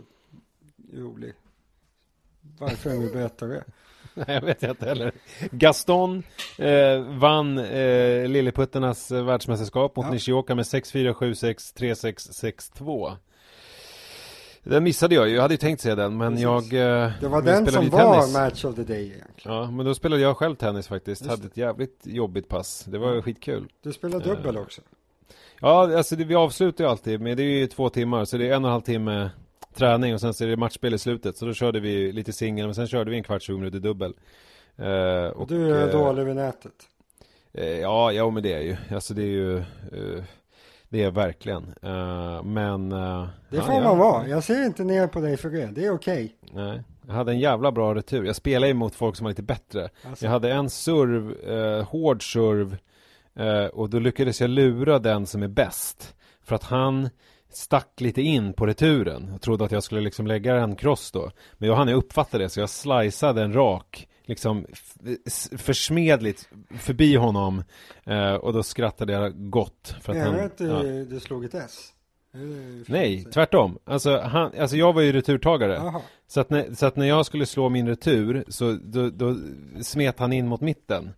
rolig. 0.92 1.32
Varför 2.58 2.90
jag 2.90 3.00
vill 3.00 3.12
berätta 3.12 3.46
det? 3.46 3.64
Nej, 4.14 4.26
jag 4.28 4.40
vet 4.40 4.62
inte 4.62 4.86
heller. 4.86 5.12
Gaston 5.50 6.22
eh, 6.58 7.00
vann 7.00 7.58
eh, 7.58 8.28
Lilleputternas 8.28 9.10
eh, 9.10 9.24
världsmästerskap 9.24 9.96
mot 9.96 10.06
ja. 10.06 10.12
Nishioka 10.12 10.54
med 10.54 10.62
6-4, 10.62 11.14
7-6, 11.14 11.78
3-6, 11.78 12.74
6-2. 12.78 13.16
Den 14.68 14.84
missade 14.84 15.14
jag 15.14 15.28
ju, 15.28 15.34
jag 15.34 15.42
hade 15.42 15.54
ju 15.54 15.58
tänkt 15.58 15.80
se 15.80 15.94
den 15.94 16.16
men 16.16 16.32
Precis. 16.32 16.42
jag 16.42 17.04
eh, 17.04 17.12
Det 17.20 17.28
var 17.28 17.42
den 17.42 17.66
som 17.66 17.88
var 17.90 18.32
match 18.32 18.64
of 18.64 18.74
the 18.74 18.82
day 18.82 19.02
egentligen. 19.02 19.56
Ja, 19.56 19.70
men 19.70 19.86
då 19.86 19.94
spelade 19.94 20.22
jag 20.22 20.36
själv 20.36 20.54
tennis 20.54 20.88
faktiskt, 20.88 21.22
Just 21.22 21.30
hade 21.30 21.46
ett 21.46 21.56
jävligt 21.56 22.00
jobbigt 22.02 22.48
pass. 22.48 22.84
Det 22.84 22.98
var 22.98 23.22
skitkul. 23.22 23.68
Du 23.82 23.92
spelade 23.92 24.24
dubbel 24.24 24.56
uh, 24.56 24.62
också. 24.62 24.80
Ja, 25.60 25.96
alltså 25.96 26.16
det, 26.16 26.24
vi 26.24 26.34
avslutar 26.34 26.84
ju 26.84 26.90
alltid, 26.90 27.20
men 27.20 27.36
det 27.36 27.42
är 27.42 27.58
ju 27.58 27.66
två 27.66 27.88
timmar 27.88 28.24
så 28.24 28.36
det 28.36 28.48
är 28.48 28.54
en 28.54 28.64
och 28.64 28.68
en 28.68 28.72
halv 28.72 28.82
timme 28.82 29.30
träning 29.74 30.14
och 30.14 30.20
sen 30.20 30.34
så 30.34 30.44
är 30.44 30.48
det 30.48 30.56
matchspel 30.56 30.94
i 30.94 30.98
slutet. 30.98 31.36
Så 31.36 31.46
då 31.46 31.54
körde 31.54 31.80
vi 31.80 32.12
lite 32.12 32.32
singel, 32.32 32.66
men 32.66 32.74
sen 32.74 32.86
körde 32.86 33.10
vi 33.10 33.16
en 33.16 33.22
kvart, 33.22 33.42
20 33.42 33.58
minuter 33.58 33.78
dubbel. 33.78 34.14
Uh, 34.80 34.86
och, 35.26 35.40
och 35.40 35.48
du 35.48 35.70
är 35.70 35.86
uh, 35.86 35.92
dålig 35.92 36.24
vid 36.24 36.36
nätet. 36.36 36.72
Ja, 37.82 38.12
ja 38.12 38.30
men 38.30 38.42
det 38.42 38.52
är 38.52 38.60
ju, 38.60 38.76
alltså 38.90 39.14
det 39.14 39.22
är 39.22 39.26
ju 39.26 39.62
Det 40.88 41.02
är 41.02 41.10
verkligen. 41.10 41.74
Uh, 41.84 42.42
men... 42.42 42.92
Uh, 42.92 43.28
det 43.50 43.60
får 43.60 43.74
ja, 43.74 43.80
man 43.80 43.98
vara. 43.98 44.28
Jag 44.28 44.44
ser 44.44 44.66
inte 44.66 44.84
ner 44.84 45.06
på 45.06 45.20
dig 45.20 45.36
för 45.36 45.50
det. 45.50 45.66
Det 45.66 45.84
är 45.84 45.90
okej. 45.90 46.36
Okay. 46.42 46.64
Nej. 46.64 46.82
Jag 47.06 47.14
hade 47.14 47.32
en 47.32 47.38
jävla 47.38 47.72
bra 47.72 47.94
retur. 47.94 48.24
Jag 48.24 48.36
spelade 48.36 48.74
mot 48.74 48.94
folk 48.94 49.16
som 49.16 49.24
var 49.24 49.30
lite 49.30 49.42
bättre. 49.42 49.88
Alltså. 50.08 50.24
Jag 50.24 50.32
hade 50.32 50.52
en 50.52 50.70
serv, 50.70 51.30
uh, 51.50 51.84
hård 51.84 52.32
serv. 52.32 52.76
och 53.72 53.90
då 53.90 53.98
lyckades 53.98 54.40
jag 54.40 54.50
lura 54.50 54.98
den 54.98 55.26
som 55.26 55.42
är 55.42 55.48
bäst. 55.48 56.14
För 56.42 56.54
att 56.54 56.64
han 56.64 57.08
stack 57.50 58.00
lite 58.00 58.22
in 58.22 58.52
på 58.52 58.66
returen. 58.66 59.28
Jag 59.32 59.40
trodde 59.40 59.64
att 59.64 59.72
jag 59.72 59.82
skulle 59.82 60.00
liksom 60.00 60.26
lägga 60.26 60.56
en 60.56 60.76
cross 60.76 61.12
då. 61.12 61.30
Men 61.54 61.68
jag 61.68 61.76
hann 61.76 61.88
uppfatta 61.88 62.38
det 62.38 62.48
så 62.48 62.60
jag 62.60 62.70
sliceade 62.70 63.42
en 63.42 63.52
rak 63.52 64.08
liksom 64.28 64.66
försmedligt 65.56 66.48
förbi 66.78 67.16
honom 67.16 67.62
eh, 68.04 68.34
och 68.34 68.52
då 68.52 68.62
skrattade 68.62 69.12
jag 69.12 69.50
gott 69.50 69.94
för 70.00 70.12
att 70.12 70.18
han, 70.18 70.40
att 70.40 70.58
du, 70.58 70.66
ja. 70.66 70.82
du 71.04 71.20
slog 71.20 71.44
ett 71.44 71.54
S? 71.54 71.92
Nej, 72.86 73.24
tvärtom. 73.24 73.78
Alltså, 73.84 74.18
han, 74.18 74.52
alltså 74.60 74.76
jag 74.76 74.92
var 74.92 75.02
ju 75.02 75.12
returtagare. 75.12 75.92
Så 76.26 76.40
att, 76.40 76.50
när, 76.50 76.74
så 76.74 76.86
att 76.86 76.96
när 76.96 77.06
jag 77.06 77.26
skulle 77.26 77.46
slå 77.46 77.68
min 77.68 77.88
retur 77.88 78.44
så 78.48 78.78
då, 78.82 79.10
då 79.10 79.36
smet 79.82 80.18
han 80.18 80.32
in 80.32 80.46
mot 80.46 80.60
mitten. 80.60 81.10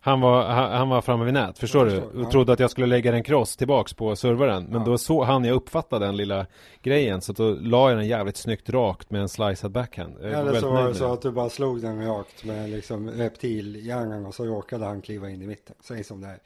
Han 0.00 0.20
var, 0.20 0.44
han, 0.44 0.72
han, 0.72 0.88
var 0.88 1.00
framme 1.00 1.24
vid 1.24 1.34
nät, 1.34 1.58
förstår 1.58 1.86
du? 1.86 2.00
Och 2.00 2.30
trodde 2.30 2.52
att 2.52 2.60
jag 2.60 2.70
skulle 2.70 2.86
lägga 2.86 3.14
en 3.14 3.22
cross 3.22 3.56
tillbaks 3.56 3.94
på 3.94 4.16
servaren. 4.16 4.64
Men 4.64 4.84
då 4.84 4.98
så 4.98 5.24
han 5.24 5.44
jag 5.44 5.54
uppfatta 5.54 5.98
den 5.98 6.16
lilla 6.16 6.46
grejen. 6.82 7.20
Så 7.20 7.32
då 7.32 7.50
la 7.50 7.90
jag 7.90 7.98
den 7.98 8.06
jävligt 8.06 8.36
snyggt 8.36 8.70
rakt 8.70 9.10
med 9.10 9.20
en 9.20 9.28
slicead 9.28 9.72
backhand. 9.72 10.18
Eller 10.18 10.60
så 10.60 10.70
var 10.70 10.88
det 10.88 10.94
så 10.94 11.12
att 11.12 11.22
du 11.22 11.30
bara 11.30 11.48
slog 11.48 11.82
den 11.82 12.06
rakt 12.06 12.44
med 12.44 12.70
liksom 12.70 13.10
reptilhjärnan 13.10 14.26
och 14.26 14.34
så 14.34 14.44
råkade 14.44 14.84
han 14.84 15.02
kliva 15.02 15.30
in 15.30 15.42
i 15.42 15.46
mitten. 15.46 15.76
Säg 15.80 16.04
som 16.04 16.20
det 16.20 16.26
är. 16.26 16.38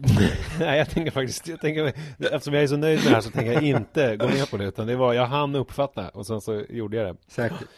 Nej, 0.58 0.78
jag 0.78 0.90
tänker 0.90 1.10
faktiskt, 1.10 1.48
jag 1.48 1.60
tänker, 1.60 1.92
eftersom 2.18 2.54
jag 2.54 2.62
är 2.62 2.66
så 2.66 2.76
nöjd 2.76 2.98
med 2.98 3.06
det 3.06 3.14
här 3.14 3.20
så 3.20 3.30
tänker 3.30 3.52
jag 3.52 3.62
inte 3.62 4.16
gå 4.16 4.28
med 4.28 4.50
på 4.50 4.56
det, 4.56 4.64
utan 4.64 4.86
det 4.86 4.96
var, 4.96 5.14
jag 5.14 5.26
hann 5.26 5.54
uppfatta 5.54 6.08
och 6.08 6.26
sen 6.26 6.40
så 6.40 6.62
gjorde 6.68 6.96
jag 6.96 7.06
det. 7.06 7.16
Säkert. 7.28 7.68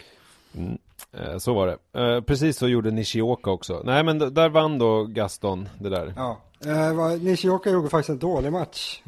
Mm. 0.57 0.79
Eh, 1.13 1.39
så 1.39 1.55
var 1.55 1.67
det. 1.67 2.01
Eh, 2.01 2.21
precis 2.21 2.59
så 2.59 2.69
gjorde 2.69 2.91
Nishioka 2.91 3.51
också. 3.51 3.83
Nej, 3.85 4.05
men 4.05 4.19
där 4.19 4.49
vann 4.49 4.79
då 4.79 5.05
Gaston 5.05 5.69
det 5.79 5.89
där. 5.89 6.15
Ja, 6.17 6.41
eh, 6.67 7.21
Nishioka 7.21 7.71
gjorde 7.71 7.89
faktiskt 7.89 8.11
en 8.11 8.19
dålig 8.19 8.53
match 8.53 9.03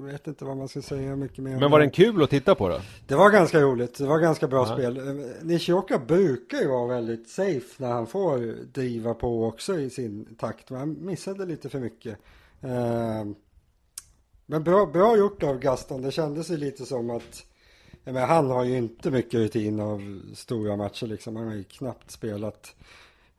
vet 0.00 0.26
inte 0.26 0.44
vad 0.44 0.56
man 0.56 0.68
ska 0.68 0.82
säga 0.82 1.16
mycket 1.16 1.38
mer. 1.38 1.58
Men 1.58 1.70
var 1.70 1.80
den 1.80 1.90
kul 1.90 2.22
att 2.22 2.30
titta 2.30 2.54
på 2.54 2.68
då? 2.68 2.80
Det 3.06 3.14
var 3.14 3.30
ganska 3.30 3.60
roligt. 3.60 3.98
Det 3.98 4.06
var 4.06 4.18
ganska 4.18 4.48
bra 4.48 4.66
ja. 4.68 4.74
spel. 4.74 4.96
Eh, 4.96 5.26
Nishioka 5.42 5.98
brukar 5.98 6.58
ju 6.58 6.68
vara 6.68 6.86
väldigt 6.86 7.28
safe 7.28 7.82
när 7.82 7.90
han 7.90 8.06
får 8.06 8.38
driva 8.72 9.14
på 9.14 9.46
också 9.46 9.78
i 9.78 9.90
sin 9.90 10.36
takt. 10.38 10.70
Men 10.70 10.80
han 10.80 10.96
missade 11.00 11.46
lite 11.46 11.68
för 11.68 11.80
mycket. 11.80 12.18
Eh, 12.60 13.24
men 14.46 14.64
bra, 14.64 14.86
bra 14.86 15.16
gjort 15.16 15.42
av 15.42 15.58
Gaston. 15.58 16.02
Det 16.02 16.10
kändes 16.10 16.50
ju 16.50 16.56
lite 16.56 16.86
som 16.86 17.10
att 17.10 17.44
men 18.04 18.16
han 18.16 18.50
har 18.50 18.64
ju 18.64 18.76
inte 18.76 19.10
mycket 19.10 19.34
rutin 19.34 19.80
av 19.80 20.20
stora 20.34 20.76
matcher 20.76 21.06
liksom. 21.06 21.36
Han 21.36 21.46
har 21.46 21.54
ju 21.54 21.64
knappt 21.64 22.10
spelat 22.10 22.74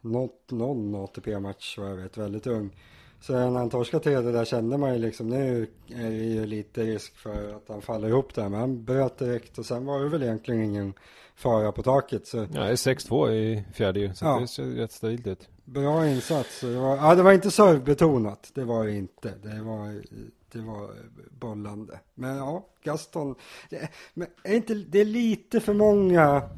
något, 0.02 0.52
någon 0.52 0.96
ATP-match 0.96 1.78
vad 1.78 1.90
jag 1.90 1.96
vet. 1.96 2.18
Väldigt 2.18 2.48
ung. 2.48 2.70
Så 3.22 3.34
när 3.34 3.60
han 3.60 3.70
torskade 3.70 4.04
tredje 4.04 4.32
där 4.32 4.46
kände 4.46 4.78
man 4.78 4.94
ju 4.94 5.00
liksom 5.00 5.30
nu 5.30 5.68
är 5.88 6.10
det 6.10 6.16
ju 6.16 6.46
lite 6.46 6.84
risk 6.84 7.18
för 7.18 7.56
att 7.56 7.64
han 7.68 7.82
faller 7.82 8.08
ihop 8.08 8.36
där. 8.36 8.50
Men 8.50 8.60
han 8.60 8.84
bröt 8.84 9.18
direkt 9.18 9.58
och 9.58 9.66
sen 9.66 9.86
var 9.86 10.00
det 10.00 10.10
väl 10.10 10.24
egentligen 10.24 10.64
ingen 10.64 10.94
fara 11.36 11.72
på 11.72 11.84
taket. 11.84 12.28
Så... 12.28 12.38
Ja, 12.38 12.46
det 12.64 12.70
är 12.70 12.76
6-2 12.76 13.32
i 13.32 13.64
fjärde 13.74 14.00
ju. 14.00 14.14
Så 14.14 14.26
ja. 14.26 14.40
det 14.40 14.48
ser 14.48 14.64
rätt 14.64 14.92
stabilt 14.92 15.28
ut. 15.28 15.50
Bra 15.66 16.08
insats. 16.08 16.62
Det 16.62 16.80
var, 16.80 16.98
ja, 16.98 17.16
det 17.16 17.24
var 17.24 17.32
inte 17.32 17.52
servebetonat. 17.52 18.52
Det 18.54 18.64
var 18.64 18.86
det 18.86 18.92
inte. 18.92 19.34
Det 19.44 19.62
var, 19.62 20.02
det 20.52 20.62
var 20.62 20.90
bollande. 21.40 22.00
Men 22.16 22.38
ja, 22.38 22.66
Gaston. 22.84 23.36
Det, 23.70 23.90
men 24.14 24.28
är 24.44 24.56
inte, 24.56 24.74
det 24.74 25.02
är 25.02 25.06
lite 25.06 25.60
för 25.60 25.74
många. 25.74 26.50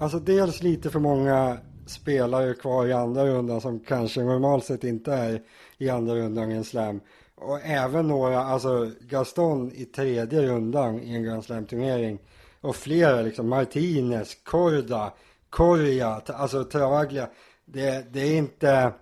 Alltså 0.00 0.18
dels 0.18 0.62
lite 0.62 0.90
för 0.90 0.98
många 0.98 1.58
spelare 1.86 2.54
kvar 2.54 2.86
i 2.86 2.92
andra 2.92 3.26
rundan 3.26 3.60
som 3.60 3.80
kanske 3.80 4.22
normalt 4.22 4.64
sett 4.64 4.84
inte 4.84 5.12
är 5.12 5.42
i 5.78 5.90
andra 5.90 6.14
rundan 6.14 6.52
i 6.52 6.54
en 6.54 6.64
slam. 6.64 7.00
Och 7.34 7.60
även 7.64 8.08
några, 8.08 8.40
alltså 8.40 8.90
Gaston 9.00 9.72
i 9.74 9.84
tredje 9.84 10.42
rundan 10.42 11.00
i 11.02 11.14
en 11.14 11.24
Grand 11.24 11.44
Slam-turnering. 11.44 12.18
Och 12.60 12.76
flera 12.76 13.22
liksom, 13.22 13.48
Martinez, 13.48 14.34
Korda, 14.44 15.12
Korja, 15.50 16.22
alltså 16.26 16.64
Travaglia. 16.64 17.28
Det, 17.64 18.12
det 18.12 18.20
är 18.20 18.36
inte... 18.36 18.92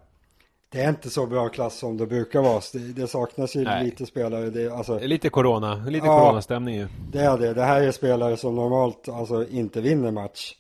Det 0.68 0.80
är 0.80 0.88
inte 0.88 1.10
så 1.10 1.26
bra 1.26 1.48
klass 1.48 1.78
som 1.78 1.96
det 1.96 2.06
brukar 2.06 2.42
vara. 2.42 2.60
Det, 2.72 2.78
det 2.78 3.06
saknas 3.06 3.56
ju 3.56 3.64
Nej. 3.64 3.84
lite 3.84 4.06
spelare. 4.06 4.50
Det, 4.50 4.68
alltså, 4.68 4.98
lite 4.98 5.30
corona, 5.30 5.74
lite 5.74 6.06
ja, 6.06 6.20
coronastämning 6.20 6.74
ju. 6.74 6.88
Det 7.12 7.20
är 7.20 7.38
det. 7.38 7.54
Det 7.54 7.62
här 7.62 7.82
är 7.82 7.90
spelare 7.92 8.36
som 8.36 8.54
normalt 8.54 9.08
alltså 9.08 9.48
inte 9.48 9.80
vinner 9.80 10.10
match 10.10 10.54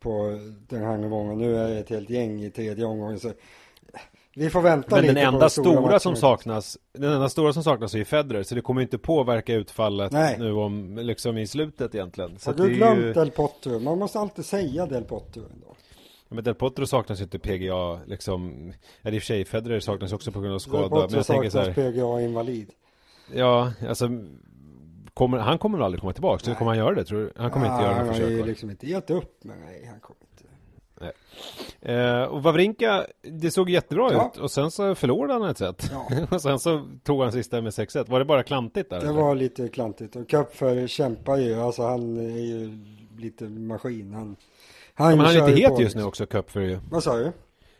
på 0.00 0.40
den 0.68 0.82
här 0.82 0.98
nivån. 0.98 1.38
Nu 1.38 1.56
är 1.56 1.68
det 1.68 1.78
ett 1.78 1.90
helt 1.90 2.10
gäng 2.10 2.44
i 2.44 2.50
tredje 2.50 2.84
omgången. 2.84 3.20
Så 3.20 3.32
vi 4.36 4.50
får 4.50 4.60
vänta 4.60 4.96
Men 4.96 5.02
lite 5.02 5.14
den 5.14 5.34
enda 5.34 5.48
stora, 5.48 5.80
stora 5.80 5.98
som 6.00 6.16
saknas 6.16 6.78
Den 6.92 7.12
enda 7.12 7.28
stora 7.28 7.52
som 7.52 7.64
saknas 7.64 7.94
är 7.94 7.98
ju 7.98 8.04
Federer 8.04 8.42
Så 8.42 8.54
det 8.54 8.60
kommer 8.60 8.82
inte 8.82 8.98
påverka 8.98 9.54
utfallet 9.54 10.12
Nej. 10.12 10.36
nu 10.38 10.52
om 10.52 10.98
Liksom 10.98 11.38
i 11.38 11.46
slutet 11.46 11.94
egentligen 11.94 12.38
så 12.38 12.50
Har 12.50 12.56
du 12.56 12.74
glömt 12.74 13.00
ju... 13.00 13.12
Del 13.12 13.30
Potro? 13.30 13.78
Man 13.78 13.98
måste 13.98 14.18
alltid 14.18 14.44
säga 14.44 14.86
Del 14.86 15.04
Potro 15.04 15.42
ändå 15.52 15.76
men 16.28 16.44
Del 16.44 16.54
Potro 16.54 16.86
saknas 16.86 17.20
ju 17.20 17.24
inte 17.24 17.38
PGA 17.38 17.98
liksom 18.06 18.72
Eller 19.02 19.16
i 19.16 19.18
och 19.18 19.22
för 19.22 19.26
sig 19.26 19.44
Federer 19.44 19.80
saknas 19.80 20.12
också 20.12 20.32
på 20.32 20.40
grund 20.40 20.54
av 20.54 20.58
skada 20.58 20.82
Del 20.82 20.88
Potro 20.90 21.06
men 21.06 21.16
jag 21.16 21.26
saknas 21.26 21.52
så 21.52 21.58
här, 21.58 21.72
PGA 21.72 22.20
invalid 22.20 22.70
Ja, 23.34 23.72
alltså 23.88 24.08
kommer, 25.14 25.38
Han 25.38 25.58
kommer 25.58 25.78
aldrig 25.78 26.00
komma 26.00 26.12
tillbaka? 26.12 26.44
Så 26.44 26.54
kommer 26.54 26.70
han 26.70 26.78
göra 26.78 26.94
det 26.94 27.04
tror 27.04 27.20
du? 27.20 27.32
Han 27.36 27.50
kommer 27.50 27.66
ja, 27.66 27.72
inte 27.72 27.84
göra 27.84 27.94
det 27.94 28.10
Han 28.10 28.22
har 28.22 28.30
ju 28.30 28.46
liksom 28.46 28.70
inte 28.70 28.86
gett 28.86 29.10
upp 29.10 29.38
Men 29.44 29.60
nej, 29.60 29.86
han 29.90 30.00
kommer 30.00 30.23
Eh, 31.80 32.22
och 32.22 32.42
Wawrinka, 32.42 33.06
det 33.22 33.50
såg 33.50 33.70
jättebra 33.70 34.12
ja. 34.12 34.30
ut 34.34 34.40
och 34.40 34.50
sen 34.50 34.70
så 34.70 34.94
förlorade 34.94 35.32
han 35.32 35.50
ett 35.50 35.58
set. 35.58 35.90
Ja. 35.92 36.26
och 36.30 36.42
sen 36.42 36.58
så 36.58 36.88
tog 37.02 37.22
han 37.22 37.32
sista 37.32 37.60
med 37.60 37.70
6-1. 37.70 38.10
Var 38.10 38.18
det 38.18 38.24
bara 38.24 38.42
klantigt 38.42 38.90
där? 38.90 39.00
Det 39.00 39.06
eller? 39.06 39.20
var 39.20 39.34
lite 39.34 39.68
klantigt 39.68 40.16
och 40.16 40.30
Köpfer 40.30 40.86
kämpar 40.86 41.36
ju, 41.36 41.60
alltså 41.60 41.82
han 41.82 42.18
är 42.18 42.38
ju 42.38 42.78
lite 43.18 43.44
maskin. 43.44 44.14
Han, 44.14 44.36
han, 44.94 45.10
ja, 45.10 45.16
men 45.16 45.26
han 45.26 45.36
är 45.36 45.46
lite 45.46 45.60
het 45.60 45.78
just 45.78 45.96
nu 45.96 46.04
också, 46.04 46.26
Köpfer 46.26 46.60
ju. 46.60 46.78
Vad 46.90 47.02
sa 47.02 47.16
du? 47.16 47.32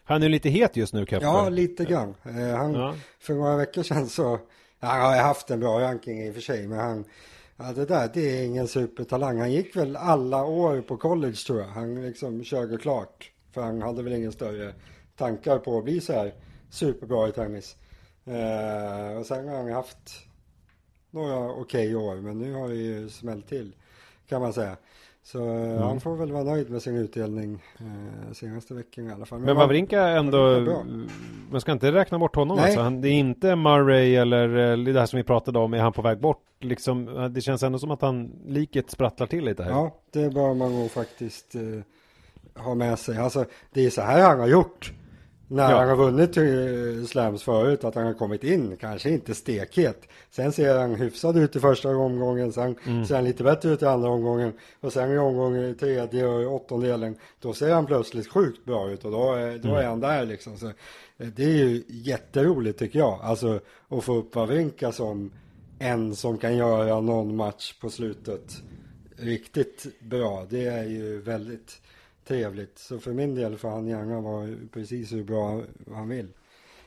Han 0.05 0.23
är 0.23 0.29
lite 0.29 0.49
het 0.49 0.77
just 0.77 0.95
nu, 0.95 1.07
Köpfer. 1.07 1.27
Ja, 1.27 1.49
lite 1.49 1.85
grann. 1.85 2.15
Eh, 2.23 2.57
han. 2.57 2.99
För 3.21 3.35
några 3.35 3.57
veckor 3.57 3.83
sedan 3.83 4.09
så, 4.09 4.39
han 4.81 5.01
har 5.01 5.17
haft 5.17 5.51
en 5.51 5.61
bra 5.61 5.81
ranking 5.81 6.23
i 6.23 6.31
och 6.31 6.35
för 6.35 6.41
sig, 6.43 6.69
men 6.69 6.79
han 6.79 7.05
Ja, 7.57 7.73
det 7.73 7.85
där, 7.85 8.11
det 8.15 8.39
är 8.41 8.47
ingen 8.47 8.69
supertalang. 8.69 9.39
Han 9.39 9.53
gick 9.53 9.77
väl 9.77 9.97
alla 9.97 10.45
år 10.45 10.81
på 10.81 10.97
college 10.97 11.37
tror 11.47 11.61
jag. 11.61 11.69
Han 11.69 12.03
liksom 12.03 12.45
körde 12.45 12.77
klart. 12.77 13.31
För 13.53 13.63
han 13.63 13.83
hade 13.83 14.03
väl 14.03 14.13
ingen 14.13 14.33
större 14.33 14.75
tankar 15.17 15.59
på 15.59 15.79
att 15.79 15.85
bli 15.85 16.01
så 16.01 16.13
här 16.13 16.35
superbra 16.71 17.29
i 17.29 17.33
tennis. 17.33 17.77
Eh, 18.25 19.19
och 19.19 19.27
sen 19.27 19.49
har 19.49 19.57
han 19.57 19.73
haft 19.73 20.27
några 21.11 21.53
okej 21.53 21.97
okay 21.97 22.09
år, 22.09 22.15
men 22.15 22.39
nu 22.39 22.53
har 22.53 22.69
det 22.69 22.75
ju 22.75 23.09
smällt 23.09 23.49
till 23.49 23.75
kan 24.29 24.41
man 24.41 24.53
säga. 24.53 24.77
Så 25.25 25.39
eh, 25.39 25.71
mm. 25.71 25.83
han 25.83 26.01
får 26.01 26.17
väl 26.17 26.33
vara 26.33 26.45
nöjd 26.45 26.71
med 26.71 26.83
sin 26.83 26.97
utdelning 26.97 27.63
eh, 27.79 28.33
senaste 28.33 28.75
veckan 28.75 29.09
i 29.09 29.13
alla 29.13 29.27
fall. 29.27 29.39
Men, 29.39 29.47
men 29.47 29.57
Wawrinka 29.57 30.09
ändå, 30.09 30.61
man 31.51 31.61
ska 31.61 31.73
inte 31.73 31.93
räkna 31.93 32.19
bort 32.19 32.37
honom 32.37 32.57
Nej. 32.57 32.65
alltså. 32.65 32.81
Han, 32.81 33.01
det 33.01 33.09
är 33.09 33.13
inte 33.13 33.57
Murray 33.57 34.17
eller 34.17 34.73
eh, 34.73 34.79
det 34.79 35.01
här 35.01 35.07
som 35.07 35.17
vi 35.17 35.23
pratade 35.23 35.59
om, 35.59 35.75
är 35.75 35.79
han 35.79 35.93
på 35.93 36.03
väg 36.03 36.21
bort? 36.21 36.43
Liksom, 36.61 37.31
det 37.35 37.41
känns 37.41 37.63
ändå 37.63 37.79
som 37.79 37.91
att 37.91 38.03
han 38.03 38.33
liket 38.47 38.91
sprattlar 38.91 39.27
till 39.27 39.45
lite 39.45 39.63
här. 39.63 39.71
Ja, 39.71 39.97
det 40.11 40.31
bör 40.31 40.55
man 40.55 40.73
nog 40.73 40.91
faktiskt 40.91 41.55
eh, 41.55 42.63
ha 42.63 42.75
med 42.75 42.99
sig. 42.99 43.19
Alltså, 43.19 43.45
det 43.73 43.87
är 43.87 43.91
så 43.91 44.03
här 44.03 44.23
han 44.23 44.41
har 44.41 44.49
gjort. 44.49 44.93
När 45.55 45.71
ja. 45.71 45.79
han 45.79 45.89
har 45.89 45.97
vunnit 45.97 46.37
eh, 46.37 47.07
slams 47.07 47.43
förut, 47.43 47.85
att 47.85 47.95
han 47.95 48.07
har 48.07 48.15
kommit 48.15 48.45
in, 48.45 48.77
kanske 48.77 49.11
inte 49.11 49.35
stekhet. 49.35 50.09
Sen 50.31 50.53
ser 50.53 50.79
han 50.79 50.95
hyfsad 50.95 51.37
ut 51.37 51.57
i 51.57 51.61
första 51.61 51.97
omgången, 51.97 52.53
sen 52.53 52.77
mm. 52.87 53.05
ser 53.05 53.15
han 53.15 53.25
lite 53.25 53.43
bättre 53.43 53.71
ut 53.71 53.83
i 53.83 53.87
andra 53.87 54.09
omgången. 54.09 54.53
Och 54.81 54.93
sen 54.93 55.13
i 55.13 55.19
omgången 55.19 55.75
tredje 55.75 56.27
och 56.27 56.55
åttondelen, 56.55 57.17
då 57.41 57.53
ser 57.53 57.75
han 57.75 57.87
plötsligt 57.87 58.29
sjukt 58.29 58.65
bra 58.65 58.91
ut 58.91 59.05
och 59.05 59.11
då, 59.11 59.33
är, 59.33 59.59
då 59.59 59.69
mm. 59.69 59.81
är 59.81 59.87
han 59.87 60.01
där 60.01 60.25
liksom. 60.25 60.57
Så, 60.57 60.67
eh, 60.67 60.73
det 61.37 61.45
är 61.45 61.49
ju 61.49 61.83
jätteroligt 61.89 62.79
tycker 62.79 62.99
jag, 62.99 63.21
alltså 63.23 63.61
att 63.89 64.05
få 64.05 64.15
upp 64.15 64.35
Wawrinka 64.35 64.93
som 64.93 65.31
en 65.79 66.17
som 66.17 66.39
kan 66.39 66.57
göra 66.57 67.01
någon 67.01 67.37
match 67.37 67.75
på 67.81 67.91
slutet 67.91 68.63
riktigt 69.17 69.87
bra. 70.01 70.47
Det 70.51 70.65
är 70.65 70.85
ju 70.85 71.21
väldigt 71.21 71.81
trevligt. 72.25 72.79
Så 72.79 72.99
för 72.99 73.13
min 73.13 73.35
del 73.35 73.57
får 73.57 73.69
han 73.69 73.87
gärna 73.87 74.21
vara 74.21 74.49
precis 74.73 75.13
hur 75.13 75.25
bra 75.25 75.63
han 75.95 76.09
vill. 76.09 76.29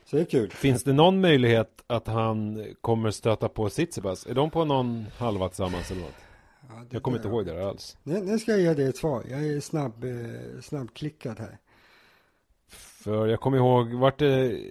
Så 0.05 0.15
det 0.15 0.21
är 0.21 0.25
kul. 0.25 0.51
Finns 0.51 0.83
det 0.83 0.93
någon 0.93 1.21
möjlighet 1.21 1.83
att 1.88 2.07
han 2.07 2.65
kommer 2.81 3.11
stöta 3.11 3.49
på 3.49 3.69
Tsitsipas? 3.69 4.27
Är 4.27 4.33
de 4.33 4.49
på 4.49 4.65
någon 4.65 5.05
halva 5.17 5.49
tillsammans 5.49 5.91
eller 5.91 6.01
något? 6.01 6.15
Ja, 6.69 6.85
jag 6.89 7.03
kommer 7.03 7.17
inte 7.17 7.27
ihåg 7.27 7.45
det 7.45 7.67
alls. 7.67 7.97
Nu, 8.03 8.21
nu 8.21 8.39
ska 8.39 8.51
jag 8.51 8.61
ge 8.61 8.73
dig 8.73 8.85
ett 8.85 8.97
svar. 8.97 9.23
Jag 9.29 9.45
är 9.45 9.59
snabb, 9.59 10.03
eh, 10.03 10.61
snabbklickad 10.61 11.39
här. 11.39 11.57
För 13.03 13.27
jag 13.27 13.39
kommer 13.39 13.57
ihåg, 13.57 13.93
vart 13.93 14.19
det, 14.19 14.61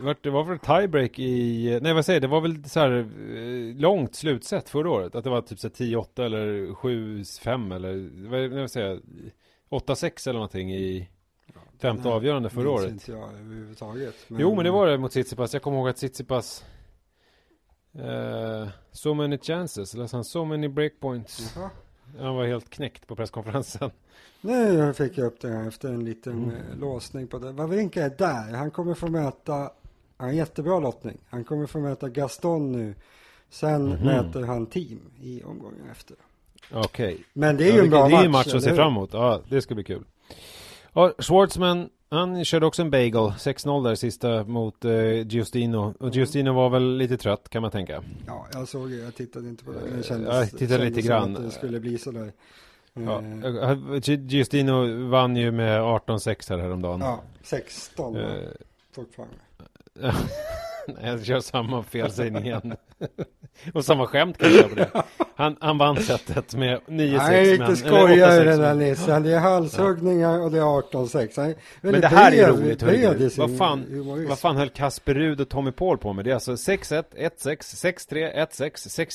vart 0.00 0.22
det 0.22 0.30
var 0.30 0.44
väl 0.44 0.58
tiebreak 0.58 1.18
i, 1.18 1.78
nej 1.82 1.94
vad 1.94 2.04
säger 2.04 2.20
det 2.20 2.26
var 2.26 2.40
väl 2.40 2.64
så 2.64 2.80
här 2.80 2.98
eh, 3.36 3.76
långt 3.76 4.14
slutset 4.14 4.68
förra 4.68 4.90
året? 4.90 5.14
Att 5.14 5.24
det 5.24 5.30
var 5.30 5.42
typ 5.42 5.58
så 5.58 5.68
10-8 5.68 6.22
eller 6.24 6.66
7-5 6.66 7.74
eller, 7.74 8.10
vad, 8.30 8.60
vad 8.60 8.70
säger 8.70 8.88
jag, 8.88 9.00
8-6 9.70 10.28
eller 10.28 10.38
någonting 10.38 10.74
i 10.74 11.08
femte 11.78 12.08
avgörande 12.08 12.50
förra 12.50 12.64
minns 12.64 12.80
året. 12.80 12.90
inte 12.92 13.12
jag 13.12 13.30
överhuvudtaget. 13.32 14.14
Jo 14.28 14.54
men 14.54 14.64
det 14.64 14.70
var 14.70 14.86
det 14.86 14.98
mot 14.98 15.10
Tsitsipas, 15.10 15.52
jag 15.52 15.62
kommer 15.62 15.76
ihåg 15.78 15.88
att 15.88 15.96
Tsitsipas 15.96 16.64
eh, 17.94 18.68
So 18.92 19.14
many 19.14 19.38
chances, 19.38 19.94
eller 19.94 20.06
så 20.06 20.16
han 20.16 20.24
so 20.24 20.44
many 20.44 20.68
breakpoints. 20.68 21.52
Jaha. 21.56 21.70
Han 22.18 22.34
var 22.36 22.46
helt 22.46 22.70
knäckt 22.70 23.06
på 23.06 23.16
presskonferensen. 23.16 23.90
Nu 24.40 24.92
fick 24.94 25.18
jag 25.18 25.26
upp 25.26 25.40
det 25.40 25.48
här 25.48 25.68
efter 25.68 25.88
en 25.88 26.04
liten 26.04 26.32
Mm. 26.44 26.50
eh, 26.56 26.78
låsning 26.78 27.26
på 27.26 27.38
det. 27.38 27.52
Wawrinka 27.52 28.04
är 28.04 28.10
där. 28.18 28.52
Han 28.56 28.70
kommer 28.70 28.94
få 28.94 29.06
möta, 29.08 29.54
han 29.54 29.70
har 30.16 30.28
en 30.28 30.36
jättebra 30.36 30.78
lottning. 30.80 31.18
Han 31.28 31.44
kommer 31.44 31.66
få 31.66 31.78
möta 31.78 32.08
Gaston 32.08 32.72
nu. 32.72 32.94
Sen 33.50 33.86
Mhm. 33.88 34.04
möter 34.04 34.42
han 34.42 34.66
team 34.66 35.00
i 35.20 35.42
omgången 35.42 35.90
efter. 35.90 36.16
Okej. 36.72 37.18
Men 37.32 37.56
det 37.56 37.64
är 37.68 37.72
ju 37.72 37.78
Ja, 37.78 37.84
en 37.84 37.90
bra 37.90 38.08
det 38.08 38.14
är 38.14 38.16
match. 38.16 38.24
en 38.24 38.30
match 38.30 38.54
att 38.54 38.62
se 38.62 38.74
fram 38.74 38.88
emot. 38.92 39.10
Ja, 39.12 39.40
det 39.48 39.62
ska 39.62 39.74
bli 39.74 39.84
kul. 39.84 40.04
Ja, 40.92 41.12
Schwartzman, 41.18 41.88
han 42.10 42.44
körde 42.44 42.66
också 42.66 42.82
en 42.82 42.90
bagel. 42.90 43.14
6-0 43.38 43.84
där 43.84 43.94
sista 43.94 44.44
mot 44.44 44.84
eh, 44.84 44.92
Giustino. 45.26 45.94
Och 46.00 46.10
Giustino 46.14 46.52
var 46.52 46.68
väl 46.70 46.96
lite 46.96 47.16
trött 47.16 47.48
kan 47.48 47.62
man 47.62 47.70
tänka. 47.70 48.02
Ja, 48.26 48.46
jag 48.52 48.68
såg 48.68 48.90
det. 48.90 48.96
Jag 48.96 49.14
tittade 49.14 49.48
inte 49.48 49.64
på 49.64 49.72
det. 49.72 49.78
Eh, 49.78 49.96
Det 49.96 50.02
kändes, 50.02 50.34
jag 50.34 50.50
tittade 50.50 50.84
lite 50.84 51.02
kändes 51.02 51.06
grann. 51.06 51.34
Som 51.34 51.44
att 51.44 51.50
det 51.50 51.56
skulle 51.58 51.80
bli 51.80 51.98
sådär. 51.98 52.32
Ja, 52.94 53.20
Eh, 53.22 53.70
eh, 53.70 53.76
Gi- 54.00 54.26
Giustino 54.28 55.08
vann 55.08 55.36
ju 55.36 55.50
med 55.52 55.80
18-6 55.82 56.50
här 56.50 56.58
häromdagen. 56.58 57.00
ja 57.00 57.22
16 57.42 58.14
va? 58.14 58.20
Eh, 58.20 58.26
fortfarande. 58.94 59.34
Nej, 61.00 61.10
jag 61.10 61.24
kör 61.24 61.40
samma 61.40 61.82
felsägning 61.82 62.44
igen. 62.44 62.76
Och 63.74 63.84
samma 63.84 64.06
skämt 64.06 64.38
kan 64.38 64.52
jag 64.52 64.68
på 64.68 64.74
det. 64.74 64.90
Han, 65.36 65.56
han 65.60 65.78
vann 65.78 65.96
setet 65.96 66.54
med 66.54 66.80
9-6 66.86 67.18
Nej, 67.18 67.54
eller 67.54 67.74
skojare 67.74 68.40
8-6, 68.42 68.44
den 68.44 68.60
där 68.60 68.74
nissen. 68.74 69.22
Det 69.22 69.32
är 69.32 69.38
halshuggningar 69.38 70.40
och 70.40 70.50
det 70.50 70.58
är 70.58 70.62
18-6. 70.62 71.32
Han 71.36 71.46
är 71.50 71.54
Men 71.80 72.00
det 72.00 72.06
här 72.06 72.32
är 72.32 72.52
bred- 72.52 72.62
roligt, 72.64 72.78
bred 72.82 73.22
i 73.22 73.28
Vad 73.36 73.56
fan, 73.58 73.84
vad 74.28 74.38
fan 74.38 74.56
höll 74.56 74.68
Kasper 74.68 75.14
Rud 75.14 75.40
och 75.40 75.48
Tommy 75.48 75.72
Paul 75.72 75.98
på 75.98 76.12
med? 76.12 76.24
Det 76.24 76.30
är 76.30 76.34
alltså 76.34 76.52
6-1, 76.52 77.04
1-6, 77.16 77.30
6-3, 78.10 78.46
1-6, 78.46 78.70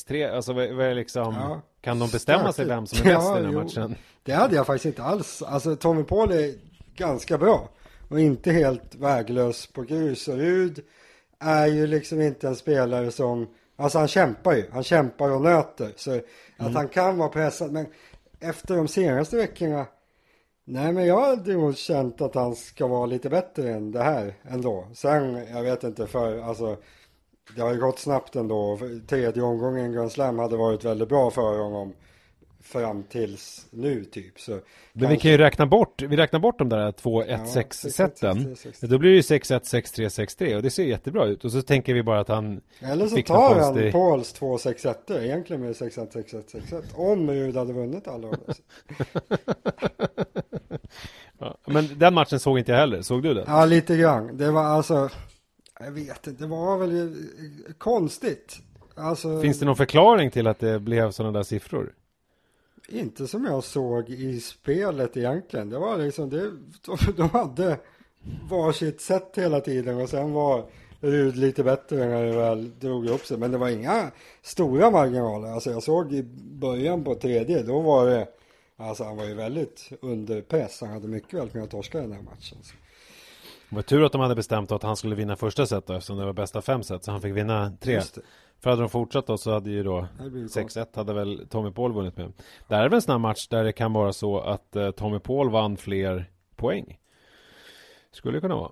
6-3. 0.09 0.35
Alltså 0.35 0.53
vad 0.53 0.65
är 0.81 0.95
liksom... 0.95 1.33
Ja. 1.39 1.61
Kan 1.81 1.99
de 1.99 2.09
bestämma 2.09 2.53
sig 2.53 2.65
vem 2.65 2.87
som 2.87 3.07
är 3.07 3.11
Ja, 3.11 3.17
bäst 3.17 3.29
i 3.39 3.41
den 3.43 3.45
här 3.55 3.63
matchen? 3.63 3.95
Det 4.23 4.31
hade 4.33 4.55
jag 4.55 4.65
faktiskt 4.67 4.85
inte 4.85 5.03
alls. 5.03 5.41
Alltså 5.41 5.75
Tommy 5.75 6.03
Paul 6.03 6.31
är 6.31 6.53
ganska 6.95 7.37
bra. 7.37 7.69
Och 8.09 8.19
inte 8.19 8.51
helt 8.51 8.95
väglös 8.95 9.67
på 9.67 9.81
grus. 9.81 10.27
Och 10.27 10.37
Rud 10.37 10.79
är 11.41 11.67
ju 11.67 11.87
liksom 11.87 12.21
inte 12.21 12.47
en 12.47 12.55
spelare 12.55 13.11
som, 13.11 13.47
alltså 13.75 13.99
han 13.99 14.07
kämpar 14.07 14.53
ju. 14.53 14.65
Han 14.71 14.83
kämpar 14.83 15.31
och 15.31 15.41
nöter. 15.41 15.91
Så 15.95 16.19
att 16.57 16.73
han 16.73 16.87
kan 16.87 17.17
vara 17.17 17.29
pressad. 17.29 17.71
Men 17.71 17.85
efter 18.39 18.75
de 18.75 18.87
senaste 18.87 19.37
veckorna. 19.37 19.85
Nej 20.65 20.93
men 20.93 21.05
jag 21.05 21.21
hade 21.21 21.53
nog 21.53 21.77
känt 21.77 22.21
att 22.21 22.35
han 22.35 22.55
ska 22.55 22.87
vara 22.87 23.05
lite 23.05 23.29
bättre 23.29 23.71
än 23.71 23.91
det 23.91 24.03
här 24.03 24.33
ändå. 24.43 24.87
Sen, 24.93 25.47
jag 25.53 25.63
vet 25.63 25.83
inte 25.83 26.07
för, 26.07 26.41
alltså. 26.41 26.77
Det 27.55 27.61
har 27.61 27.73
ju 27.73 27.79
gått 27.79 27.99
snabbt 27.99 28.35
ändå. 28.35 28.79
Tredje 29.07 29.43
omgången 29.43 29.91
Grand 29.91 30.11
Slam 30.11 30.39
hade 30.39 30.57
varit 30.57 30.85
väldigt 30.85 31.09
bra 31.09 31.31
för 31.31 31.59
honom. 31.59 31.93
Fram 32.63 33.03
tills 33.03 33.65
nu 33.69 34.03
typ. 34.05 34.39
Så 34.39 34.59
Men 34.93 35.09
vi 35.09 35.17
kan 35.17 35.31
ju 35.31 35.37
räkna 35.37 35.65
bort, 35.65 36.01
vi 36.01 36.17
räknar 36.17 36.39
bort 36.39 36.59
de 36.59 36.69
där 36.69 36.91
två 36.91 37.23
Ja, 37.25 37.37
1-6 37.37 37.89
seten. 37.89 38.55
6-1, 38.55 38.87
Då 38.87 38.97
blir 38.97 39.09
det 39.09 39.15
ju 39.15 39.21
6-1, 39.21 39.59
6-3, 39.63 40.09
6-3 40.09 40.55
och 40.55 40.61
det 40.63 40.69
ser 40.69 40.83
jättebra 40.83 41.25
ut. 41.25 41.45
Och 41.45 41.51
så 41.51 41.61
tänker 41.61 41.93
vi 41.93 42.03
bara 42.03 42.19
att 42.19 42.27
han 42.27 42.61
Eller 42.79 43.07
så 43.07 43.21
tar 43.21 43.55
han 43.55 43.73
konstig- 43.73 43.91
Pauls 43.91 44.33
två 44.33 44.57
6 44.57 44.85
1 44.85 45.09
egentligen 45.11 45.61
med 45.61 45.75
6 45.75 45.97
1 45.97 46.13
6 46.13 46.33
1 46.33 46.49
6 46.49 46.73
1 46.73 46.83
Om 46.95 47.31
Rud 47.31 47.55
hade 47.55 47.73
vunnit 47.73 48.07
alla. 48.07 48.27
Ja, 51.39 51.57
Men 51.67 51.99
den 51.99 52.13
matchen 52.13 52.39
såg 52.39 52.59
inte 52.59 52.71
jag 52.71 52.79
heller, 52.79 53.01
såg 53.01 53.23
du 53.23 53.33
den? 53.33 53.43
Ja, 53.47 53.65
lite 53.65 53.97
grann. 53.97 54.37
Det 54.37 54.51
var 54.51 54.63
alltså, 54.63 55.09
jag 55.79 55.91
vet 55.91 56.27
inte, 56.27 56.43
det 56.43 56.47
var 56.49 56.77
väl 56.77 57.15
konstigt. 57.77 58.59
Alltså, 58.95 59.41
Finns 59.41 59.59
det 59.59 59.65
någon 59.65 59.75
förklaring 59.75 60.31
till 60.31 60.47
att 60.47 60.59
det 60.59 60.79
blev 60.79 61.11
sådana 61.11 61.37
där 61.37 61.43
siffror? 61.43 61.93
Inte 62.91 63.27
som 63.27 63.45
jag 63.45 63.63
såg 63.63 64.09
i 64.09 64.39
spelet 64.39 65.17
egentligen. 65.17 65.69
Det 65.69 65.79
var 65.79 65.97
liksom, 65.97 66.29
det, 66.29 66.51
de, 66.85 66.97
de 67.17 67.29
hade 67.29 67.79
varsitt 68.49 69.01
sätt 69.01 69.31
hela 69.35 69.59
tiden 69.59 70.01
och 70.01 70.09
sen 70.09 70.33
var 70.33 70.65
Rud 70.99 71.37
lite 71.37 71.63
bättre 71.63 71.97
när 71.97 72.25
det 72.25 72.31
väl 72.31 72.79
drog 72.79 73.07
upp 73.07 73.25
sig. 73.25 73.37
Men 73.37 73.51
det 73.51 73.57
var 73.57 73.69
inga 73.69 74.11
stora 74.41 74.91
marginaler. 74.91 75.47
Alltså 75.47 75.71
jag 75.71 75.83
såg 75.83 76.13
i 76.13 76.23
början 76.33 77.03
på 77.03 77.15
tredje, 77.15 77.63
då 77.63 77.79
var 77.79 78.05
det, 78.05 78.27
alltså 78.77 79.03
han 79.03 79.17
var 79.17 79.25
ju 79.25 79.33
väldigt 79.33 79.89
under 80.01 80.41
press. 80.41 80.81
Han 80.81 80.89
hade 80.89 81.07
mycket 81.07 81.33
väl 81.33 81.49
kunnat 81.49 81.71
torska 81.71 82.01
den 82.01 82.11
här 82.11 82.21
matchen. 82.21 82.57
Så. 82.61 82.73
Det 83.69 83.75
var 83.75 83.83
tur 83.83 84.03
att 84.03 84.11
de 84.11 84.21
hade 84.21 84.35
bestämt 84.35 84.71
att 84.71 84.83
han 84.83 84.97
skulle 84.97 85.15
vinna 85.15 85.35
första 85.35 85.65
set 85.65 85.87
då, 85.87 85.93
eftersom 85.93 86.17
det 86.17 86.25
var 86.25 86.33
bästa 86.33 86.61
fem 86.61 86.83
set, 86.83 87.03
så 87.03 87.11
han 87.11 87.21
fick 87.21 87.35
vinna 87.35 87.73
tre. 87.79 88.01
Det. 88.61 88.63
För 88.63 88.69
hade 88.69 88.81
de 88.81 88.89
fortsatt 88.89 89.27
då 89.27 89.37
så 89.37 89.53
hade 89.53 89.69
ju 89.69 89.83
då 89.83 90.01
Det 90.01 90.17
hade 90.17 90.29
blivit 90.29 90.55
6-1 90.55 90.85
hade 90.95 91.13
väl 91.13 91.47
Tommy 91.49 91.71
Paul 91.71 91.93
vunnit 91.93 92.17
med. 92.17 92.33
Det 92.67 92.75
här 92.75 92.85
är 92.85 92.89
väl 92.89 92.95
en 92.95 93.01
sån 93.01 93.11
här 93.11 93.19
match 93.19 93.47
där 93.49 93.63
det 93.63 93.73
kan 93.73 93.93
vara 93.93 94.13
så 94.13 94.39
att 94.39 94.75
eh, 94.75 94.91
Tommy 94.91 95.19
Paul 95.19 95.49
vann 95.49 95.77
fler 95.77 96.31
poäng. 96.55 96.97
Skulle 98.11 98.39
kunna 98.39 98.55
vara. 98.55 98.71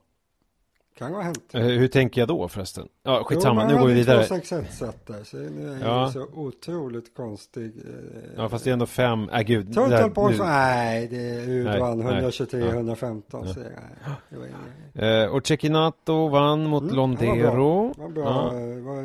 Kan 0.99 1.13
ha 1.13 1.21
hänt. 1.21 1.43
Eh, 1.53 1.61
hur 1.61 1.87
tänker 1.87 2.21
jag 2.21 2.27
då 2.27 2.47
förresten? 2.47 2.87
Ja, 3.03 3.23
skitsamma, 3.23 3.61
Jo, 3.63 3.75
nu 3.75 3.81
går 3.81 3.87
vi 3.87 3.93
vidare. 3.93 4.15
hade 4.17 4.27
2-6-1 4.41 4.65
set 4.71 5.07
där. 5.07 5.23
Så 5.23 5.37
nu 5.37 5.71
är 5.73 5.85
Ja. 5.87 6.11
så 6.11 6.21
otroligt 6.33 7.15
konstig. 7.15 7.65
Eh, 7.65 8.29
Ja, 8.37 8.49
fast 8.49 8.63
det 8.63 8.69
är 8.69 8.73
ändå 8.73 8.85
fem, 8.85 9.29
äh 9.29 9.41
gud. 9.41 9.73
Total 9.73 10.11
points, 10.11 10.39
nu- 10.39 10.45
nej, 10.45 11.07
det 11.07 11.45
Rud 11.45 11.65
Nej, 11.65 11.79
vann 11.79 11.99
nej. 11.99 12.07
123-115. 12.23 13.43
Ja. 13.47 13.53
Så 13.53 13.59
nej, 13.59 13.69
det 14.29 14.37
var. 14.37 15.23
Eh, 15.23 15.29
och 15.35 15.47
Cecchinato 15.47 16.27
vann 16.27 16.65
mot 16.67 16.83
Mm, 16.83 16.95
Londero. 16.95 17.93
Det 17.95 18.01
var 18.01 18.09
bra, 18.09 18.23
Ja. 18.53 18.59
det 18.59 18.81
var 18.81 18.97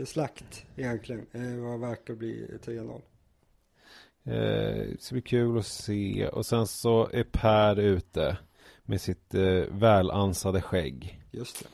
eh, 0.00 0.04
slakt 0.04 0.64
egentligen. 0.76 1.26
Det 1.32 1.60
var 1.60 1.78
att 2.10 2.18
bli 2.18 2.58
3-0. 2.64 3.00
Eh, 4.24 4.32
det 4.34 4.96
ska 5.00 5.14
bli 5.14 5.22
kul 5.22 5.58
att 5.58 5.66
se. 5.66 6.28
Och 6.32 6.46
sen 6.46 6.66
så 6.66 7.08
är 7.12 7.24
Per 7.24 7.78
ute 7.78 8.36
med 8.88 9.00
sitt 9.00 9.34
eh, 9.34 9.42
välansade 9.70 10.62
skägg. 10.62 11.20
Just 11.30 11.66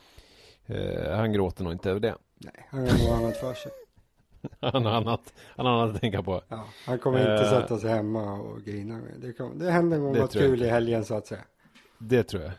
det. 0.66 0.74
Eh, 0.74 1.16
han 1.16 1.32
gråter 1.32 1.64
nog 1.64 1.72
inte 1.72 1.90
över 1.90 2.00
det. 2.00 2.16
Nej, 2.38 2.66
han 2.70 2.80
har 2.88 2.98
nog 2.98 3.08
annat 3.24 3.36
för 3.36 3.54
sig. 3.54 3.72
Han 4.60 4.84
har 4.84 4.92
annat, 4.92 5.32
han 5.56 5.66
har 5.66 5.72
annat 5.82 5.94
att 5.94 6.00
tänka 6.00 6.22
på. 6.22 6.42
Ja, 6.48 6.64
han 6.86 6.98
kommer 6.98 7.18
inte 7.18 7.44
Eh. 7.44 7.50
sätta 7.60 7.78
sig 7.78 7.90
hemma 7.90 8.32
och 8.32 8.62
grina. 8.64 9.00
Det, 9.18 9.32
kom, 9.32 9.58
det 9.58 9.70
händer 9.70 9.98
nog 9.98 10.16
något 10.16 10.32
kul 10.32 10.62
i 10.62 10.68
helgen 10.68 11.04
så 11.04 11.14
att 11.14 11.26
säga. 11.26 11.40
Det 11.98 12.22
tror 12.22 12.42
jag. 12.42 12.52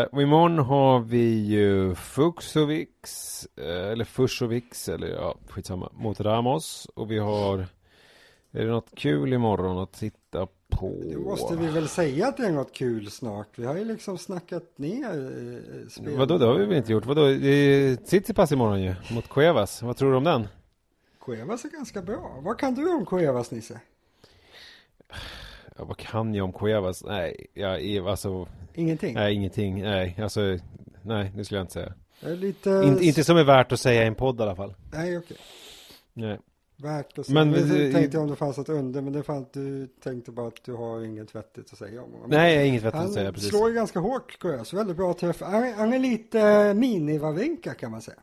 Eh, 0.00 0.04
och 0.04 0.22
imorgon 0.22 0.58
har 0.58 1.00
vi 1.00 1.46
ju 1.46 1.94
Fuxovics, 1.94 3.48
eh, 3.56 3.90
eller 3.92 4.04
Fusovics, 4.04 4.88
eller 4.88 5.08
ja, 5.08 5.34
skitsamma, 5.48 5.88
mot 5.92 6.20
Ramos. 6.20 6.86
Och 6.94 7.10
vi 7.10 7.18
har, 7.18 7.58
är 8.52 8.64
det 8.64 8.70
något 8.70 8.94
kul 8.94 9.32
imorgon 9.32 9.78
att 9.78 9.92
titta 9.92 10.46
på? 10.70 10.88
Nu 11.04 11.18
måste 11.18 11.56
vi 11.56 11.66
väl 11.66 11.88
säga 11.88 12.28
att 12.28 12.36
det 12.36 12.46
är 12.46 12.52
något 12.52 12.72
kul 12.72 13.10
snart. 13.10 13.48
Vi 13.56 13.66
har 13.66 13.76
ju 13.76 13.84
liksom 13.84 14.18
snackat 14.18 14.78
ner 14.78 15.04
eh, 15.04 15.88
spel. 15.88 16.16
Vadå, 16.16 16.38
det 16.38 16.46
har 16.46 16.54
vi 16.54 16.66
väl 16.66 16.76
inte 16.76 16.92
gjort? 16.92 17.06
Vadå, 17.06 17.26
det 17.26 17.48
är 17.48 17.96
Tsitsipas 17.96 18.52
imorgon 18.52 18.82
ju, 18.82 18.94
mot 19.10 19.28
Cuevas. 19.28 19.82
Vad 19.82 19.96
tror 19.96 20.10
du 20.10 20.16
om 20.16 20.24
den? 20.24 20.48
Cuevas 21.20 21.64
är 21.64 21.68
ganska 21.68 22.02
bra. 22.02 22.40
Vad 22.42 22.58
kan 22.58 22.74
du 22.74 22.94
om 22.94 23.06
Cuevas 23.06 23.50
Nisse? 23.50 23.80
Ja, 25.76 25.84
vad 25.84 25.96
kan 25.96 26.34
jag 26.34 26.44
om 26.44 26.52
Cuevas? 26.52 27.04
Nej, 27.04 27.46
jag 27.54 27.82
är 27.82 28.08
alltså, 28.10 28.48
Ingenting? 28.74 29.14
nej 29.14 29.34
ingenting, 29.34 29.82
nej, 29.82 30.18
alltså, 30.22 30.40
nej, 31.02 31.32
det 31.36 31.44
skulle 31.44 31.58
jag 31.58 31.64
inte 31.64 31.72
säga. 31.72 31.92
Det 32.20 32.36
lite... 32.36 32.70
In, 32.70 33.00
inte 33.00 33.24
som 33.24 33.36
är 33.36 33.44
värt 33.44 33.72
att 33.72 33.80
säga 33.80 34.04
i 34.04 34.06
en 34.06 34.14
podd 34.14 34.40
i 34.40 34.42
alla 34.42 34.56
fall. 34.56 34.74
Nej, 34.92 35.18
okej. 35.18 35.36
Nej. 36.12 36.38
Värt 36.82 37.18
att 37.18 37.26
säga. 37.26 37.34
Men 37.34 37.50
Men, 37.50 37.68
vi- 37.68 37.84
jag 37.84 37.92
tänkte 37.94 38.18
om 38.18 38.30
det 38.30 38.36
fanns 38.36 38.58
ett 38.58 38.68
under, 38.68 39.00
men 39.02 39.12
det 39.12 39.22
fanns, 39.22 39.46
du 39.52 39.86
tänkte 39.86 40.30
bara 40.30 40.46
att 40.48 40.64
du 40.64 40.72
har 40.72 41.04
inget 41.04 41.34
vettigt 41.34 41.72
att 41.72 41.78
säga 41.78 42.02
om 42.02 42.12
honom. 42.12 42.30
Nej, 42.30 42.68
inget 42.68 42.82
vettigt 42.82 42.98
Han 42.98 43.06
att 43.06 43.12
säga 43.14 43.32
precis. 43.32 43.48
slår 43.48 43.68
ju 43.68 43.74
ganska 43.74 43.98
hårt, 44.00 44.38
Cuevas. 44.38 44.72
Väldigt 44.72 44.96
bra 44.96 45.14
träff. 45.14 45.40
Han, 45.40 45.54
är- 45.64 45.72
han 45.74 45.92
är 45.92 45.98
lite 45.98 46.38
mini-Wawrinka 46.74 47.74
kan 47.74 47.90
man 47.90 48.02
säga. 48.02 48.18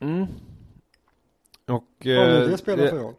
Mm. 0.00 0.26
Och... 1.68 1.84
Vad 1.98 2.04
nu 2.04 2.42
eh, 2.44 2.48
det 2.50 2.58
spelar 2.58 2.86
för 2.88 2.98
roll. 2.98 3.14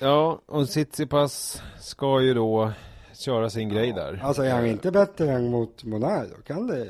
Ja, 0.00 0.40
och 0.46 0.68
Tsitsipas 0.68 1.62
ska 1.80 2.20
ju 2.22 2.34
då 2.34 2.72
köra 3.14 3.50
sin 3.50 3.68
grej 3.68 3.92
där. 3.92 4.20
Alltså 4.24 4.42
är 4.42 4.52
han 4.52 4.66
inte 4.66 4.90
bättre 4.90 5.30
än 5.32 5.50
mot 5.50 5.84
Monar 5.84 6.26
då 6.36 6.42
kan 6.42 6.66
det 6.66 6.88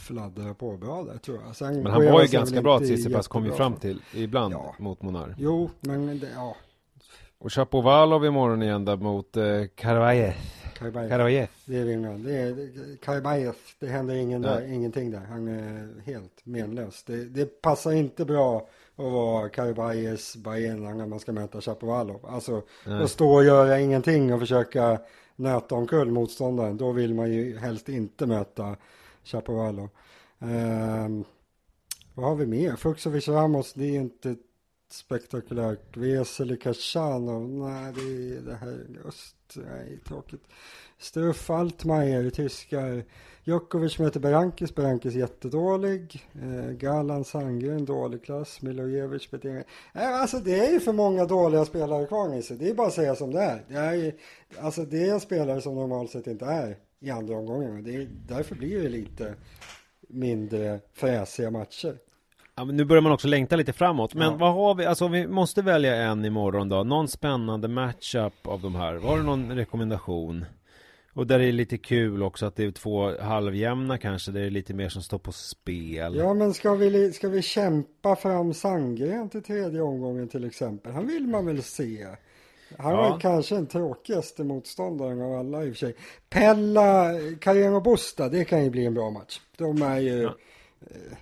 fladdra 0.00 0.54
på 0.54 0.76
bra 0.76 1.02
där 1.02 1.18
tror 1.18 1.38
jag. 1.46 1.56
Sen 1.56 1.82
Men 1.82 1.92
han 1.92 2.04
var 2.04 2.22
ju 2.22 2.28
ganska 2.28 2.62
bra 2.62 2.76
att 2.76 2.82
Tsitsipas 2.82 3.28
kom 3.28 3.44
ju 3.44 3.52
fram 3.52 3.76
till 3.76 4.02
ibland 4.14 4.54
Ja. 4.54 4.74
mot 4.78 5.02
Monar. 5.02 5.34
Jo, 5.38 5.70
men 5.80 6.18
det, 6.18 6.28
ja. 6.34 6.56
Och 7.38 7.52
Chapovalov 7.52 8.24
imorgon 8.24 8.62
igen 8.62 8.84
där 8.84 8.96
mot 8.96 9.36
eh, 9.36 9.44
Karvajev. 9.74 10.32
Karabayev. 10.78 11.08
Karabayev. 11.08 11.48
Det. 11.64 11.84
Det 11.84 12.38
är 12.38 12.96
Karabayev. 12.96 13.54
Det 13.78 13.86
händer 13.86 14.14
ingen 14.14 14.42
där, 14.42 14.72
ingenting 14.72 15.10
där. 15.10 15.20
Han 15.20 15.48
är 15.48 15.88
helt 16.04 16.40
menlös. 16.46 17.02
Det, 17.02 17.24
det 17.24 17.62
passar 17.62 17.92
inte 17.92 18.24
bra 18.24 18.68
att 18.96 19.04
vara 19.12 19.48
Karabayevs 19.48 20.36
Bayern 20.36 20.98
när 20.98 21.06
man 21.06 21.20
ska 21.20 21.32
möta 21.32 21.60
Chapovalov. 21.60 22.26
Alltså 22.26 22.62
Nej. 22.86 23.02
att 23.02 23.10
stå 23.10 23.34
och 23.34 23.44
göra 23.44 23.80
ingenting 23.80 24.34
och 24.34 24.40
försöka 24.40 24.98
nöta 25.36 25.74
omkull 25.74 26.10
motståndaren. 26.10 26.76
Då 26.76 26.92
vill 26.92 27.14
man 27.14 27.32
ju 27.32 27.58
helst 27.58 27.88
inte 27.88 28.26
möta 28.26 28.76
Chapovalov. 29.28 29.88
Um, 30.38 30.50
ehm, 30.50 31.24
vad 32.14 32.26
har 32.26 32.36
vi 32.36 32.46
mer? 32.46 32.76
Fuxovic 32.76 33.28
Ramos, 33.28 33.72
det 33.72 33.84
är 33.84 34.00
inte 34.00 34.36
spektakulärt. 34.90 35.96
Vesely 35.96 36.56
Kashanov, 36.56 37.48
nej 37.48 37.92
det 37.92 38.36
är 38.36 38.40
det 38.40 38.54
här 38.54 38.86
öst, 39.08 39.36
nej 39.54 39.98
tråkigt. 40.08 40.42
Struff 40.98 41.50
Altmaier, 41.50 42.30
tyskar. 42.30 43.04
Djokovic 43.44 43.98
möter 43.98 44.20
Berankis, 44.20 44.74
Berankis 44.74 45.14
jättedålig. 45.14 46.26
Eh, 46.32 46.70
Galan 46.70 47.24
Sandgren, 47.24 47.84
dålig 47.84 48.24
klass. 48.24 48.62
Milojevic, 48.62 49.30
betingar. 49.30 49.64
Eh, 49.94 50.20
alltså 50.20 50.38
det 50.38 50.66
är 50.66 50.72
ju 50.72 50.80
för 50.80 50.92
många 50.92 51.24
dåliga 51.24 51.64
spelare 51.64 52.06
kvar 52.06 52.28
Nisse. 52.28 52.54
Det 52.54 52.70
är 52.70 52.74
bara 52.74 52.86
att 52.86 52.94
säga 52.94 53.14
som 53.14 53.32
det 53.32 53.40
är. 53.40 53.64
Det 53.68 53.74
är, 53.74 54.14
alltså 54.60 54.84
det 54.84 55.08
är 55.08 55.12
en 55.12 55.20
spelare 55.20 55.60
som 55.60 55.74
normalt 55.74 56.10
sett 56.10 56.26
inte 56.26 56.44
är 56.44 56.76
i 57.00 57.10
andra 57.10 57.36
omgången. 57.36 57.84
Det 57.84 57.94
är, 57.96 58.08
därför 58.28 58.54
blir 58.54 58.82
det 58.82 58.88
lite 58.88 59.34
mindre 60.08 60.80
fräsiga 60.94 61.50
matcher. 61.50 61.96
Ja, 62.54 62.64
men 62.64 62.76
nu 62.76 62.84
börjar 62.84 63.00
man 63.02 63.12
också 63.12 63.28
längta 63.28 63.56
lite 63.56 63.72
framåt. 63.72 64.14
Men 64.14 64.30
Ja. 64.30 64.36
vad 64.36 64.54
har 64.54 64.74
vi, 64.74 64.84
alltså 64.86 65.08
vi 65.08 65.26
måste 65.26 65.62
välja 65.62 65.96
en 65.96 66.24
imorgon 66.24 66.68
då. 66.68 66.84
Någon 66.84 67.08
spännande 67.08 67.68
matchup 67.68 68.46
av 68.46 68.60
de 68.62 68.74
här. 68.74 68.94
Har 68.94 69.16
du 69.16 69.22
någon 69.22 69.52
rekommendation? 69.56 70.44
Och 71.12 71.26
där 71.26 71.38
det 71.38 71.44
är 71.44 71.52
lite 71.52 71.78
kul 71.78 72.22
också 72.22 72.46
att 72.46 72.56
det 72.56 72.64
är 72.64 72.70
två 72.70 73.20
halvjämna 73.20 73.98
kanske. 73.98 74.30
Där 74.32 74.40
det 74.40 74.46
är 74.46 74.50
lite 74.50 74.74
mer 74.74 74.88
som 74.88 75.02
står 75.02 75.18
på 75.18 75.32
spel. 75.32 76.16
Ja, 76.16 76.34
men 76.34 76.54
ska 76.54 76.74
vi, 76.74 77.12
ska 77.12 77.28
vi 77.28 77.42
kämpa 77.42 78.16
fram 78.16 78.54
Sandgren 78.54 79.28
till 79.28 79.42
tredje 79.42 79.80
omgången 79.80 80.28
till 80.28 80.44
exempel? 80.44 80.92
Han 80.92 81.06
vill 81.06 81.26
man 81.26 81.46
väl 81.46 81.62
se. 81.62 82.06
Han 82.78 82.92
Ja. 82.94 82.96
var 83.10 83.20
kanske 83.20 83.54
den 83.54 83.66
tråkigaste 83.66 84.44
motståndaren 84.44 85.22
av 85.22 85.32
alla 85.34 85.64
i 85.64 85.70
och 85.70 85.74
för 85.74 85.78
sig. 85.78 85.94
Pella, 86.30 87.10
Carreno 87.40 87.80
Busta, 87.80 88.28
det 88.28 88.44
kan 88.44 88.64
ju 88.64 88.70
bli 88.70 88.86
en 88.86 88.94
bra 88.94 89.10
match. 89.10 89.40
De 89.56 89.82
är 89.82 89.98
ju... 89.98 90.22
Ja. 90.22 90.34
eh, 90.80 91.16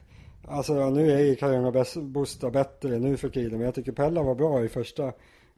Alltså 0.49 0.90
nu 0.90 1.12
är 1.12 1.18
ju 1.18 1.36
Carreno 1.36 1.70
Bes- 1.70 2.03
Busta 2.12 2.51
bättre 2.51 2.99
nu 2.99 3.16
för 3.16 3.28
tiden, 3.28 3.53
men 3.59 3.61
jag 3.61 3.74
tycker 3.74 3.92
Pella 3.92 4.22
var 4.22 4.34
bra 4.34 4.64
i 4.64 4.68
första 4.68 5.12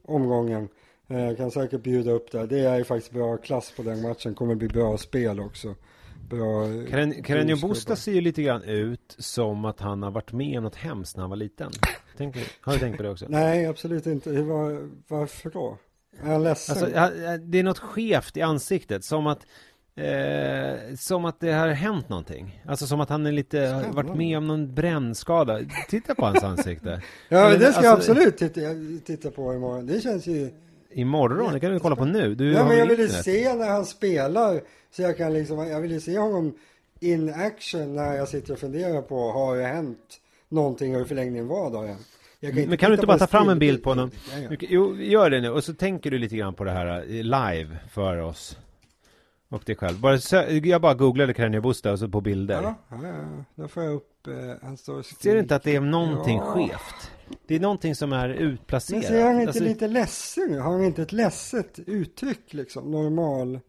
omgången. 0.04 0.68
Eh, 1.08 1.36
kan 1.36 1.50
säkert 1.50 1.82
bjuda 1.82 2.10
upp 2.12 2.32
där. 2.32 2.46
Det 2.46 2.58
är 2.60 2.78
ju 2.78 2.84
faktiskt 2.84 3.12
bra 3.12 3.36
klass 3.36 3.72
på 3.76 3.82
den 3.82 4.02
matchen. 4.02 4.34
Kommer 4.34 4.54
bli 4.54 4.68
bra 4.68 4.98
spel 4.98 5.40
också. 5.40 5.74
Bra... 6.30 6.64
eh, 6.64 6.84
Karen- 6.84 7.22
Karenio. 7.22 7.56
Busta 7.68 7.96
ser 7.96 8.12
ju 8.12 8.20
lite 8.20 8.42
grann 8.42 8.62
ut 8.62 9.16
som 9.18 9.64
att 9.64 9.80
han 9.80 10.02
har 10.02 10.10
varit 10.10 10.32
med 10.32 10.58
om 10.58 10.64
något 10.64 10.74
hemskt 10.76 11.16
när 11.16 11.20
han 11.22 11.30
var 11.30 11.36
liten. 11.36 11.70
Tänk, 12.18 12.36
har 12.60 12.72
du 12.72 12.78
tänkt 12.78 12.96
på 12.96 13.02
det 13.02 13.10
också? 13.10 13.26
Nej, 13.28 13.66
absolut 13.66 14.06
inte. 14.06 14.42
Var, 14.42 14.88
varför 15.08 15.50
då? 15.50 15.78
Är 16.22 16.30
han 16.32 16.42
ledsen? 16.42 16.76
Alltså, 16.76 17.16
det 17.38 17.58
är 17.58 17.62
något 17.62 17.78
skevt 17.78 18.36
i 18.36 18.42
ansiktet, 18.42 19.04
som 19.04 19.26
att 19.26 19.46
Eh, 19.98 20.94
som 20.98 21.24
att 21.24 21.40
det 21.40 21.52
har 21.52 21.68
hänt 21.68 22.08
någonting. 22.08 22.62
Alltså 22.66 22.86
som 22.86 23.00
att 23.00 23.08
han 23.08 23.26
är 23.26 23.32
lite, 23.32 23.60
har 23.60 23.92
varit 23.92 24.16
med 24.16 24.38
om 24.38 24.46
någon 24.46 24.74
brännskada. 24.74 25.60
Titta 25.88 26.14
på 26.14 26.24
hans 26.24 26.44
ansikte. 26.44 27.02
ja, 27.28 27.48
men 27.48 27.58
det 27.58 27.72
ska 27.72 27.84
jag 27.84 27.94
alltså- 27.94 28.12
absolut 28.12 28.36
titta, 28.36 28.60
titta 29.04 29.30
på 29.30 29.54
imorgon. 29.54 29.86
Det 29.86 30.00
känns 30.00 30.26
ju... 30.26 30.50
Imorgon, 30.90 31.52
det 31.52 31.60
kan 31.60 31.72
du 31.72 31.80
kolla 31.80 31.96
på 31.96 32.04
nu. 32.04 32.34
Du 32.34 32.52
Ja, 32.52 32.68
men 32.68 32.78
jag 32.78 32.86
vill 32.86 33.00
ju 33.00 33.08
se 33.08 33.54
när 33.54 33.68
han 33.68 33.86
spelar. 33.86 34.60
Så 34.90 35.02
jag 35.02 35.16
kan 35.16 35.32
liksom, 35.32 35.68
jag 35.68 35.80
vill 35.80 35.90
ju 35.90 36.00
se 36.00 36.18
honom 36.18 36.58
in 37.00 37.34
action 37.34 37.94
när 37.94 38.16
jag 38.16 38.28
sitter 38.28 38.52
och 38.52 38.58
funderar 38.58 39.02
på, 39.02 39.30
har 39.30 39.56
det 39.56 39.66
hänt 39.66 40.20
någonting 40.48 40.96
och 40.96 41.02
i 41.02 41.04
förlängningen 41.04 41.48
vad 41.48 41.86
hänt? 41.86 42.06
Jag 42.40 42.54
Men 42.68 42.78
kan 42.78 42.90
du 42.90 42.94
inte 42.94 43.06
bara 43.06 43.18
ta 43.18 43.26
fram 43.26 43.48
en 43.48 43.58
bild 43.58 43.82
på 43.82 43.90
honom? 43.90 44.10
Ja, 44.32 44.38
ja. 44.38 44.48
Kan- 44.48 44.68
Jo, 44.70 44.96
gör 44.96 45.30
det 45.30 45.40
nu. 45.40 45.50
Och 45.50 45.64
så 45.64 45.74
tänker 45.74 46.10
du 46.10 46.18
lite 46.18 46.36
grann 46.36 46.54
på 46.54 46.64
det 46.64 46.70
här 46.70 46.86
eh, 47.00 47.04
live 47.06 47.78
för 47.90 48.16
oss. 48.18 48.58
Och 49.50 49.62
dig 49.66 49.76
själv. 49.76 50.00
Bara, 50.00 50.18
jag 50.64 50.80
bara 50.80 50.94
googlade 50.94 51.34
Karenio 51.34 51.60
Busta 51.60 51.92
och 51.92 51.98
så 51.98 52.08
på 52.08 52.20
bilder. 52.20 52.62
Ja, 52.62 52.74
ja, 52.90 52.98
ja. 53.08 53.44
Då 53.54 53.68
får 53.68 53.82
jag 53.82 53.94
upp, 53.94 54.26
eh, 54.26 54.34
han 54.62 54.76
står 54.76 55.02
Ser 55.02 55.34
du 55.34 55.40
inte 55.40 55.56
att 55.56 55.62
det 55.62 55.76
är 55.76 55.80
någonting 55.80 56.36
Ja. 56.36 56.44
skevt? 56.44 57.10
Det 57.46 57.54
är 57.54 57.60
någonting 57.60 57.94
som 57.94 58.12
är 58.12 58.28
Men 58.28 58.36
utplacerat. 58.38 59.04
ser 59.04 59.24
han 59.24 59.34
inte 59.34 59.48
Alltså, 59.48 59.64
lite 59.64 59.88
ledsen 59.88 60.54
ut? 60.54 60.62
Har 60.62 60.72
han 60.72 60.84
inte 60.84 61.02
ett 61.02 61.12
ledset 61.12 61.78
uttryck 61.86 62.54
liksom? 62.54 62.90
Normal 62.90 63.60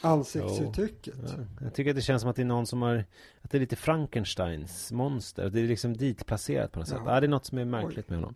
ansiktsuttrycket. 0.00 1.14
ja, 1.24 1.44
jag 1.60 1.74
tycker 1.74 1.90
att 1.90 1.96
det 1.96 2.02
känns 2.02 2.20
som 2.22 2.30
att 2.30 2.36
det 2.36 2.42
är 2.42 2.46
någon 2.46 2.66
som 2.66 2.82
har 2.82 3.04
Att 3.42 3.50
det 3.50 3.58
är 3.58 3.60
lite 3.60 3.76
Frankensteins 3.76 4.92
monster. 4.92 5.50
Det 5.50 5.60
är 5.60 5.64
liksom 5.66 5.96
ditplacerat 5.96 6.72
på 6.72 6.78
något 6.78 6.88
sätt. 6.88 6.98
Ja. 7.04 7.14
Ja, 7.14 7.20
det 7.20 7.26
är 7.26 7.28
något 7.28 7.46
som 7.46 7.58
är 7.58 7.64
märkligt 7.64 8.08
med 8.08 8.18
honom. 8.18 8.34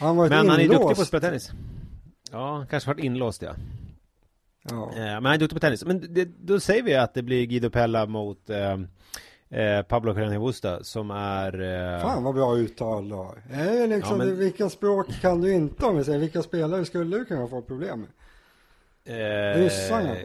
Han 0.00 0.16
Men 0.16 0.32
han 0.32 0.50
är 0.50 0.60
inlåst? 0.60 0.80
duktig 0.80 0.96
på 0.96 1.02
att 1.02 1.08
spela 1.08 1.20
tennis. 1.20 1.50
Ja, 2.30 2.66
kanske 2.70 2.90
varit 2.90 3.04
inlåst 3.04 3.42
ja. 3.42 3.54
Ja. 4.70 4.90
Eh, 4.92 4.98
Men 5.00 5.24
han 5.24 5.34
är 5.34 5.38
duktig 5.38 5.56
på 5.56 5.60
tennis. 5.60 5.84
Men 5.84 6.14
det, 6.14 6.24
då 6.24 6.60
säger 6.60 6.82
vi 6.82 6.94
att 6.94 7.14
det 7.14 7.22
blir 7.22 7.46
Guido 7.46 7.70
Pella 7.70 8.06
mot 8.06 8.50
eh, 8.50 8.72
eh, 9.60 9.82
Pablo 9.82 10.12
Carreño 10.12 10.40
Busta 10.46 10.84
som 10.84 11.10
är... 11.10 11.60
Eh, 11.96 12.02
Fan 12.02 12.24
vad 12.24 12.34
bra 12.34 12.58
uttal 12.58 13.08
du 13.08 13.14
har. 13.14 13.42
Det 13.50 13.86
liksom, 13.86 14.20
Ja, 14.20 14.24
men- 14.26 14.38
Vilka 14.38 14.68
språk 14.68 15.06
kan 15.20 15.40
du 15.40 15.52
inte 15.52 15.86
om 15.86 15.96
vi 15.96 16.04
säger? 16.04 16.18
Vilka 16.18 16.42
spelare 16.42 16.84
skulle 16.84 17.18
du 17.18 17.24
kunna 17.24 17.46
få 17.48 17.62
problem 17.62 18.00
med? 19.04 19.54
eh, 19.54 19.58
Ryssarna. 19.60 20.16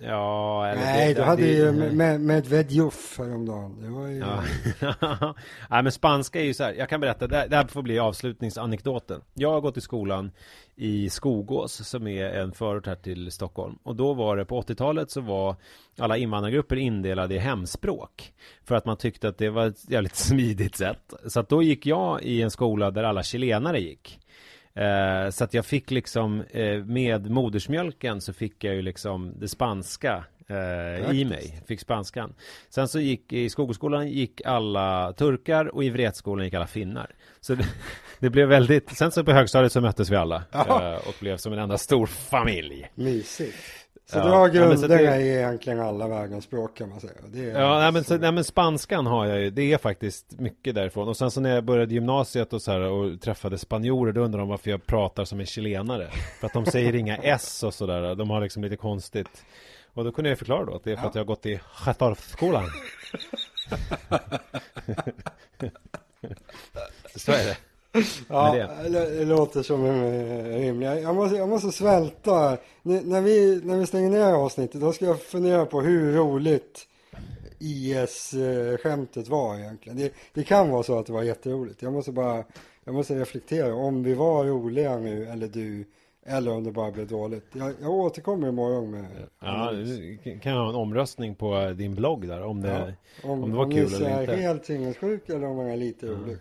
Ja, 0.00 0.66
eller 0.66 0.82
Nej, 0.82 1.14
det- 1.14 1.20
du 1.20 1.24
hade 1.26 1.42
det- 1.42 1.48
ju 1.52 1.72
med, 1.72 2.20
Medvedjov 2.20 2.94
häromdagen. 3.18 3.80
Det 3.82 3.88
var 3.90 4.06
ju... 4.08 4.18
Ja. 4.18 5.34
Nej 5.70 5.82
men 5.82 5.92
spanska 5.92 6.40
är 6.40 6.44
ju 6.44 6.54
så 6.54 6.64
här, 6.64 6.72
jag 6.72 6.88
kan 6.88 7.00
berätta, 7.00 7.26
det 7.26 7.36
här, 7.36 7.48
det 7.48 7.56
här 7.56 7.66
får 7.66 7.82
bli 7.82 7.98
avslutningsanekdoten. 7.98 9.20
Jag 9.34 9.50
har 9.52 9.60
gått 9.60 9.76
i 9.76 9.80
skolan 9.80 10.30
i 10.76 11.10
Skogås 11.10 11.88
som 11.88 12.06
är 12.06 12.24
en 12.30 12.52
förort 12.52 12.86
här 12.86 12.94
till 12.94 13.30
Stockholm. 13.32 13.78
Och 13.82 13.96
då 13.96 14.14
var 14.14 14.36
det, 14.36 14.44
på 14.44 14.62
80-talet 14.62 15.10
så 15.10 15.20
var 15.20 15.56
alla 15.98 16.16
invandrargrupper 16.16 16.76
indelade 16.76 17.34
i 17.34 17.38
hemspråk. 17.38 18.32
För 18.64 18.74
att 18.74 18.84
man 18.84 18.96
tyckte 18.96 19.28
att 19.28 19.38
det 19.38 19.50
var 19.50 19.66
ett 19.66 19.90
jävligt 19.90 20.16
smidigt 20.28 20.76
sätt. 20.76 21.14
Så 21.26 21.40
att 21.40 21.48
då 21.48 21.62
gick 21.62 21.86
jag 21.86 22.22
i 22.22 22.42
en 22.42 22.50
skola 22.50 22.90
där 22.90 23.02
alla 23.04 23.22
chilenare 23.22 23.80
gick. 23.80 24.20
Eh, 24.74 25.30
så 25.30 25.44
att 25.44 25.54
jag 25.54 25.66
fick 25.66 25.90
liksom 25.90 26.42
eh, 26.50 26.84
med 26.84 27.30
modersmjölken 27.30 28.20
så 28.20 28.32
fick 28.32 28.64
jag 28.64 28.74
ju 28.74 28.82
liksom 28.82 29.32
det 29.36 29.48
spanska 29.48 30.24
eh, 30.48 31.10
i 31.16 31.24
mig. 31.24 31.62
Fick 31.66 31.80
spanskan. 31.80 32.34
Sen 32.68 32.88
så 32.88 33.00
gick 33.00 33.32
i 33.32 33.50
Skogåskolan 33.50 34.08
gick 34.08 34.40
alla 34.44 35.12
turkar 35.12 35.74
och 35.74 35.84
i 35.84 35.90
Vretskolan 35.90 36.44
gick 36.44 36.54
alla 36.54 36.66
finnar. 36.66 37.14
Så 37.40 37.54
det, 37.54 37.66
det 38.18 38.30
blev 38.30 38.48
väldigt, 38.48 38.96
sen 38.96 39.10
så 39.10 39.24
på 39.24 39.32
högstadiet 39.32 39.72
så 39.72 39.80
möttes 39.80 40.10
vi 40.10 40.16
alla 40.16 40.42
eh, 40.52 41.08
och 41.08 41.14
blev 41.20 41.36
som 41.36 41.52
en 41.52 41.58
enda 41.58 41.78
stor 41.78 42.06
familj. 42.06 42.90
Mysigt. 42.94 43.56
Så 44.10 44.18
Ja, 44.18 44.24
du 44.24 44.30
har 44.30 44.48
ja, 44.48 44.54
grunderna 44.54 44.96
det- 44.96 45.20
i 45.20 45.34
egentligen 45.36 45.80
alla 45.80 46.08
världens 46.08 46.44
språk 46.44 46.76
kan 46.76 46.88
man 46.88 47.00
säga. 47.00 47.12
Ja, 47.60 47.78
nej 47.78 47.92
men, 47.92 48.04
så, 48.04 48.18
nej 48.18 48.32
men 48.32 48.44
spanskan 48.44 49.06
har 49.06 49.26
jag 49.26 49.40
ju, 49.40 49.50
det 49.50 49.72
är 49.72 49.78
faktiskt 49.78 50.38
mycket 50.38 50.74
därifrån. 50.74 51.08
Och 51.08 51.16
sen 51.16 51.30
så 51.30 51.40
när 51.40 51.54
jag 51.54 51.64
började 51.64 51.94
gymnasiet 51.94 52.52
och 52.52 52.62
så 52.62 52.72
här 52.72 52.80
och 52.80 53.20
träffade 53.20 53.58
spanjorer, 53.58 54.12
då 54.12 54.20
undrade 54.20 54.42
de 54.42 54.48
varför 54.48 54.70
jag 54.70 54.86
pratar 54.86 55.24
som 55.24 55.40
en 55.40 55.46
chilenare. 55.46 56.10
För 56.40 56.46
att 56.46 56.52
de 56.52 56.66
säger 56.66 56.94
inga 56.94 57.16
S 57.22 57.62
och 57.62 57.74
sådär, 57.74 58.14
de 58.14 58.30
har 58.30 58.40
liksom 58.40 58.62
lite 58.64 58.76
konstigt. 58.76 59.44
Och 59.94 60.04
då 60.04 60.12
kunde 60.12 60.30
jag 60.30 60.38
förklara 60.38 60.64
då 60.64 60.74
att 60.76 60.84
det 60.84 60.92
är 60.92 60.96
för 60.96 61.02
Ja. 61.02 61.08
att 61.08 61.14
jag 61.14 61.22
har 61.22 61.26
gått 61.26 61.46
i 61.46 61.60
Chatarfskolan. 61.72 62.64
så 67.16 67.32
är 67.32 67.44
det. 67.46 67.56
Ja, 68.28 68.54
det. 68.88 69.18
det 69.18 69.24
låter 69.24 69.62
som 69.62 69.84
en 69.84 70.04
eh, 70.04 70.58
rimlig. 70.60 70.86
Jag 70.88 71.14
måste, 71.14 71.36
jag 71.36 71.48
måste 71.48 71.72
svälta. 71.72 72.50
N- 72.84 73.02
när, 73.04 73.20
vi, 73.20 73.60
när 73.64 73.76
vi 73.76 73.86
stänger 73.86 74.10
ner 74.10 74.32
avsnittet 74.32 74.80
då 74.80 74.92
ska 74.92 75.04
jag 75.04 75.20
fundera 75.22 75.66
på 75.66 75.80
hur 75.80 76.12
roligt 76.12 76.86
IS-skämtet 77.60 79.28
var 79.28 79.56
egentligen. 79.56 79.98
Det, 79.98 80.12
det 80.34 80.42
kan 80.44 80.70
vara 80.70 80.82
så 80.82 80.98
att 80.98 81.06
det 81.06 81.12
var 81.12 81.22
jätteroligt. 81.22 81.82
Jag 81.82 81.92
måste 81.92 82.12
bara 82.12 82.44
jag 82.84 82.94
måste 82.94 83.20
reflektera 83.20 83.74
om 83.74 84.02
vi 84.02 84.14
var 84.14 84.44
roliga 84.44 84.96
nu 84.98 85.26
eller 85.26 85.46
du 85.48 85.84
eller 86.26 86.52
om 86.52 86.64
det 86.64 86.72
bara 86.72 86.90
blev 86.90 87.06
dåligt. 87.06 87.44
Jag, 87.52 87.72
jag 87.82 87.90
återkommer 87.90 88.48
imorgon 88.48 88.90
med 88.90 89.04
Ja, 89.40 89.70
kan 90.42 90.52
jag 90.52 90.60
ha 90.60 90.68
en 90.68 90.74
omröstning 90.74 91.34
på 91.34 91.74
din 91.76 91.94
blogg 91.94 92.28
där 92.28 92.42
om 92.42 92.60
det, 92.60 92.94
Ja, 93.22 93.30
om 93.30 93.50
det 93.50 93.56
var 93.56 93.64
om 93.64 93.70
kul 93.70 93.94
eller 93.94 94.10
är 94.10 94.20
inte. 94.20 94.36
helt 94.36 94.64
sinnessjuk 94.64 95.28
eller 95.28 95.46
om 95.46 95.56
han 95.58 95.66
är 95.68 95.76
lite 95.76 96.06
rolig. 96.06 96.36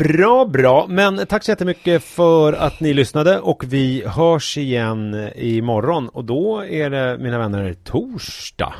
Bra, 0.00 0.44
bra. 0.44 0.86
Men 0.88 1.26
tack 1.26 1.44
så 1.44 1.50
jättemycket 1.50 2.04
för 2.04 2.52
att 2.52 2.80
ni 2.80 2.94
lyssnade 2.94 3.40
och 3.40 3.64
vi 3.64 4.04
hörs 4.06 4.58
igen 4.58 5.30
imorgon 5.36 6.08
och 6.08 6.24
då 6.24 6.64
är 6.64 6.90
det, 6.90 7.18
mina 7.18 7.38
vänner, 7.38 7.74
torsdag. 7.84 8.74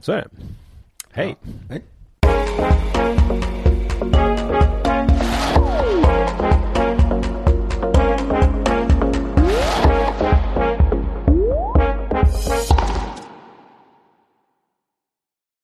Så 0.00 0.12
är 0.12 0.16
det. 0.16 0.28
Hej. 1.12 1.36
Hej. 1.70 1.82